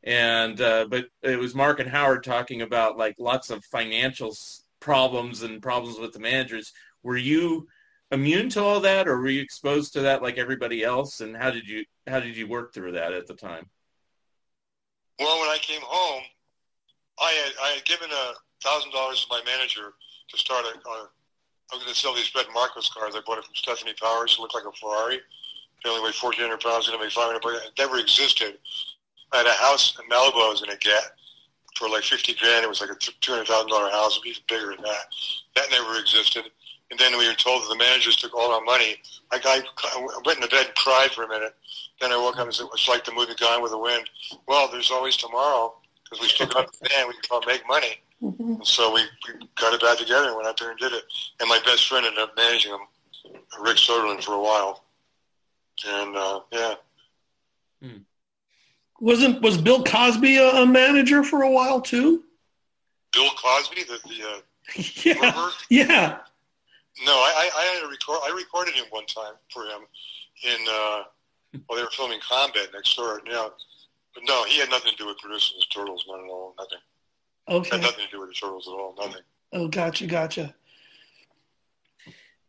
and 0.04 0.58
uh, 0.62 0.86
but 0.88 1.06
it 1.22 1.38
was 1.38 1.54
Mark 1.54 1.78
and 1.80 1.90
Howard 1.90 2.24
talking 2.24 2.62
about 2.62 2.96
like 2.96 3.16
lots 3.18 3.50
of 3.50 3.62
financial 3.66 4.28
s- 4.28 4.62
problems 4.88 5.42
and 5.42 5.60
problems 5.60 5.98
with 5.98 6.14
the 6.14 6.18
managers. 6.18 6.72
Were 7.02 7.18
you 7.18 7.68
immune 8.10 8.48
to 8.48 8.62
all 8.62 8.80
that, 8.80 9.06
or 9.06 9.18
were 9.18 9.28
you 9.28 9.42
exposed 9.42 9.92
to 9.92 10.00
that 10.00 10.22
like 10.22 10.38
everybody 10.38 10.82
else? 10.82 11.20
And 11.20 11.36
how 11.36 11.50
did 11.50 11.68
you 11.68 11.84
how 12.06 12.20
did 12.20 12.34
you 12.38 12.46
work 12.48 12.72
through 12.72 12.92
that 12.92 13.12
at 13.12 13.26
the 13.26 13.34
time? 13.34 13.68
Well, 15.18 15.38
when 15.40 15.50
I 15.50 15.58
came 15.60 15.82
home, 15.84 16.22
I 17.20 17.30
had 17.32 17.52
I 17.62 17.68
had 17.74 17.84
given 17.84 18.08
a 18.10 18.32
thousand 18.64 18.92
dollars 18.92 19.20
to 19.20 19.26
my 19.28 19.42
manager 19.44 19.92
to 20.30 20.38
start 20.38 20.64
a. 20.64 20.88
a 20.88 21.08
I 21.70 21.76
was 21.76 21.84
going 21.84 21.92
to 21.92 22.00
sell 22.00 22.14
these 22.14 22.34
red 22.34 22.46
Marcos 22.54 22.88
cars. 22.88 23.12
I 23.14 23.20
bought 23.26 23.36
it 23.36 23.44
from 23.44 23.52
Stefanie 23.52 24.00
Powers. 24.00 24.36
It 24.38 24.40
looked 24.40 24.54
like 24.54 24.64
a 24.64 24.72
Ferrari. 24.80 25.20
They 25.84 25.90
only 25.90 26.00
weighed 26.00 26.16
1,400 26.16 26.60
pounds. 26.60 26.88
Going 26.88 26.98
to 26.98 27.04
make 27.04 27.12
500 27.12 27.42
bucks. 27.42 27.66
It 27.66 27.76
never 27.76 27.98
existed. 27.98 28.56
I 29.34 29.44
had 29.44 29.46
a 29.46 29.52
house 29.52 29.92
in 30.00 30.08
Malibu 30.08 30.40
I 30.40 30.48
was 30.48 30.62
going 30.62 30.72
to 30.72 30.80
get 30.80 31.12
for 31.78 31.88
like 31.88 32.02
50 32.02 32.34
grand. 32.34 32.64
It 32.64 32.68
was 32.68 32.80
like 32.80 32.90
a 32.90 32.94
$200,000 32.94 33.46
house. 33.46 34.16
It 34.16 34.26
was 34.26 34.26
even 34.26 34.42
bigger 34.48 34.74
than 34.74 34.82
that. 34.82 35.06
That 35.54 35.70
never 35.70 35.98
existed. 35.98 36.50
And 36.90 36.98
then 36.98 37.16
we 37.16 37.28
were 37.28 37.34
told 37.34 37.62
that 37.62 37.68
the 37.68 37.76
managers 37.76 38.16
took 38.16 38.34
all 38.34 38.52
our 38.52 38.62
money. 38.62 38.96
I, 39.30 39.38
I, 39.44 39.62
I 39.94 40.20
went 40.24 40.38
into 40.38 40.48
bed 40.48 40.66
and 40.66 40.74
cried 40.74 41.10
for 41.12 41.24
a 41.24 41.28
minute. 41.28 41.54
Then 42.00 42.12
I 42.12 42.16
woke 42.16 42.38
up 42.38 42.46
and 42.46 42.54
said, 42.54 42.66
it's 42.72 42.88
like 42.88 43.04
the 43.04 43.12
movie 43.12 43.34
Gone 43.38 43.62
with 43.62 43.72
the 43.72 43.78
Wind. 43.78 44.08
Well, 44.46 44.68
there's 44.70 44.90
always 44.90 45.16
tomorrow 45.16 45.74
because 46.04 46.20
we 46.22 46.28
still 46.28 46.46
got 46.46 46.72
the 46.72 46.88
band. 46.88 47.08
We 47.08 47.14
can 47.14 47.22
probably 47.28 47.54
make 47.54 47.68
money. 47.68 48.00
And 48.56 48.66
so 48.66 48.92
we, 48.92 49.02
we 49.28 49.46
got 49.56 49.74
it 49.74 49.80
back 49.80 49.98
together 49.98 50.28
and 50.28 50.36
went 50.36 50.48
out 50.48 50.58
there 50.58 50.70
and 50.70 50.78
did 50.78 50.92
it. 50.92 51.04
And 51.40 51.48
my 51.48 51.60
best 51.64 51.86
friend 51.88 52.04
ended 52.06 52.20
up 52.20 52.36
managing 52.36 52.72
them, 52.72 52.80
Rick 53.60 53.76
Soderlund, 53.76 54.24
for 54.24 54.34
a 54.34 54.42
while. 54.42 54.84
And 55.86 56.16
uh, 56.16 56.40
yeah, 56.50 56.74
Wasn't 59.00 59.40
was 59.42 59.56
Bill 59.58 59.84
Cosby 59.84 60.38
a, 60.38 60.48
a 60.48 60.66
manager 60.66 61.22
for 61.22 61.42
a 61.42 61.50
while 61.50 61.80
too? 61.80 62.24
Bill 63.12 63.30
Cosby, 63.36 63.84
the, 63.84 63.98
the 64.08 64.24
uh, 64.24 64.40
yeah, 65.04 65.30
Robert? 65.30 65.54
yeah. 65.70 66.18
no, 67.04 67.12
I, 67.12 67.48
I, 67.54 67.60
I 67.60 67.64
had 67.74 67.84
a 67.84 67.88
record. 67.88 68.20
I 68.24 68.34
recorded 68.36 68.74
him 68.74 68.84
one 68.90 69.06
time 69.06 69.34
for 69.52 69.64
him 69.64 69.82
in 70.44 70.66
uh, 70.68 71.02
while 71.66 71.76
they 71.76 71.82
were 71.82 71.90
filming 71.90 72.20
Combat 72.28 72.68
next 72.74 72.96
door. 72.96 73.20
Yeah, 73.26 73.48
but 74.14 74.24
no, 74.26 74.44
he 74.44 74.58
had 74.58 74.70
nothing 74.70 74.92
to 74.92 74.96
do 74.96 75.06
with 75.06 75.18
producing 75.18 75.58
the 75.60 75.66
Turtles. 75.72 76.04
Not 76.08 76.20
at 76.20 76.28
all. 76.28 76.54
Nothing. 76.58 76.78
Okay. 77.48 77.76
Had 77.76 77.82
nothing 77.82 78.04
to 78.04 78.10
do 78.10 78.20
with 78.20 78.30
the 78.30 78.34
Turtles 78.34 78.68
at 78.68 78.72
all. 78.72 78.94
Nothing. 78.98 79.22
Oh, 79.52 79.68
gotcha, 79.68 80.06
gotcha. 80.06 80.54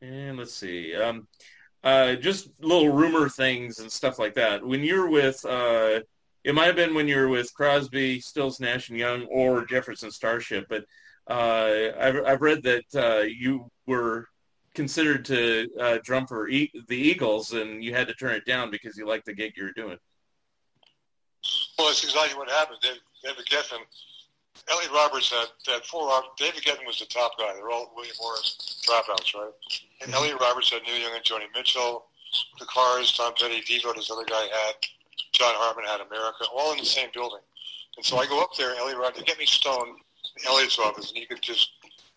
And 0.02 0.38
let's 0.38 0.54
see. 0.54 0.96
Um, 0.96 1.28
uh, 1.84 2.16
just 2.16 2.50
little 2.60 2.90
rumor 2.90 3.30
things 3.30 3.80
and 3.80 3.92
stuff 3.92 4.20
like 4.20 4.36
that. 4.36 4.66
When 4.66 4.84
you're 4.84 5.10
with, 5.10 5.44
uh, 5.46 6.02
it 6.50 6.56
might 6.56 6.66
have 6.66 6.76
been 6.76 6.96
when 6.96 7.08
you 7.08 7.16
were 7.16 7.30
with 7.30 7.54
Crosby, 7.54 8.20
Stills, 8.20 8.60
Nash 8.60 8.90
and 8.90 8.98
Young, 8.98 9.26
or 9.26 9.66
Jefferson 9.66 10.10
Starship, 10.10 10.66
but 10.68 10.84
uh, 11.30 11.92
I've, 12.00 12.26
I've 12.26 12.42
read 12.42 12.64
that 12.64 12.86
uh, 12.96 13.22
you 13.22 13.70
were 13.86 14.28
considered 14.74 15.26
to 15.26 15.70
uh, 15.80 15.98
drum 16.04 16.26
for 16.26 16.50
e- 16.50 16.72
the 16.88 16.98
Eagles, 16.98 17.54
and 17.54 17.84
you 17.84 17.94
had 17.94 18.08
to 18.08 18.16
turn 18.16 18.34
it 18.34 18.48
down 18.48 18.72
because 18.72 18.98
you 18.98 19.08
liked 19.08 19.28
the 19.28 19.34
gig 19.34 19.54
you 19.58 19.66
were 19.66 19.74
doing. 19.74 20.00
Well, 21.78 21.88
that's 21.88 22.04
exactly 22.04 22.36
what 22.36 22.50
happened. 22.50 22.80
David, 22.82 23.46
Geffen, 23.46 23.82
Elliot 24.72 24.92
Roberts 24.92 25.30
had, 25.30 25.50
had 25.72 25.86
four. 25.86 26.10
David 26.36 26.64
Geffen 26.64 26.88
was 26.88 26.98
the 26.98 27.06
top 27.06 27.38
guy. 27.38 27.54
They're 27.54 27.70
all 27.70 27.94
William 27.96 28.16
Morris 28.20 28.82
dropouts, 28.88 29.36
right? 29.36 29.52
And 30.02 30.12
Elliot 30.16 30.38
Roberts 30.42 30.72
had 30.72 30.82
Neil 30.82 30.98
Young 30.98 31.14
and 31.14 31.24
Joni 31.24 31.46
Mitchell, 31.56 32.06
the 32.58 32.66
Cars, 32.66 33.12
Tom 33.16 33.34
Petty, 33.40 33.62
Devo, 33.62 33.96
this 33.96 34.10
other 34.10 34.26
guy 34.26 34.48
had, 34.52 34.74
John 35.34 35.54
Hartman 35.56 35.86
had 35.86 36.02
America, 36.02 36.46
all 36.54 36.72
in 36.72 36.80
the 36.80 36.86
same 36.86 37.10
building. 37.14 37.42
And 37.98 38.06
so 38.06 38.18
I 38.18 38.26
go 38.26 38.42
up 38.42 38.56
there, 38.58 38.76
Elliot 38.76 39.16
they 39.16 39.24
get 39.24 39.40
me 39.40 39.46
stoned 39.46 39.98
in 40.38 40.48
Elliot's 40.48 40.80
office, 40.80 41.10
and 41.10 41.18
you 41.18 41.28
could 41.28 41.42
just, 41.42 41.72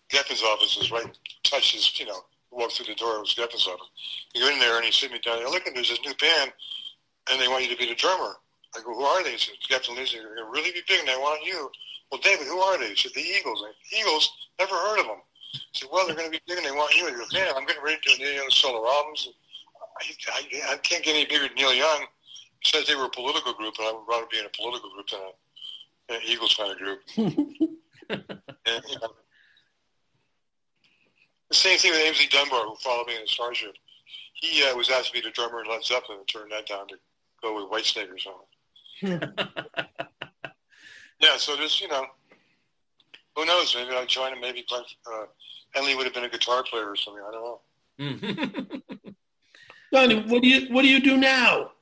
Geffen's 0.09 0.43
office 0.43 0.77
is 0.77 0.91
right, 0.91 1.17
touch 1.43 1.73
his, 1.73 1.99
you 1.99 2.05
know, 2.05 2.19
walk 2.51 2.71
through 2.71 2.85
the 2.85 2.95
door, 2.95 3.17
it 3.17 3.21
was 3.21 3.35
Geffen's 3.35 3.67
office. 3.67 3.89
You 4.33 4.41
go 4.41 4.49
in 4.49 4.59
there, 4.59 4.77
and 4.77 4.85
he 4.85 4.91
sit 4.91 5.11
me 5.11 5.19
down, 5.19 5.43
look, 5.43 5.63
there's 5.73 5.89
this 5.89 5.99
new 6.05 6.13
band, 6.15 6.53
and 7.31 7.41
they 7.41 7.47
want 7.47 7.63
you 7.63 7.69
to 7.71 7.77
be 7.77 7.87
the 7.87 7.95
drummer. 7.95 8.35
I 8.75 8.81
go, 8.81 8.93
who 8.93 9.03
are 9.03 9.23
they? 9.23 9.31
He 9.31 9.37
said, 9.37 9.55
Geffen 9.69 9.95
Lizzie, 9.95 10.17
they're 10.17 10.35
going 10.35 10.45
to 10.45 10.51
really 10.51 10.71
be 10.71 10.81
big, 10.87 10.99
and 10.99 11.07
they 11.07 11.17
want 11.17 11.45
you. 11.45 11.69
Well, 12.11 12.21
David, 12.21 12.47
who 12.47 12.59
are 12.59 12.77
they? 12.77 12.89
He 12.89 12.95
said, 12.95 13.11
the 13.13 13.21
Eagles. 13.21 13.63
I, 13.65 13.71
Eagles? 13.99 14.31
Never 14.59 14.73
heard 14.73 14.99
of 14.99 15.05
them. 15.05 15.21
He 15.51 15.59
said, 15.73 15.89
well, 15.91 16.07
they're 16.07 16.15
going 16.15 16.31
to 16.31 16.31
be 16.31 16.41
big, 16.47 16.57
and 16.57 16.65
they 16.65 16.71
want 16.71 16.95
you. 16.95 17.05
He 17.07 17.13
goes, 17.13 17.33
man, 17.33 17.53
I'm 17.55 17.65
getting 17.65 17.83
ready 17.83 17.97
to 18.01 18.17
do 18.17 18.23
Neil 18.23 18.33
Young 18.33 18.49
solo 18.49 18.87
albums. 18.87 19.29
I, 20.01 20.05
I, 20.33 20.73
I 20.73 20.77
can't 20.77 21.03
get 21.03 21.15
any 21.15 21.25
bigger 21.25 21.47
than 21.47 21.55
Neil 21.55 21.73
Young. 21.73 22.05
He 22.63 22.69
says 22.71 22.87
they 22.87 22.95
were 22.95 23.05
a 23.05 23.09
political 23.09 23.53
group, 23.53 23.75
and 23.77 23.87
I 23.87 23.91
would 23.91 24.07
rather 24.07 24.25
be 24.31 24.39
in 24.39 24.45
a 24.45 24.49
political 24.49 24.89
group 24.89 25.07
than 25.09 25.19
a, 25.19 26.13
an 26.13 26.21
Eagles 26.25 26.55
kind 26.55 26.71
of 26.71 26.77
group. 26.77 27.01
and, 27.17 28.83
you 28.89 28.99
know, 29.01 29.13
the 31.49 31.55
same 31.55 31.77
thing 31.77 31.91
with 31.91 31.99
Aynsley 31.99 32.29
Dunbar, 32.29 32.65
who 32.65 32.75
followed 32.75 33.07
me 33.07 33.15
in 33.15 33.21
the 33.21 33.27
Starship. 33.27 33.75
He 34.33 34.63
uh, 34.63 34.75
was 34.75 34.89
asked 34.89 35.07
to 35.07 35.13
be 35.13 35.21
the 35.21 35.31
drummer 35.31 35.61
in 35.61 35.69
Led 35.69 35.83
Zeppelin 35.83 36.19
and 36.19 36.27
turned 36.27 36.51
that 36.51 36.65
down 36.65 36.87
to 36.87 36.95
go 37.41 37.55
with 37.55 37.69
Whitesnake 37.71 38.09
or 38.11 38.17
something. 38.17 38.47
yeah, 41.19 41.37
so 41.37 41.55
there's, 41.55 41.79
you 41.79 41.87
know, 41.89 42.05
who 43.35 43.45
knows? 43.45 43.75
Maybe 43.75 43.95
I'd 43.95 44.07
join 44.07 44.33
him. 44.33 44.41
Maybe 44.41 44.65
Glenn, 44.67 44.83
uh, 45.11 45.25
Henley 45.71 45.95
would 45.95 46.05
have 46.05 46.13
been 46.13 46.23
a 46.23 46.29
guitar 46.29 46.63
player 46.63 46.89
or 46.89 46.95
something. 46.95 47.23
I 47.27 47.31
don't 47.31 47.43
know. 47.43 48.81
Donnie, 49.91 50.23
what 50.27 50.41
do 50.41 50.47
you 50.47 50.73
what 50.73 50.81
do 50.81 50.87
you 50.87 50.99
do 50.99 51.17
now? 51.17 51.72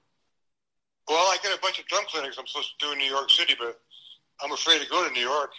Well, 1.11 1.25
I 1.29 1.35
get 1.43 1.53
a 1.53 1.59
bunch 1.59 1.77
of 1.77 1.85
drum 1.87 2.05
clinics 2.07 2.37
I'm 2.39 2.47
supposed 2.47 2.79
to 2.79 2.85
do 2.85 2.93
in 2.93 2.97
New 2.97 3.11
York 3.11 3.29
City, 3.29 3.53
but 3.59 3.81
I'm 4.41 4.53
afraid 4.53 4.81
to 4.81 4.87
go 4.87 5.05
to 5.05 5.13
New 5.13 5.19
York. 5.19 5.51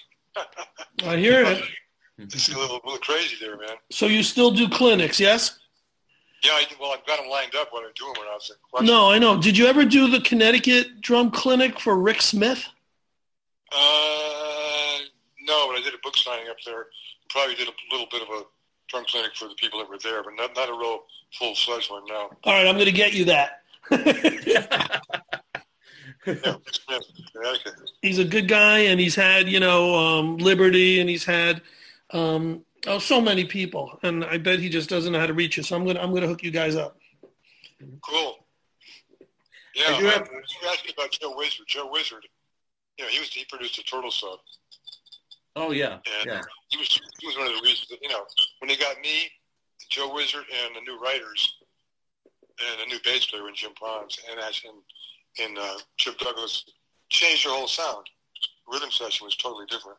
I 1.05 1.18
hear 1.18 1.44
it. 1.44 1.62
it's 2.18 2.48
a 2.48 2.59
little, 2.59 2.80
little 2.82 2.98
crazy 3.00 3.36
there, 3.38 3.59
man. 3.59 3.76
So 3.90 4.07
you 4.07 4.22
still 4.22 4.50
do 4.50 4.66
clinics, 4.66 5.20
yes? 5.20 5.59
Yeah, 6.42 6.53
I, 6.53 6.64
well, 6.80 6.92
I've 6.92 7.07
got 7.07 7.18
them 7.18 7.28
lined 7.28 7.55
up 7.55 7.68
when 7.70 7.82
I 7.82 7.90
do 7.94 8.07
them 8.07 8.14
when 8.16 8.28
I 8.28 8.32
was 8.32 8.48
in 8.48 8.57
question. 8.70 8.86
No, 8.86 9.11
I 9.11 9.18
know. 9.18 9.42
Did 9.42 9.59
you 9.59 9.66
ever 9.66 9.84
do 9.84 10.11
the 10.11 10.22
Connecticut 10.22 11.03
drum 11.03 11.30
clinic 11.30 11.78
for 11.78 11.98
Rick 11.98 12.22
Smith? 12.22 12.66
Uh, 13.70 15.00
no, 15.42 15.68
but 15.68 15.76
I 15.76 15.82
did 15.84 15.92
a 15.92 15.98
book 16.03 16.16
signing 16.16 16.48
up 16.48 16.57
there. 16.64 16.86
Probably 17.28 17.57
did 17.57 17.68
a 17.68 17.72
little 17.90 18.07
bit 18.11 18.22
of 18.22 18.28
a 18.28 18.42
drum 18.88 19.05
clinic 19.07 19.32
for 19.36 19.48
the 19.48 19.55
people 19.57 19.80
that 19.80 19.90
were 19.90 19.98
there, 19.98 20.22
but 20.22 20.32
not, 20.34 20.57
not 20.57 20.70
a 20.70 20.72
real 20.72 21.00
full-fledged 21.38 21.90
one, 21.90 22.05
no. 22.09 22.30
All 22.44 22.55
right, 22.55 22.66
I'm 22.66 22.76
going 22.76 22.86
to 22.86 22.92
get 22.92 23.12
you 23.12 23.26
that. 23.26 23.59
Yeah, 26.27 26.35
Smith, 26.70 27.05
Connecticut. 27.35 27.91
he's 28.01 28.18
a 28.18 28.25
good 28.25 28.47
guy, 28.47 28.81
and 28.81 29.01
he's 29.01 29.14
had 29.14 29.49
you 29.49 29.59
know 29.61 29.95
um, 29.95 30.37
Liberty, 30.39 31.01
and 31.01 31.11
he's 31.11 31.25
had 31.25 31.62
um, 32.11 32.64
oh 32.87 32.99
so 32.99 33.20
many 33.20 33.45
people, 33.45 33.99
and 34.03 34.25
I 34.25 34.39
bet 34.39 34.61
he 34.61 34.68
just 34.68 34.89
doesn't 34.89 35.12
know 35.12 35.18
how 35.18 35.27
to 35.27 35.35
reach 35.35 35.57
you. 35.57 35.62
So 35.62 35.75
I'm 35.75 35.85
gonna 35.85 36.01
I'm 36.01 36.14
gonna 36.14 36.29
hook 36.29 36.43
you 36.43 36.51
guys 36.51 36.77
up. 36.77 36.97
Cool. 38.09 38.37
Yeah, 39.75 39.87
I 39.89 39.99
do 40.01 40.07
have- 40.07 40.29
you 40.31 40.68
asked 40.68 40.85
me 40.85 40.93
about 40.97 41.11
Joe 41.11 41.35
Wissert. 41.35 41.66
Joe 41.66 41.91
Wissert, 41.91 42.23
you 42.99 43.05
know, 43.05 43.11
he 43.11 43.18
was 43.18 43.29
he 43.29 43.45
produced 43.47 43.79
a 43.79 43.83
Turtle 43.83 44.11
sub, 44.11 44.39
oh 45.57 45.73
yeah, 45.73 45.95
and 45.95 46.27
yeah. 46.27 46.43
he 46.68 46.77
was 46.79 47.01
he 47.20 47.27
was 47.27 47.37
one 47.37 47.47
of 47.49 47.55
the 47.55 47.62
reasons 47.62 47.89
that 47.91 47.99
you 48.03 48.09
know 48.11 48.25
when 48.61 48.68
they 48.68 48.77
got 48.77 49.01
me, 49.01 49.29
Joe 49.91 50.11
Wissert, 50.11 50.45
and 50.64 50.77
the 50.77 50.81
new 50.87 51.01
writers, 51.01 51.57
and 52.61 52.81
the 52.81 52.95
new 52.95 53.01
bass 53.03 53.27
player 53.27 53.49
in 53.49 53.55
Jim 53.55 53.73
Pons, 53.75 54.18
and 54.31 54.39
as 54.39 54.61
in 54.64 54.70
in 55.39 55.57
uh, 55.59 55.78
Chip 55.99 56.18
Douglas, 56.18 56.64
changed 57.09 57.47
their 57.47 57.53
whole 57.53 57.68
sound. 57.68 58.07
Rhythm 58.70 58.91
session 58.91 59.24
was 59.24 59.37
totally 59.37 59.66
different. 59.66 59.99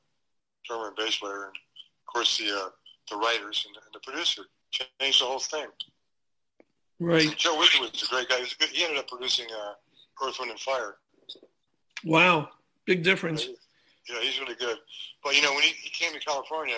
Drummer 0.66 0.88
and 0.88 0.96
bass 0.96 1.18
player, 1.18 1.46
and 1.46 1.56
of 1.56 2.14
course 2.14 2.38
the 2.38 2.50
uh, 2.50 2.70
the 3.10 3.18
writers 3.18 3.66
and 3.68 3.76
the, 3.76 3.80
and 3.86 3.94
the 3.94 4.00
producer 4.00 4.44
changed 4.72 5.22
the 5.22 5.26
whole 5.26 5.40
thing. 5.40 5.68
Right. 7.00 7.36
Joe 7.38 7.58
Wissert 7.58 7.82
was 7.82 8.04
a 8.04 8.08
great 8.08 8.30
guy. 8.30 8.38
He, 8.38 8.48
good, 8.60 8.70
he 8.70 8.84
ended 8.84 9.00
up 9.00 9.10
producing 9.10 9.48
uh, 9.52 10.26
Earth, 10.26 10.38
Wind, 10.40 10.52
and 10.52 10.60
Fire. 10.60 10.96
Wow. 12.06 12.50
Big 12.86 13.04
difference. 13.04 13.48
Yeah, 14.10 14.22
he's 14.22 14.40
really 14.40 14.56
good. 14.56 14.78
But 15.24 15.36
you 15.36 15.42
know, 15.42 15.54
when 15.54 15.64
he, 15.64 15.70
he 15.70 15.90
came 15.90 16.14
to 16.14 16.20
California, 16.20 16.78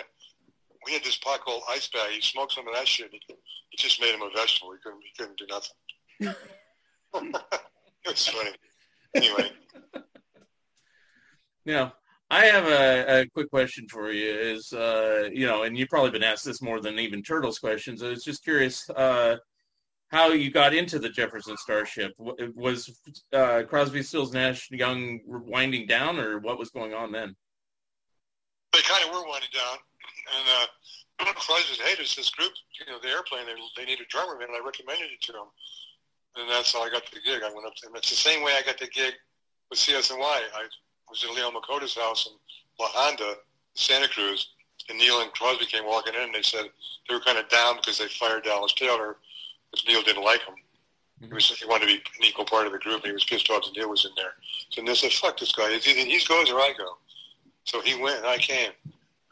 we 0.85 0.93
had 0.93 1.03
this 1.03 1.17
pot 1.17 1.41
called 1.41 1.63
Ice 1.69 1.87
Bag. 1.87 2.11
He 2.11 2.21
smoked 2.21 2.53
some 2.53 2.67
of 2.67 2.73
that 2.73 2.87
shit. 2.87 3.13
It, 3.13 3.21
it 3.29 3.79
just 3.79 4.01
made 4.01 4.13
him 4.13 4.21
a 4.21 4.29
vegetable. 4.35 4.73
He 4.73 4.79
couldn't. 4.83 5.01
He 5.01 5.11
couldn't 5.17 5.37
do 5.37 5.47
nothing. 5.47 6.35
it 8.09 8.11
was 8.11 8.27
funny. 8.27 8.51
Anyway, 9.15 9.49
Now, 11.65 11.93
I 12.29 12.45
have 12.45 12.65
a, 12.65 13.21
a 13.21 13.29
quick 13.29 13.49
question 13.49 13.87
for 13.89 14.11
you. 14.11 14.29
Is 14.29 14.73
uh, 14.73 15.29
you 15.31 15.47
know, 15.47 15.63
and 15.63 15.77
you've 15.77 15.89
probably 15.89 16.11
been 16.11 16.23
asked 16.23 16.45
this 16.45 16.61
more 16.61 16.79
than 16.79 16.99
even 16.99 17.23
Turtles 17.23 17.59
questions. 17.59 18.03
I 18.03 18.09
was 18.09 18.23
just 18.23 18.43
curious 18.43 18.89
uh, 18.89 19.37
how 20.09 20.29
you 20.29 20.51
got 20.51 20.73
into 20.73 20.99
the 20.99 21.09
Jefferson 21.09 21.57
Starship. 21.57 22.13
Was 22.17 22.99
uh, 23.33 23.63
Crosby, 23.67 24.03
Stills, 24.03 24.33
Nash, 24.33 24.69
Young 24.71 25.19
winding 25.25 25.87
down, 25.87 26.19
or 26.19 26.39
what 26.39 26.59
was 26.59 26.69
going 26.69 26.93
on 26.93 27.11
then? 27.11 27.35
They 28.73 28.81
kind 28.81 29.03
of 29.03 29.09
were 29.09 29.27
winding 29.27 29.49
down, 29.53 29.77
and 30.37 30.47
uh, 30.59 31.33
Crosby 31.39 31.75
said, 31.75 31.85
"Hey, 31.85 31.95
there's 31.95 32.15
this 32.15 32.29
group, 32.31 32.51
you 32.79 32.91
know, 32.91 32.99
the 33.01 33.09
airplane. 33.09 33.45
They 33.45 33.81
they 33.81 33.89
need 33.89 34.01
a 34.01 34.05
drummer, 34.09 34.37
man." 34.37 34.49
And 34.49 34.57
I 34.61 34.65
recommended 34.65 35.09
it 35.11 35.21
to 35.21 35.31
them, 35.31 35.47
and 36.37 36.49
that's 36.49 36.73
how 36.73 36.83
I 36.83 36.89
got 36.89 37.03
the 37.11 37.19
gig. 37.19 37.41
I 37.43 37.53
went 37.53 37.65
up 37.65 37.73
there. 37.81 37.89
And 37.89 37.97
it's 37.97 38.09
the 38.09 38.15
same 38.15 38.43
way 38.43 38.53
I 38.57 38.61
got 38.65 38.77
the 38.77 38.87
gig 38.87 39.13
with 39.69 39.79
CSNY. 39.79 40.21
I 40.21 40.67
was 41.09 41.23
in 41.23 41.35
Leo 41.35 41.51
Makota's 41.51 41.95
house 41.95 42.27
in 42.27 42.33
La 42.79 42.87
Honda, 42.91 43.35
Santa 43.73 44.07
Cruz, 44.07 44.49
and 44.89 44.97
Neil 44.97 45.21
and 45.21 45.31
Crosby 45.31 45.65
came 45.65 45.85
walking 45.85 46.13
in. 46.13 46.21
and 46.21 46.35
They 46.35 46.41
said 46.41 46.65
they 47.07 47.15
were 47.15 47.21
kind 47.21 47.37
of 47.37 47.47
down 47.49 47.77
because 47.77 47.97
they 47.97 48.07
fired 48.07 48.43
Dallas 48.43 48.73
Taylor 48.73 49.17
because 49.71 49.87
Neil 49.87 50.01
didn't 50.03 50.23
like 50.23 50.41
him. 50.41 50.55
He 51.19 51.25
mm-hmm. 51.25 51.35
was 51.35 51.49
he 51.49 51.65
wanted 51.65 51.87
to 51.87 51.93
be 51.93 52.03
an 52.19 52.25
equal 52.25 52.45
part 52.45 52.67
of 52.67 52.73
the 52.73 52.79
group, 52.79 52.97
and 52.97 53.05
he 53.05 53.13
was 53.13 53.23
pissed 53.23 53.49
off 53.49 53.63
that 53.63 53.77
Neil 53.77 53.89
was 53.89 54.03
in 54.03 54.11
there. 54.17 54.33
So 54.69 54.81
they 54.83 54.93
said, 54.95 55.13
"Fuck 55.13 55.39
this 55.39 55.53
guy. 55.53 55.71
It's 55.71 55.87
either 55.87 56.01
he 56.01 56.19
goes 56.27 56.51
or 56.51 56.59
I 56.59 56.73
go." 56.77 56.97
So 57.63 57.81
he 57.81 57.99
went, 57.99 58.17
and 58.17 58.27
I 58.27 58.37
came. 58.37 58.71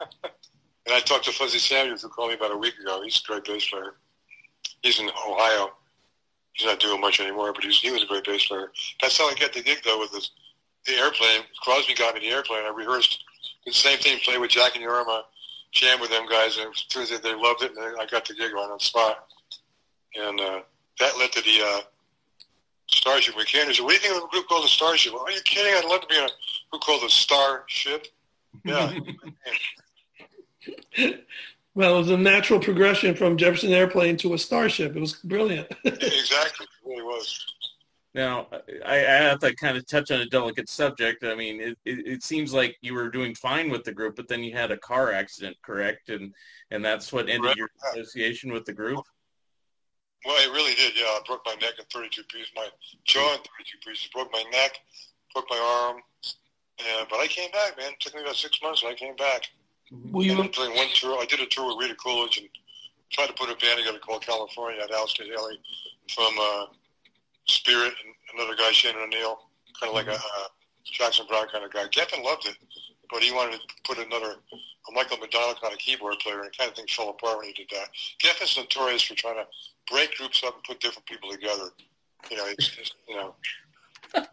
and 0.00 0.94
I 0.94 1.00
talked 1.00 1.26
to 1.26 1.32
Fuzzy 1.32 1.58
Samuels, 1.58 2.02
who 2.02 2.08
called 2.08 2.30
me 2.30 2.36
about 2.36 2.52
a 2.52 2.56
week 2.56 2.78
ago. 2.78 3.02
He's 3.04 3.22
a 3.22 3.26
great 3.26 3.44
bass 3.44 3.68
player. 3.68 3.96
He's 4.82 4.98
in 4.98 5.10
Ohio. 5.10 5.72
He's 6.54 6.66
not 6.66 6.80
doing 6.80 7.00
much 7.00 7.20
anymore, 7.20 7.52
but 7.52 7.64
he's, 7.64 7.80
he 7.80 7.90
was 7.90 8.02
a 8.02 8.06
great 8.06 8.24
bass 8.24 8.46
player. 8.46 8.70
That's 9.00 9.18
how 9.18 9.28
I 9.28 9.34
got 9.34 9.52
the 9.52 9.62
gig, 9.62 9.78
though, 9.84 9.98
with 9.98 10.12
this, 10.12 10.30
the 10.86 10.94
airplane. 10.94 11.42
Crosby 11.60 11.94
got 11.94 12.14
me 12.14 12.20
the 12.20 12.28
airplane. 12.28 12.64
I 12.64 12.72
rehearsed 12.74 13.24
the 13.66 13.72
same 13.72 13.98
thing, 13.98 14.18
played 14.20 14.40
with 14.40 14.50
Jack 14.50 14.76
and 14.76 14.84
Jorma, 14.84 15.22
jammed 15.72 16.00
with 16.00 16.10
them 16.10 16.26
guys, 16.28 16.58
and 16.58 16.72
they, 16.94 17.16
they 17.18 17.34
loved 17.34 17.62
it, 17.62 17.72
and 17.76 18.00
I 18.00 18.06
got 18.06 18.24
the 18.24 18.34
gig 18.34 18.52
right 18.52 18.70
on 18.70 18.78
the 18.78 18.84
spot. 18.84 19.26
And 20.14 20.40
uh, 20.40 20.60
that 21.00 21.18
led 21.18 21.32
to 21.32 21.40
the 21.40 21.60
uh, 21.66 21.80
Starship. 22.86 23.36
We 23.36 23.44
came 23.44 23.66
and 23.66 23.74
said, 23.74 23.82
what 23.82 23.90
do 23.90 23.94
you 23.96 24.00
think 24.00 24.16
of 24.16 24.28
a 24.28 24.28
group 24.28 24.46
called 24.46 24.64
the 24.64 24.68
Starship? 24.68 25.12
Are 25.14 25.30
you 25.30 25.40
kidding? 25.44 25.74
I'd 25.74 25.84
love 25.88 26.02
to 26.02 26.06
be 26.06 26.16
in 26.16 26.24
a 26.24 26.30
group 26.70 26.82
called 26.82 27.02
the 27.02 27.10
Starship. 27.10 28.06
Yeah. 28.64 28.92
Well, 31.74 31.96
it 31.96 31.98
was 31.98 32.10
a 32.10 32.16
natural 32.16 32.60
progression 32.60 33.16
from 33.16 33.36
Jefferson 33.36 33.72
Airplane 33.72 34.16
to 34.18 34.34
a 34.34 34.38
Starship. 34.38 34.94
It 34.94 35.00
was 35.00 35.14
brilliant. 35.14 35.66
exactly. 35.84 36.66
It 36.66 36.88
really 36.88 37.02
was. 37.02 37.44
Now, 38.14 38.46
I, 38.86 38.98
I 38.98 39.00
have 39.00 39.40
to 39.40 39.54
kind 39.56 39.76
of 39.76 39.84
touch 39.88 40.12
on 40.12 40.20
a 40.20 40.26
delicate 40.26 40.68
subject. 40.68 41.24
I 41.24 41.34
mean, 41.34 41.60
it, 41.60 41.78
it, 41.84 42.06
it 42.06 42.22
seems 42.22 42.54
like 42.54 42.76
you 42.80 42.94
were 42.94 43.10
doing 43.10 43.34
fine 43.34 43.70
with 43.70 43.82
the 43.82 43.92
group, 43.92 44.14
but 44.14 44.28
then 44.28 44.44
you 44.44 44.52
had 44.52 44.70
a 44.70 44.76
car 44.76 45.10
accident, 45.12 45.56
correct? 45.62 46.10
And 46.10 46.32
and 46.70 46.84
that's 46.84 47.12
what 47.12 47.28
ended 47.28 47.56
Correct. 47.56 47.58
your 47.58 47.68
association 47.92 48.52
with 48.52 48.64
the 48.64 48.72
group. 48.72 49.04
Well, 50.24 50.36
it 50.36 50.52
really 50.52 50.74
did. 50.74 50.96
Yeah, 50.96 51.06
I 51.06 51.20
broke 51.26 51.42
my 51.44 51.54
neck 51.54 51.74
in 51.78 51.84
32 51.92 52.22
pieces, 52.24 52.50
my 52.56 52.68
jaw 53.04 53.32
in 53.32 53.38
32 53.38 53.78
pieces, 53.84 54.08
broke 54.12 54.32
my 54.32 54.44
neck, 54.52 54.78
broke 55.34 55.46
my 55.50 55.58
arm. 55.58 56.00
And, 56.78 57.06
but 57.10 57.18
I 57.18 57.26
came 57.26 57.50
back, 57.50 57.76
man. 57.76 57.92
It 57.92 58.00
took 58.00 58.14
me 58.14 58.22
about 58.22 58.36
six 58.36 58.60
months, 58.62 58.82
and 58.82 58.90
I 58.90 58.94
came 58.94 59.14
back. 59.16 59.50
Were 59.90 60.22
you 60.22 60.40
And 60.40 60.52
doing 60.52 60.74
one 60.74 60.88
tour. 60.94 61.18
I 61.20 61.26
did 61.26 61.40
a 61.40 61.46
tour 61.46 61.68
with 61.68 61.82
Rita 61.82 61.94
Coolidge 61.96 62.38
and 62.38 62.48
tried 63.10 63.26
to 63.26 63.32
put 63.34 63.50
a 63.50 63.56
band 63.56 63.78
together 63.78 63.98
called 63.98 64.24
California. 64.24 64.78
I 64.80 64.82
had 64.82 64.90
Alistair 64.90 65.26
Haley 65.26 65.58
from 66.14 66.32
uh, 66.40 66.66
Spirit 67.46 67.92
and 68.04 68.14
another 68.34 68.56
guy, 68.56 68.72
Shannon 68.72 69.02
O'Neill, 69.02 69.38
kind 69.78 69.90
of 69.90 69.94
like 69.94 70.08
a 70.08 70.14
uh, 70.14 70.48
Jackson 70.84 71.26
Browne 71.28 71.48
kind 71.48 71.64
of 71.64 71.72
guy. 71.72 71.84
Geffen 71.88 72.24
loved 72.24 72.46
it, 72.46 72.56
but 73.10 73.22
he 73.22 73.32
wanted 73.32 73.60
to 73.60 73.74
put 73.84 73.98
another 73.98 74.36
a 74.88 74.92
Michael 74.92 75.16
McDonald 75.18 75.60
kind 75.60 75.72
of 75.72 75.78
keyboard 75.78 76.18
player, 76.18 76.42
and 76.42 76.56
kind 76.56 76.70
of 76.70 76.76
thing 76.76 76.86
fell 76.88 77.10
apart 77.10 77.38
when 77.38 77.46
he 77.46 77.52
did 77.52 77.68
that. 77.70 77.88
Geffen's 78.18 78.56
notorious 78.56 79.02
for 79.02 79.14
trying 79.14 79.36
to 79.36 79.46
break 79.90 80.16
groups 80.16 80.42
up 80.44 80.54
and 80.54 80.64
put 80.64 80.80
different 80.80 81.06
people 81.06 81.30
together. 81.30 81.70
You 82.30 82.36
know, 82.36 82.46
it's 82.46 82.68
just, 82.68 82.94
you 83.08 83.16
know. 83.16 83.34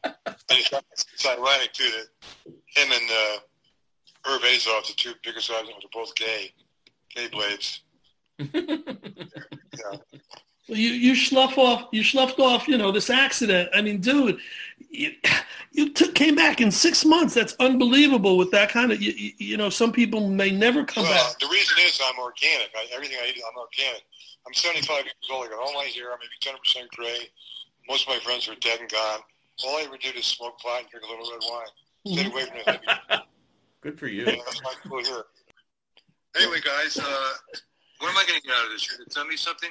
it's, 0.49 1.05
it's 1.13 1.25
ironic 1.25 1.73
too 1.73 1.89
that 1.89 2.53
him 2.67 2.91
and 2.91 3.09
uh, 3.09 3.37
Herb 4.25 4.41
Azoff, 4.41 4.87
the 4.87 4.93
two 4.95 5.13
biggest 5.23 5.49
guys, 5.49 5.67
are 5.67 5.89
both 5.93 6.13
gay, 6.15 6.51
gay 7.15 7.27
blades. 7.29 7.81
Yeah. 9.73 9.97
you 10.67 10.89
you 10.89 11.15
slough 11.15 11.57
off 11.57 11.87
you 11.93 12.03
sloughed 12.03 12.39
off 12.39 12.67
you 12.67 12.77
know 12.77 12.91
this 12.91 13.09
accident? 13.09 13.69
I 13.73 13.81
mean, 13.81 14.01
dude, 14.01 14.37
you 14.89 15.13
you 15.71 15.93
took, 15.93 16.13
came 16.13 16.35
back 16.35 16.59
in 16.59 16.71
six 16.71 17.05
months. 17.05 17.33
That's 17.33 17.55
unbelievable. 17.59 18.37
With 18.37 18.51
that 18.51 18.69
kind 18.69 18.91
of 18.91 19.01
you, 19.01 19.13
you, 19.13 19.31
you 19.37 19.57
know, 19.57 19.69
some 19.69 19.93
people 19.93 20.29
may 20.29 20.51
never 20.51 20.83
come 20.83 21.03
well, 21.03 21.13
back. 21.13 21.39
the 21.39 21.47
reason 21.47 21.77
is 21.85 21.99
I'm 22.03 22.19
organic. 22.19 22.69
I, 22.75 22.85
everything 22.93 23.17
I 23.23 23.29
eat, 23.29 23.41
I'm 23.49 23.57
organic. 23.57 24.03
I'm 24.45 24.53
75 24.53 25.05
years 25.05 25.13
old. 25.31 25.45
I 25.45 25.49
got 25.49 25.59
all 25.59 25.73
my 25.73 25.85
hair. 25.85 26.11
I'm 26.11 26.19
maybe 26.19 26.57
10% 26.57 26.89
gray. 26.89 27.29
Most 27.87 28.07
of 28.07 28.13
my 28.13 28.19
friends 28.19 28.49
are 28.49 28.55
dead 28.55 28.79
and 28.79 28.89
gone. 28.89 29.19
All 29.65 29.77
I 29.77 29.83
ever 29.83 29.97
did 29.97 30.15
is 30.15 30.25
smoke 30.25 30.59
pot 30.59 30.81
and 30.81 30.89
drink 30.89 31.05
a 31.05 31.09
little 31.09 31.31
red 31.31 31.41
wine. 31.49 31.67
Stay 32.07 32.25
away 32.25 32.45
from 32.45 32.73
it. 32.73 32.81
Good 33.81 33.99
for 33.99 34.07
you. 34.07 34.25
Yeah, 34.25 34.35
that's 34.45 34.61
my 34.63 34.73
cool 34.87 35.03
here. 35.03 35.23
Anyway, 36.37 36.59
guys, 36.63 36.97
uh, 36.97 37.33
what 37.99 38.09
am 38.09 38.17
I 38.17 38.23
going 38.27 38.39
to 38.39 38.47
get 38.47 38.55
out 38.55 38.65
of 38.65 38.71
this? 38.71 38.87
You're 38.87 38.97
going 38.97 39.09
to 39.09 39.13
tell 39.13 39.25
me 39.25 39.35
something? 39.35 39.69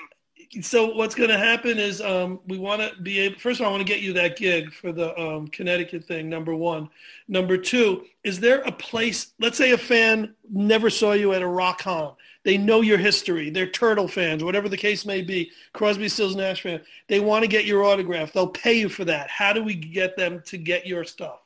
So 0.62 0.94
what's 0.94 1.14
going 1.14 1.30
to 1.30 1.38
happen 1.38 1.78
is 1.78 2.00
um, 2.00 2.40
we 2.46 2.58
want 2.58 2.82
to 2.82 3.00
be 3.02 3.20
able. 3.20 3.38
First 3.38 3.60
of 3.60 3.66
all, 3.66 3.72
I 3.72 3.76
want 3.76 3.86
to 3.86 3.92
get 3.92 4.02
you 4.02 4.12
that 4.14 4.36
gig 4.36 4.72
for 4.72 4.90
the 4.90 5.18
um, 5.20 5.48
Connecticut 5.48 6.04
thing. 6.04 6.28
Number 6.28 6.54
one. 6.54 6.88
Number 7.28 7.56
two, 7.56 8.06
is 8.24 8.40
there 8.40 8.62
a 8.62 8.72
place? 8.72 9.32
Let's 9.38 9.58
say 9.58 9.72
a 9.72 9.78
fan 9.78 10.34
never 10.50 10.90
saw 10.90 11.12
you 11.12 11.32
at 11.34 11.42
a 11.42 11.46
rock 11.46 11.80
con. 11.82 12.14
They 12.42 12.56
know 12.56 12.80
your 12.80 12.98
history. 12.98 13.50
They're 13.50 13.68
Turtle 13.68 14.08
fans, 14.08 14.42
whatever 14.42 14.68
the 14.68 14.76
case 14.76 15.04
may 15.04 15.20
be. 15.20 15.52
Crosby, 15.74 16.08
Stills, 16.08 16.34
Nash 16.34 16.62
fan. 16.62 16.80
They 17.06 17.20
want 17.20 17.42
to 17.42 17.48
get 17.48 17.66
your 17.66 17.84
autograph. 17.84 18.32
They'll 18.32 18.48
pay 18.48 18.78
you 18.78 18.88
for 18.88 19.04
that. 19.04 19.28
How 19.30 19.52
do 19.52 19.62
we 19.62 19.74
get 19.74 20.16
them 20.16 20.42
to 20.46 20.56
get 20.56 20.86
your 20.86 21.04
stuff? 21.04 21.40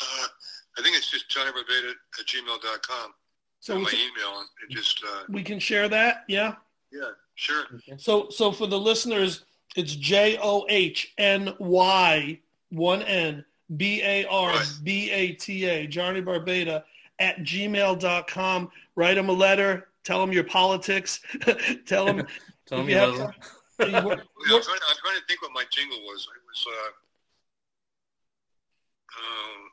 Uh, 0.00 0.26
I 0.78 0.82
think 0.82 0.96
it's 0.96 1.10
just 1.10 1.28
johnnybarbata 1.30 1.90
at 2.18 2.26
gmail.com. 2.26 3.14
So 3.60 3.74
So 3.74 3.76
we 3.76 3.82
my 3.84 3.90
can, 3.90 3.98
email. 4.00 4.38
and 4.40 4.48
just, 4.70 5.02
uh, 5.04 5.22
we 5.28 5.42
can 5.42 5.58
share 5.58 5.88
that. 5.88 6.24
Yeah. 6.28 6.54
yeah, 6.90 7.10
sure. 7.34 7.64
So, 7.98 8.28
so 8.30 8.50
for 8.52 8.66
the 8.66 8.78
listeners, 8.78 9.44
it's 9.76 9.94
J 9.94 10.38
O 10.42 10.66
H 10.68 11.12
N 11.18 11.54
Y 11.58 12.38
one 12.70 13.02
N 13.02 13.44
B 13.76 14.02
A 14.02 14.24
R 14.26 14.54
B 14.82 15.10
A 15.10 15.32
T 15.32 15.64
A 15.66 15.86
Johnny 15.86 16.20
Barbata 16.20 16.84
at 17.18 17.38
gmail.com. 17.40 18.70
Write 18.96 19.16
him 19.18 19.28
a 19.28 19.32
letter. 19.32 19.88
Tell 20.04 20.22
him 20.22 20.32
your 20.32 20.44
politics. 20.44 21.20
Tell 21.86 22.06
him. 22.06 22.26
Tell 22.66 22.80
if 22.80 22.86
me 22.86 22.92
you 22.92 22.98
have 22.98 23.14
about 23.14 23.34
time- 23.80 23.94
I'm, 23.94 24.02
trying, 24.02 24.08
I'm 24.08 24.96
trying 24.96 25.18
to 25.18 25.24
think 25.28 25.42
what 25.42 25.52
my 25.52 25.64
jingle 25.70 25.98
was. 26.02 26.26
It 26.34 26.42
was 26.46 26.66
uh, 26.68 26.90
um, 29.18 29.70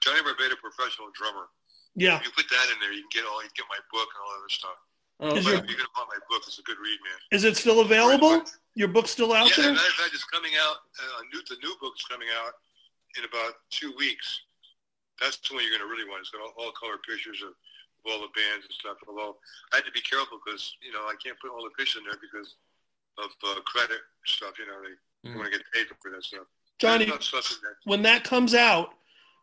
Johnny 0.00 0.22
Barbata 0.22 0.56
professional 0.62 1.10
drummer. 1.12 1.50
yeah. 1.98 2.16
If 2.22 2.24
you 2.26 2.32
put 2.32 2.48
that 2.48 2.66
in 2.72 2.78
there, 2.80 2.92
you 2.94 3.02
can 3.10 3.22
get 3.22 3.24
all 3.28 3.42
you 3.42 3.50
can 3.50 3.66
get 3.66 3.68
my 3.68 3.82
book 3.90 4.08
and 4.14 4.20
all 4.22 4.30
that 4.32 4.40
other 4.46 4.54
stuff. 4.54 4.78
Oh, 5.20 5.36
Is 5.36 5.44
your- 5.44 5.58
if 5.60 5.66
you're 5.68 5.76
gonna 5.76 5.92
buy 5.98 6.06
my 6.08 6.20
book, 6.30 6.42
it's 6.46 6.58
a 6.58 6.62
good 6.62 6.78
read, 6.78 6.98
man. 7.04 7.18
Is 7.32 7.44
it 7.44 7.56
still 7.56 7.80
available? 7.80 8.44
Your 8.74 8.88
book's 8.88 9.10
still 9.10 9.32
out 9.34 9.50
yeah, 9.52 9.74
there? 9.74 9.76
fact, 9.76 10.14
it's 10.14 10.24
coming 10.24 10.52
out. 10.62 10.76
Uh, 10.96 11.20
new, 11.34 11.42
the 11.50 11.56
new 11.62 11.74
book's 11.80 12.04
coming 12.06 12.28
out 12.40 12.54
in 13.18 13.24
about 13.24 13.54
two 13.70 13.92
weeks. 13.98 14.40
That's 15.20 15.36
the 15.44 15.52
one 15.54 15.62
you're 15.66 15.76
going 15.76 15.84
to 15.84 15.90
really 15.92 16.08
want. 16.08 16.20
It's 16.24 16.30
got 16.30 16.40
all, 16.40 16.54
all 16.56 16.72
color 16.72 16.96
pictures 17.04 17.42
of, 17.42 17.50
of 17.52 18.02
all 18.08 18.20
the 18.24 18.32
bands 18.32 18.64
and 18.64 18.72
stuff. 18.72 18.96
Although 19.06 19.36
I 19.74 19.76
had 19.82 19.84
to 19.84 19.92
be 19.92 20.00
careful 20.00 20.40
because 20.40 20.72
you 20.80 20.92
know 20.92 21.04
I 21.04 21.14
can't 21.22 21.36
put 21.40 21.50
all 21.50 21.60
the 21.64 21.74
pictures 21.76 22.00
in 22.00 22.04
there 22.08 22.16
because 22.22 22.54
of 23.18 23.28
uh, 23.44 23.60
credit 23.66 24.00
stuff. 24.24 24.56
You 24.56 24.64
know 24.70 24.80
they, 24.80 24.94
they 25.28 25.36
want 25.36 25.52
to 25.52 25.58
get 25.58 25.66
paid 25.74 25.86
for 26.00 26.10
that 26.12 26.24
stuff. 26.24 26.46
Johnny, 26.78 27.04
There's 27.04 27.10
enough 27.28 27.44
stuff 27.44 27.50
in 27.52 27.58
there. 27.62 27.76
when 27.84 28.00
that 28.08 28.24
comes 28.24 28.54
out, 28.54 28.94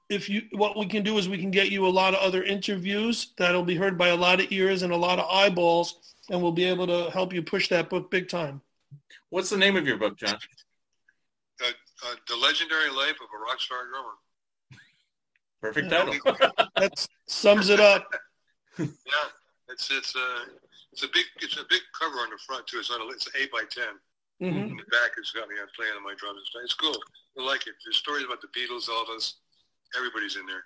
if 0.09 0.29
you 0.29 0.43
what 0.51 0.77
we 0.77 0.85
can 0.85 1.03
do 1.03 1.17
is 1.17 1.27
we 1.27 1.37
can 1.37 1.51
get 1.51 1.69
you 1.69 1.85
a 1.85 1.89
lot 1.89 2.13
of 2.13 2.19
other 2.21 2.43
interviews 2.43 3.33
that'll 3.37 3.63
be 3.63 3.75
heard 3.75 3.97
by 3.97 4.09
a 4.09 4.15
lot 4.15 4.39
of 4.39 4.51
ears 4.51 4.81
and 4.83 4.93
a 4.93 4.97
lot 4.97 5.19
of 5.19 5.25
eyeballs, 5.29 6.15
and 6.29 6.41
we'll 6.41 6.51
be 6.51 6.63
able 6.63 6.87
to 6.87 7.09
help 7.11 7.33
you 7.33 7.41
push 7.41 7.67
that 7.69 7.89
book 7.89 8.09
big 8.09 8.29
time. 8.29 8.61
What's 9.29 9.49
the 9.49 9.57
name 9.57 9.75
of 9.75 9.85
your 9.85 9.97
book, 9.97 10.17
John? 10.17 10.37
Uh, 11.61 11.65
uh, 12.05 12.15
the 12.29 12.35
legendary 12.37 12.89
life 12.89 13.15
of 13.21 13.27
a 13.35 13.39
rock 13.43 13.59
star 13.59 13.79
drummer. 13.89 14.15
Perfect 15.61 15.89
title. 15.89 16.13
That 16.77 17.07
sums 17.27 17.69
it 17.69 17.79
up. 17.79 18.13
Yeah, 18.77 18.85
it's 19.69 19.89
it's 19.91 20.15
a 20.15 20.27
it's 20.93 21.03
a 21.03 21.07
big 21.13 21.25
it's 21.41 21.57
a 21.57 21.65
big 21.69 21.81
cover 21.99 22.17
on 22.19 22.29
the 22.29 22.37
front 22.45 22.67
too. 22.67 22.77
It's 22.79 22.91
on 22.91 23.01
a, 23.01 23.05
it's 23.11 23.25
an 23.27 23.33
eight 23.41 23.51
by 23.51 23.63
ten. 23.69 23.97
hmm 24.39 24.55
In 24.55 24.77
the 24.77 24.83
back, 24.91 25.11
it's 25.17 25.31
got 25.31 25.49
me 25.49 25.55
I'm 25.59 25.67
playing 25.75 25.93
on 25.97 26.03
my 26.03 26.13
drums. 26.15 26.37
and 26.37 26.45
stuff. 26.45 26.61
It's 26.63 26.73
cool. 26.75 26.95
I 27.39 27.43
like 27.43 27.65
it. 27.65 27.73
There's 27.83 27.97
stories 27.97 28.23
about 28.25 28.39
the 28.41 28.47
Beatles, 28.53 28.87
Elvis. 28.87 29.33
Everybody's 29.95 30.35
in 30.35 30.45
there. 30.45 30.63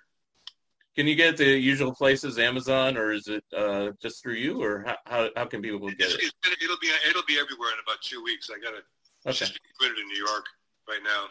Can 0.94 1.06
you 1.06 1.14
get 1.14 1.38
the 1.38 1.46
usual 1.46 1.94
places, 1.94 2.38
Amazon, 2.38 2.98
or 2.98 3.12
is 3.12 3.26
it 3.28 3.44
uh, 3.56 3.92
just 4.02 4.22
through 4.22 4.34
you, 4.34 4.62
or 4.62 4.84
how, 4.86 4.96
how, 5.06 5.28
how 5.36 5.44
can 5.46 5.62
people 5.62 5.78
get 5.88 5.96
It's, 6.00 6.14
it? 6.14 6.20
it's 6.22 6.62
it'll 6.62 6.76
be 6.80 6.90
it'll 7.08 7.24
be 7.26 7.38
everywhere 7.38 7.70
in 7.70 7.78
about 7.86 8.02
two 8.02 8.22
weeks. 8.22 8.50
I 8.50 8.60
got 8.62 8.74
it. 8.74 8.84
Okay. 9.26 9.38
just 9.38 9.58
printed 9.78 9.98
in 9.98 10.06
New 10.08 10.18
York 10.18 10.44
right 10.88 11.00
now, 11.02 11.26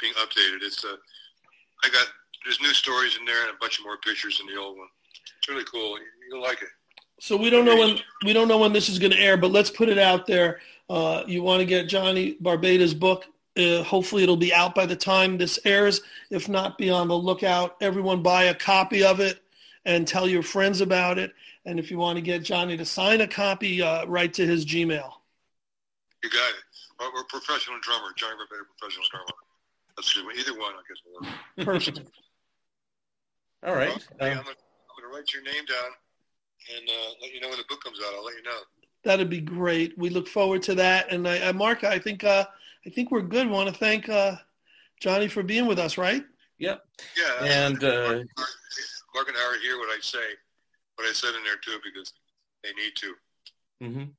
being 0.00 0.12
updated. 0.14 0.62
It's 0.62 0.84
uh, 0.84 0.96
I 1.84 1.88
got 1.88 2.08
there's 2.44 2.60
new 2.60 2.74
stories 2.74 3.16
in 3.18 3.24
there 3.24 3.40
and 3.46 3.54
a 3.54 3.58
bunch 3.58 3.78
of 3.78 3.84
more 3.84 3.96
pictures 3.98 4.38
than 4.38 4.46
the 4.46 4.60
old 4.60 4.76
one. 4.76 4.88
It's 5.38 5.48
really 5.48 5.64
cool. 5.64 5.96
You'll 6.28 6.42
like 6.42 6.60
it. 6.60 6.68
So 7.20 7.36
we 7.36 7.48
don't 7.48 7.64
know 7.64 7.76
when 7.76 7.98
we 8.24 8.32
don't 8.32 8.48
know 8.48 8.58
when 8.58 8.72
this 8.72 8.88
is 8.88 8.98
going 8.98 9.12
to 9.12 9.18
air, 9.18 9.36
but 9.36 9.50
let's 9.50 9.70
put 9.70 9.88
it 9.88 9.98
out 9.98 10.26
there. 10.26 10.60
Uh, 10.90 11.22
you 11.26 11.42
want 11.42 11.60
to 11.60 11.64
get 11.64 11.88
Johnny 11.88 12.36
Barbata's 12.42 12.92
book. 12.92 13.24
Uh, 13.56 13.82
hopefully, 13.84 14.22
it'll 14.22 14.36
be 14.36 14.52
out 14.52 14.74
by 14.74 14.84
the 14.86 14.96
time 14.96 15.38
this 15.38 15.58
airs. 15.64 16.00
If 16.30 16.48
not, 16.48 16.76
be 16.76 16.90
on 16.90 17.08
the 17.08 17.16
lookout. 17.16 17.76
Everyone 17.80 18.22
buy 18.22 18.44
a 18.44 18.54
copy 18.54 19.04
of 19.04 19.20
it 19.20 19.40
and 19.84 20.06
tell 20.08 20.28
your 20.28 20.42
friends 20.42 20.80
about 20.80 21.18
it. 21.18 21.32
And 21.64 21.78
if 21.78 21.90
you 21.90 21.98
want 21.98 22.16
to 22.16 22.22
get 22.22 22.42
Johnny 22.42 22.76
to 22.76 22.84
sign 22.84 23.20
a 23.20 23.28
copy, 23.28 23.80
uh, 23.80 24.06
write 24.06 24.34
to 24.34 24.46
his 24.46 24.66
Gmail. 24.66 25.12
You 26.22 26.30
got 26.30 26.50
it. 26.50 26.64
Well, 26.98 27.10
we're 27.14 27.24
professional 27.24 27.78
drummer. 27.80 28.08
Johnny 28.16 28.34
Barbata, 28.36 28.64
professional 28.78 29.06
drummer. 29.10 29.26
That's 29.96 30.12
good. 30.12 30.24
Either 30.36 30.58
one, 30.58 30.72
I 30.72 30.82
guess, 30.88 30.98
We'll 31.06 31.66
work. 31.66 31.66
Perfect. 31.66 32.00
All 33.66 33.74
right. 33.74 33.88
Well, 33.88 34.30
hey, 34.30 34.32
Um, 34.32 34.38
I'm 34.38 34.44
going 34.44 35.12
to 35.12 35.16
write 35.16 35.32
your 35.32 35.42
name 35.42 35.64
down 35.66 35.90
and 36.76 36.88
uh, 36.88 37.10
let 37.22 37.32
you 37.32 37.40
know 37.40 37.48
when 37.48 37.58
the 37.58 37.64
book 37.68 37.82
comes 37.84 37.98
out. 38.00 38.14
I'll 38.14 38.24
let 38.24 38.34
you 38.36 38.42
know. 38.42 38.58
That'd 39.04 39.30
be 39.30 39.40
great. 39.40 39.96
We 39.98 40.10
look 40.10 40.26
forward 40.28 40.62
to 40.64 40.74
that. 40.76 41.12
And 41.12 41.28
I, 41.28 41.48
I 41.48 41.52
Mark, 41.52 41.84
I 41.84 41.98
think 41.98 42.24
uh, 42.24 42.46
I 42.86 42.90
think 42.90 43.10
we're 43.10 43.22
good. 43.22 43.48
Want 43.48 43.68
to 43.68 43.74
thank 43.74 44.08
uh, 44.08 44.36
Johnny 45.00 45.28
for 45.28 45.42
being 45.42 45.66
with 45.66 45.78
us, 45.78 45.96
right? 45.96 46.22
Yep. 46.58 46.82
Yeah. 47.16 47.44
And, 47.44 47.82
uh, 47.82 48.08
Mark, 48.36 48.48
Mark 49.14 49.28
and 49.28 49.36
Howard 49.36 49.60
hear 49.62 49.78
what 49.78 49.88
I 49.88 49.98
say, 50.00 50.18
what 50.96 51.08
I 51.08 51.12
said 51.12 51.34
in 51.34 51.44
there 51.44 51.56
too, 51.64 51.78
because 51.82 52.12
they 52.62 52.70
need 52.72 52.92
to. 52.96 53.14
hmm 53.80 54.10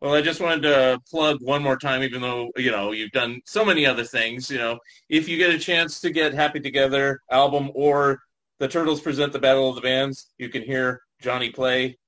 Well, 0.00 0.14
I 0.14 0.22
just 0.22 0.40
wanted 0.40 0.62
to 0.62 1.00
plug 1.10 1.38
one 1.40 1.62
more 1.62 1.76
time, 1.76 2.02
even 2.02 2.20
though 2.20 2.50
you 2.56 2.70
know 2.70 2.92
you've 2.92 3.12
done 3.12 3.40
so 3.46 3.64
many 3.64 3.86
other 3.86 4.04
things. 4.04 4.50
You 4.50 4.58
know, 4.58 4.78
if 5.08 5.28
you 5.28 5.38
get 5.38 5.54
a 5.54 5.58
chance 5.58 6.00
to 6.00 6.10
get 6.10 6.34
Happy 6.34 6.60
Together 6.60 7.20
album 7.30 7.70
or 7.74 8.20
the 8.58 8.68
Turtles 8.68 9.00
present 9.00 9.32
the 9.32 9.38
Battle 9.38 9.68
of 9.68 9.74
the 9.74 9.80
Bands, 9.80 10.32
you 10.38 10.48
can 10.48 10.62
hear 10.62 11.00
Johnny 11.20 11.50
play 11.50 11.98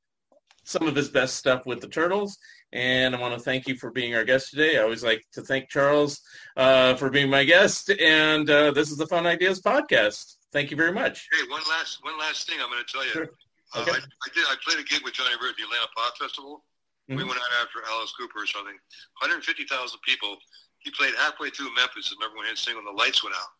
some 0.64 0.87
of 0.89 0.97
his 0.97 1.09
best 1.09 1.37
stuff 1.37 1.66
with 1.66 1.80
the 1.80 1.89
Turtles. 1.89 2.39
And 2.74 3.14
I 3.14 3.20
want 3.20 3.32
to 3.34 3.40
thank 3.40 3.68
you 3.68 3.76
for 3.76 3.90
being 3.92 4.16
our 4.16 4.24
guest 4.24 4.50
today. 4.50 4.78
I 4.78 4.82
always 4.82 5.04
like 5.04 5.24
to 5.32 5.42
thank 5.42 5.70
Charles 5.70 6.20
uh, 6.56 6.94
for 6.96 7.08
being 7.08 7.30
my 7.30 7.44
guest. 7.44 7.88
And 7.88 8.50
uh, 8.50 8.72
this 8.72 8.90
is 8.90 8.96
the 8.98 9.06
Fun 9.06 9.26
Ideas 9.28 9.62
podcast. 9.62 10.34
Thank 10.52 10.72
you 10.72 10.76
very 10.76 10.90
much. 10.92 11.28
Hey, 11.32 11.46
one 11.48 11.62
last 11.68 12.02
one 12.02 12.18
last 12.18 12.48
thing 12.48 12.58
I'm 12.60 12.68
going 12.70 12.82
to 12.84 12.92
tell 12.92 13.04
you. 13.04 13.12
Sure. 13.12 13.28
Uh, 13.74 13.84
I, 13.86 13.90
I 13.98 14.28
did. 14.34 14.44
I 14.50 14.56
played 14.66 14.80
a 14.80 14.82
gig 14.82 15.02
with 15.04 15.14
Johnny 15.14 15.36
Bird 15.40 15.50
at 15.50 15.56
the 15.56 15.62
Atlanta 15.62 15.86
Pop 15.96 16.18
Festival. 16.18 16.64
We 17.08 17.14
Mhm. 17.16 17.28
went 17.28 17.38
out 17.38 17.52
after 17.62 17.78
Alice 17.88 18.12
Cooper 18.18 18.42
or 18.42 18.46
something. 18.46 18.74
150,000 19.22 19.98
people. 20.02 20.36
He 20.78 20.90
played 20.90 21.14
halfway 21.16 21.50
through 21.50 21.72
Memphis, 21.74 22.10
and 22.10 22.18
everyone 22.24 22.46
had 22.46 22.58
sing 22.58 22.74
when 22.76 22.84
the 22.84 22.90
lights 22.92 23.22
went 23.22 23.36
out. 23.36 23.54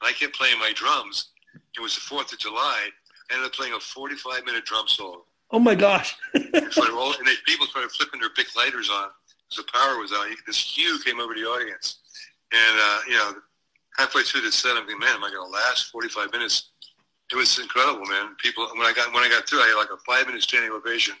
And 0.00 0.08
I 0.08 0.12
kept 0.12 0.34
playing 0.36 0.58
my 0.58 0.72
drums. 0.74 1.30
It 1.76 1.80
was 1.80 1.94
the 1.94 2.00
Fourth 2.02 2.32
of 2.32 2.38
July. 2.38 2.90
I 3.30 3.34
ended 3.34 3.46
up 3.46 3.52
playing 3.54 3.72
a 3.72 3.80
45 3.80 4.44
minute 4.44 4.64
drum 4.64 4.88
solo. 4.88 5.24
Oh 5.52 5.58
my 5.58 5.74
gosh. 5.74 6.16
And, 6.34 6.72
started 6.72 6.92
roll- 6.92 7.14
and 7.14 7.26
they, 7.26 7.34
people 7.46 7.66
started 7.66 7.90
flipping 7.92 8.20
their 8.20 8.30
big 8.36 8.46
lighters 8.56 8.90
on 8.90 9.08
because 9.48 9.64
the 9.64 9.72
power 9.72 9.98
was 9.98 10.12
out. 10.12 10.26
This 10.46 10.58
hue 10.58 10.98
came 11.04 11.20
over 11.20 11.34
the 11.34 11.44
audience. 11.44 11.98
And, 12.52 12.78
uh, 12.80 12.98
you 13.06 13.14
know, 13.14 13.34
halfway 13.96 14.22
through 14.22 14.42
the 14.42 14.52
set, 14.52 14.72
I'm 14.72 14.86
thinking, 14.86 14.98
man, 14.98 15.14
am 15.14 15.24
I 15.24 15.30
going 15.30 15.46
to 15.46 15.50
last 15.50 15.90
45 15.90 16.32
minutes? 16.32 16.70
It 17.30 17.36
was 17.36 17.58
incredible, 17.58 18.04
man. 18.06 18.36
People, 18.38 18.66
when 18.74 18.86
I 18.86 18.92
got 18.92 19.12
when 19.14 19.24
I 19.24 19.28
got 19.30 19.48
through, 19.48 19.60
I 19.60 19.68
had 19.68 19.76
like 19.76 19.88
a 19.90 19.96
five 20.04 20.26
minute 20.26 20.42
standing 20.42 20.70
ovation. 20.70 21.14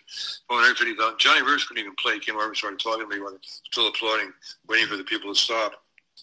150,000. 0.48 1.18
Johnny 1.18 1.40
Rivers 1.40 1.64
couldn't 1.64 1.80
even 1.80 1.94
play. 1.96 2.14
He 2.14 2.20
came 2.20 2.36
over 2.36 2.48
and 2.48 2.56
started 2.56 2.80
talking 2.80 3.08
to 3.08 3.16
me 3.16 3.22
while 3.22 3.38
still 3.42 3.88
applauding, 3.88 4.30
waiting 4.68 4.88
for 4.88 4.96
the 4.98 5.04
people 5.04 5.32
to 5.32 5.38
stop. 5.40 5.72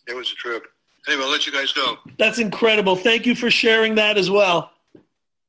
It 0.08 0.16
was 0.16 0.32
a 0.32 0.36
trip. 0.36 0.66
Anyway, 1.08 1.24
I'll 1.24 1.32
let 1.32 1.48
you 1.48 1.52
guys 1.52 1.72
go. 1.72 1.98
That's 2.20 2.38
incredible. 2.38 2.96
Thank 2.96 3.26
you 3.26 3.34
for 3.34 3.50
sharing 3.50 3.96
that 3.96 4.16
as 4.18 4.30
well. 4.30 4.72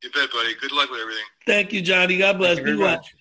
You 0.02 0.10
bet, 0.10 0.30
buddy. 0.32 0.54
Good 0.60 0.72
luck 0.72 0.90
with 0.90 1.00
everything. 1.00 1.24
Thank 1.46 1.72
you, 1.72 1.82
Johnny. 1.82 2.18
God 2.18 2.38
bless. 2.38 2.56
Thank 2.56 2.66
you 2.68 2.72
Be 2.74 2.78
very 2.78 2.84
well. 2.88 2.96
much. 2.96 3.14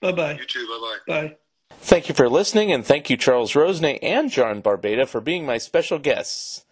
Bye 0.00 0.12
bye. 0.12 0.32
You 0.38 0.44
too. 0.44 0.66
Bye-bye. 1.06 1.28
Bye. 1.28 1.36
Thank 1.80 2.08
you 2.08 2.14
for 2.14 2.28
listening, 2.28 2.72
and 2.72 2.84
thank 2.84 3.08
you, 3.10 3.16
Charles 3.16 3.52
Rosenet 3.52 3.98
and 4.02 4.30
John 4.30 4.60
Barbata, 4.60 5.06
for 5.06 5.20
being 5.20 5.46
my 5.46 5.58
special 5.58 5.98
guests. 5.98 6.64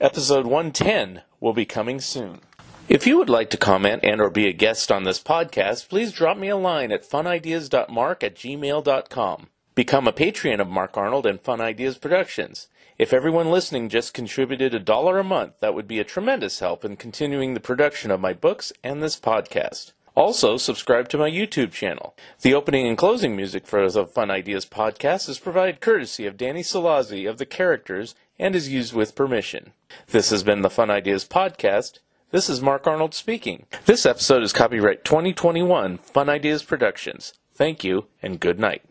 Episode 0.00 0.46
110 0.46 1.22
will 1.40 1.52
be 1.52 1.66
coming 1.66 2.00
soon. 2.00 2.40
If 2.88 3.06
you 3.06 3.18
would 3.18 3.28
like 3.28 3.50
to 3.50 3.56
comment 3.56 4.00
and 4.02 4.20
or 4.20 4.30
be 4.30 4.48
a 4.48 4.52
guest 4.52 4.90
on 4.90 5.04
this 5.04 5.22
podcast, 5.22 5.88
please 5.88 6.12
drop 6.12 6.36
me 6.36 6.48
a 6.48 6.56
line 6.56 6.90
at 6.90 7.08
funideas.mark 7.08 8.24
at 8.24 8.34
gmail.com. 8.34 9.48
Become 9.80 10.06
a 10.06 10.12
patron 10.12 10.60
of 10.60 10.68
Mark 10.68 10.98
Arnold 10.98 11.24
and 11.24 11.40
Fun 11.40 11.58
Ideas 11.58 11.96
Productions. 11.96 12.68
If 12.98 13.14
everyone 13.14 13.50
listening 13.50 13.88
just 13.88 14.12
contributed 14.12 14.74
a 14.74 14.78
dollar 14.78 15.18
a 15.18 15.24
month, 15.24 15.54
that 15.60 15.72
would 15.72 15.88
be 15.88 15.98
a 15.98 16.04
tremendous 16.04 16.58
help 16.58 16.84
in 16.84 16.98
continuing 16.98 17.54
the 17.54 17.60
production 17.60 18.10
of 18.10 18.20
my 18.20 18.34
books 18.34 18.74
and 18.84 19.02
this 19.02 19.18
podcast. 19.18 19.92
Also, 20.14 20.58
subscribe 20.58 21.08
to 21.08 21.16
my 21.16 21.30
YouTube 21.30 21.72
channel. 21.72 22.14
The 22.42 22.52
opening 22.52 22.86
and 22.86 22.98
closing 22.98 23.34
music 23.34 23.66
for 23.66 23.90
the 23.90 24.04
Fun 24.04 24.30
Ideas 24.30 24.66
podcast 24.66 25.30
is 25.30 25.38
provided 25.38 25.80
courtesy 25.80 26.26
of 26.26 26.36
Danny 26.36 26.60
Salazzi 26.60 27.26
of 27.26 27.38
The 27.38 27.46
Characters 27.46 28.14
and 28.38 28.54
is 28.54 28.68
used 28.68 28.92
with 28.92 29.14
permission. 29.14 29.72
This 30.08 30.28
has 30.28 30.42
been 30.42 30.60
the 30.60 30.68
Fun 30.68 30.90
Ideas 30.90 31.24
podcast. 31.24 32.00
This 32.32 32.50
is 32.50 32.60
Mark 32.60 32.86
Arnold 32.86 33.14
speaking. 33.14 33.64
This 33.86 34.04
episode 34.04 34.42
is 34.42 34.52
copyright 34.52 35.06
2021 35.06 35.96
Fun 35.96 36.28
Ideas 36.28 36.64
Productions. 36.64 37.32
Thank 37.54 37.82
you 37.82 38.08
and 38.22 38.38
good 38.38 38.60
night. 38.60 38.82